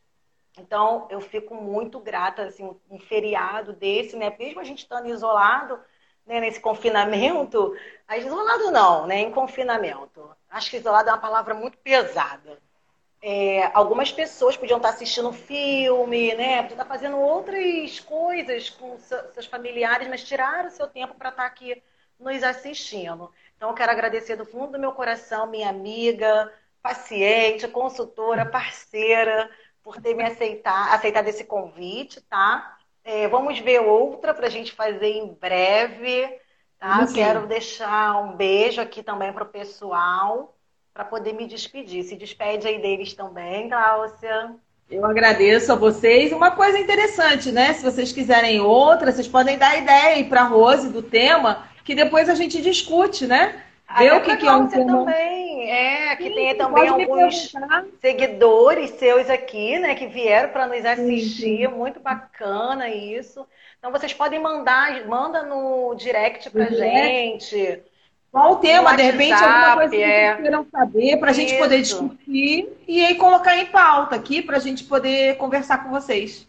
Então, 0.59 1.07
eu 1.11 1.21
fico 1.21 1.55
muito 1.55 2.01
grata, 2.01 2.43
assim, 2.43 2.69
um 2.91 2.99
feriado 2.99 3.73
desse, 3.73 4.17
né? 4.17 4.35
Mesmo 4.37 4.61
a 4.61 4.65
gente 4.65 4.79
estando 4.81 5.09
isolado, 5.09 5.79
né, 6.27 6.41
nesse 6.41 6.59
confinamento, 6.59 7.77
isolado 8.19 8.73
não, 8.73 9.07
né? 9.07 9.21
Em 9.21 9.31
confinamento. 9.31 10.29
Acho 10.49 10.71
que 10.71 10.79
isolado 10.79 11.09
é 11.09 11.13
uma 11.13 11.19
palavra 11.21 11.55
muito 11.55 11.79
pesada 11.79 12.61
é, 13.27 13.71
algumas 13.73 14.13
pessoas 14.13 14.55
podiam 14.55 14.77
estar 14.77 14.91
assistindo 14.91 15.33
filme, 15.33 16.35
né? 16.35 16.57
Podiam 16.61 16.75
estar 16.75 16.85
fazendo 16.85 17.17
outras 17.17 17.99
coisas 18.01 18.69
com 18.69 18.99
seus 18.99 19.47
familiares, 19.47 20.07
mas 20.09 20.23
tiraram 20.23 20.69
o 20.69 20.71
seu 20.71 20.87
tempo 20.87 21.15
para 21.15 21.31
estar 21.31 21.47
aqui 21.47 21.83
nos 22.21 22.43
assistindo. 22.43 23.33
Então, 23.57 23.71
eu 23.71 23.75
quero 23.75 23.91
agradecer 23.91 24.37
do 24.37 24.45
fundo 24.45 24.73
do 24.73 24.79
meu 24.79 24.93
coração 24.93 25.47
minha 25.47 25.71
amiga, 25.71 26.53
paciente, 26.83 27.67
consultora, 27.67 28.45
parceira, 28.45 29.51
por 29.83 30.03
ter 30.03 30.15
me 30.15 30.23
aceitar, 30.23 30.93
aceitado 30.93 31.27
esse 31.29 31.45
convite, 31.45 32.21
tá? 32.21 32.77
É, 33.03 33.27
vamos 33.27 33.59
ver 33.59 33.81
outra 33.81 34.35
para 34.35 34.49
a 34.49 34.51
gente 34.51 34.73
fazer 34.73 35.13
em 35.13 35.33
breve, 35.33 36.29
tá? 36.79 37.07
Quero 37.15 37.47
deixar 37.47 38.23
um 38.23 38.37
beijo 38.37 38.83
aqui 38.83 39.03
também 39.03 39.33
para 39.33 39.45
o 39.45 39.49
pessoal 39.49 40.54
para 40.95 41.05
poder 41.05 41.33
me 41.33 41.47
despedir. 41.47 42.05
Se 42.05 42.15
despede 42.15 42.69
aí 42.69 42.81
deles 42.81 43.13
também, 43.13 43.69
Cláudia. 43.69 44.55
Eu 44.89 45.05
agradeço 45.05 45.73
a 45.73 45.75
vocês. 45.75 46.33
Uma 46.33 46.53
coisa 46.53 46.79
interessante, 46.79 47.51
né? 47.51 47.73
Se 47.73 47.83
vocês 47.83 48.13
quiserem 48.13 48.61
outra, 48.61 49.11
vocês 49.11 49.27
podem 49.27 49.59
dar 49.59 49.77
ideia 49.77 50.15
aí 50.15 50.25
para 50.25 50.43
a 50.43 50.47
Rose 50.47 50.91
do 50.91 51.03
tema, 51.03 51.67
que 51.85 51.97
depois 51.97 52.29
a 52.29 52.35
gente 52.37 52.63
discute, 52.63 53.27
né? 53.27 53.61
Ver 53.99 54.13
o 54.15 54.23
que, 54.23 54.37
que 54.37 54.47
é 54.47 54.53
um 54.53 54.69
tema. 54.69 55.05
também, 55.05 55.71
é, 55.71 56.17
que 56.17 56.29
Sim, 56.29 56.35
tem 56.35 56.55
também 56.57 56.89
alguns 56.89 57.53
seguidores 58.01 58.91
seus 58.91 59.29
aqui, 59.29 59.79
né, 59.79 59.95
que 59.95 60.07
vieram 60.07 60.49
para 60.49 60.67
nos 60.67 60.85
assistir, 60.85 61.69
Sim. 61.69 61.75
muito 61.75 62.01
bacana 62.01 62.89
isso. 62.89 63.47
Então 63.79 63.93
vocês 63.93 64.13
podem 64.13 64.41
mandar, 64.41 65.07
manda 65.07 65.43
no 65.43 65.95
direct 65.95 66.51
pra 66.51 66.65
gente. 66.67 67.83
Qual 68.35 68.55
o 68.55 68.57
tema, 68.57 68.91
WhatsApp, 68.91 68.97
de 68.97 69.11
repente, 69.13 69.33
alguma 69.33 69.75
coisa 69.77 69.91
que 69.91 70.03
é... 70.03 70.33
vocês 70.33 70.43
queiram 70.43 70.67
saber 70.69 71.17
para 71.19 71.31
a 71.31 71.33
gente 71.33 71.57
poder 71.57 71.81
discutir 71.81 72.69
e 72.89 73.05
aí 73.05 73.15
colocar 73.15 73.57
em 73.57 73.67
pauta 73.67 74.17
aqui 74.17 74.43
para 74.43 74.57
a 74.57 74.61
gente 74.61 74.83
poder 74.83 75.37
conversar 75.37 75.85
com 75.85 75.91
vocês. 75.91 76.45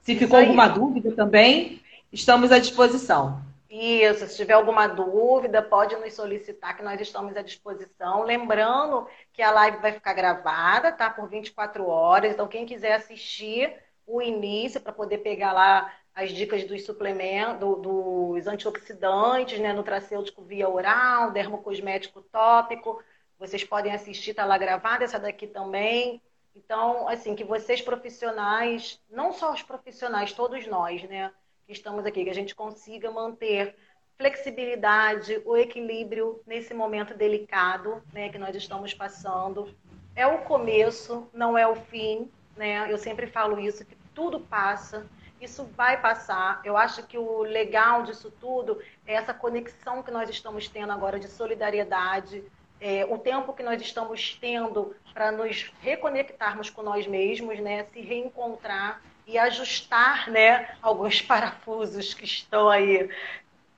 Se 0.00 0.16
ficou 0.16 0.38
alguma 0.38 0.66
dúvida 0.66 1.12
também, 1.12 1.82
estamos 2.10 2.50
à 2.50 2.58
disposição. 2.58 3.42
Isso, 3.68 4.26
se 4.26 4.36
tiver 4.36 4.54
alguma 4.54 4.86
dúvida, 4.86 5.60
pode 5.60 5.94
nos 5.96 6.14
solicitar 6.14 6.74
que 6.74 6.82
nós 6.82 6.98
estamos 6.98 7.36
à 7.36 7.42
disposição. 7.42 8.22
Lembrando 8.22 9.06
que 9.34 9.42
a 9.42 9.50
live 9.50 9.76
vai 9.76 9.92
ficar 9.92 10.14
gravada, 10.14 10.90
tá? 10.90 11.10
Por 11.10 11.28
24 11.28 11.86
horas. 11.86 12.32
Então, 12.32 12.48
quem 12.48 12.64
quiser 12.64 12.94
assistir 12.94 13.74
o 14.06 14.22
início 14.22 14.80
para 14.80 14.90
poder 14.90 15.18
pegar 15.18 15.52
lá 15.52 15.92
as 16.16 16.30
dicas 16.32 16.64
dos 16.64 16.82
suplementos, 16.82 17.60
dos 17.60 18.46
antioxidantes, 18.46 19.60
né, 19.60 19.74
nutracêutico 19.74 20.42
via 20.42 20.66
oral, 20.66 21.30
dermocosmético 21.30 22.22
tópico. 22.22 23.02
Vocês 23.38 23.62
podem 23.62 23.92
assistir, 23.92 24.32
tá 24.32 24.46
lá 24.46 24.56
gravada 24.56 25.04
essa 25.04 25.18
daqui 25.18 25.46
também. 25.46 26.22
Então, 26.54 27.06
assim, 27.06 27.34
que 27.34 27.44
vocês 27.44 27.82
profissionais, 27.82 28.98
não 29.10 29.30
só 29.30 29.52
os 29.52 29.62
profissionais, 29.62 30.32
todos 30.32 30.66
nós, 30.66 31.02
né, 31.02 31.30
que 31.66 31.72
estamos 31.74 32.06
aqui, 32.06 32.24
que 32.24 32.30
a 32.30 32.34
gente 32.34 32.54
consiga 32.54 33.10
manter 33.10 33.76
flexibilidade, 34.16 35.42
o 35.44 35.54
equilíbrio 35.54 36.40
nesse 36.46 36.72
momento 36.72 37.12
delicado, 37.12 38.02
né, 38.10 38.30
que 38.30 38.38
nós 38.38 38.56
estamos 38.56 38.94
passando. 38.94 39.68
É 40.14 40.26
o 40.26 40.38
começo, 40.44 41.28
não 41.30 41.58
é 41.58 41.68
o 41.68 41.76
fim, 41.76 42.30
né? 42.56 42.90
Eu 42.90 42.96
sempre 42.96 43.26
falo 43.26 43.60
isso 43.60 43.84
que 43.84 43.94
tudo 44.14 44.40
passa 44.40 45.06
isso 45.40 45.64
vai 45.76 46.00
passar. 46.00 46.60
Eu 46.64 46.76
acho 46.76 47.02
que 47.02 47.18
o 47.18 47.42
legal 47.42 48.02
disso 48.02 48.30
tudo 48.40 48.80
é 49.06 49.14
essa 49.14 49.34
conexão 49.34 50.02
que 50.02 50.10
nós 50.10 50.30
estamos 50.30 50.68
tendo 50.68 50.92
agora 50.92 51.18
de 51.18 51.28
solidariedade, 51.28 52.44
é, 52.80 53.06
o 53.06 53.18
tempo 53.18 53.52
que 53.52 53.62
nós 53.62 53.80
estamos 53.80 54.36
tendo 54.40 54.94
para 55.14 55.32
nos 55.32 55.72
reconectarmos 55.80 56.68
com 56.68 56.82
nós 56.82 57.06
mesmos, 57.06 57.58
né, 57.58 57.86
se 57.92 58.00
reencontrar 58.00 59.00
e 59.26 59.38
ajustar, 59.38 60.30
né, 60.30 60.76
alguns 60.82 61.20
parafusos 61.22 62.14
que 62.14 62.24
estão 62.24 62.68
aí 62.68 63.08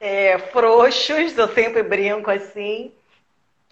é, 0.00 0.38
frouxos. 0.38 1.36
Eu 1.36 1.48
sempre 1.48 1.82
brinco 1.82 2.30
assim. 2.30 2.92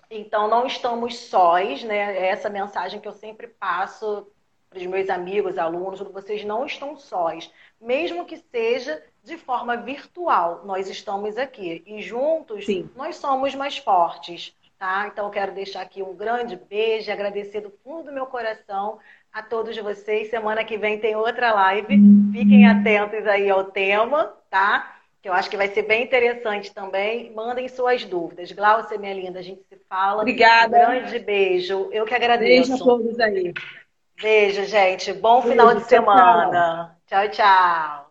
Então 0.09 0.49
não 0.49 0.67
estamos 0.67 1.17
sós, 1.19 1.83
né? 1.83 2.17
É 2.17 2.27
essa 2.29 2.49
mensagem 2.49 3.01
que 3.01 3.09
eu 3.09 3.13
sempre 3.13 3.49
passo 3.49 4.27
para 4.71 4.79
os 4.79 4.87
meus 4.87 5.09
amigos, 5.09 5.59
alunos, 5.59 6.01
vocês 6.01 6.45
não 6.45 6.67
estão 6.67 6.97
sós 6.97 7.51
mesmo 7.81 8.25
que 8.25 8.37
seja 8.37 9.03
de 9.23 9.37
forma 9.37 9.77
virtual. 9.77 10.63
Nós 10.65 10.89
estamos 10.89 11.37
aqui 11.37 11.83
e 11.87 12.01
juntos 12.01 12.67
Sim. 12.67 12.89
nós 12.97 13.17
somos 13.17 13.55
mais 13.55 13.77
fortes, 13.77 14.55
tá? 14.79 15.09
Então 15.13 15.27
eu 15.27 15.31
quero 15.31 15.53
deixar 15.53 15.83
aqui 15.83 16.03
um 16.03 16.15
grande 16.15 16.57
beijo, 16.57 17.11
agradecer 17.11 17.61
do 17.61 17.73
fundo 17.83 18.05
do 18.05 18.13
meu 18.13 18.27
coração 18.27 18.99
a 19.33 19.43
todos 19.43 19.77
vocês. 19.77 20.31
Semana 20.31 20.65
que 20.65 20.79
vem 20.79 20.99
tem 20.99 21.15
outra 21.15 21.53
live. 21.53 21.89
Fiquem 22.33 22.67
atentos 22.67 23.27
aí 23.27 23.51
ao 23.51 23.65
tema, 23.65 24.33
tá? 24.49 24.97
Que 25.21 25.29
eu 25.29 25.33
acho 25.33 25.51
que 25.51 25.57
vai 25.57 25.69
ser 25.69 25.83
bem 25.83 26.05
interessante 26.05 26.73
também. 26.73 27.33
Mandem 27.33 27.69
suas 27.69 28.05
dúvidas. 28.05 28.53
Glaucia, 28.53 28.97
minha 28.97 29.13
linda, 29.13 29.41
a 29.41 29.43
gente 29.43 29.63
se 29.69 29.77
fala. 29.89 30.23
Obrigada. 30.23 30.77
Um 30.77 30.81
grande 30.81 31.19
beijo. 31.19 31.89
Eu 31.93 32.07
que 32.07 32.15
agradeço. 32.15 32.71
Beijo 32.71 32.83
a 32.83 32.87
todos 32.87 33.21
aí. 33.21 33.53
Beijo, 34.21 34.65
gente. 34.65 35.13
Bom 35.13 35.43
beijo, 35.43 35.53
final 35.53 35.75
de 35.75 35.85
semana. 35.85 36.97
Tchau, 37.07 37.29
tchau. 37.31 38.06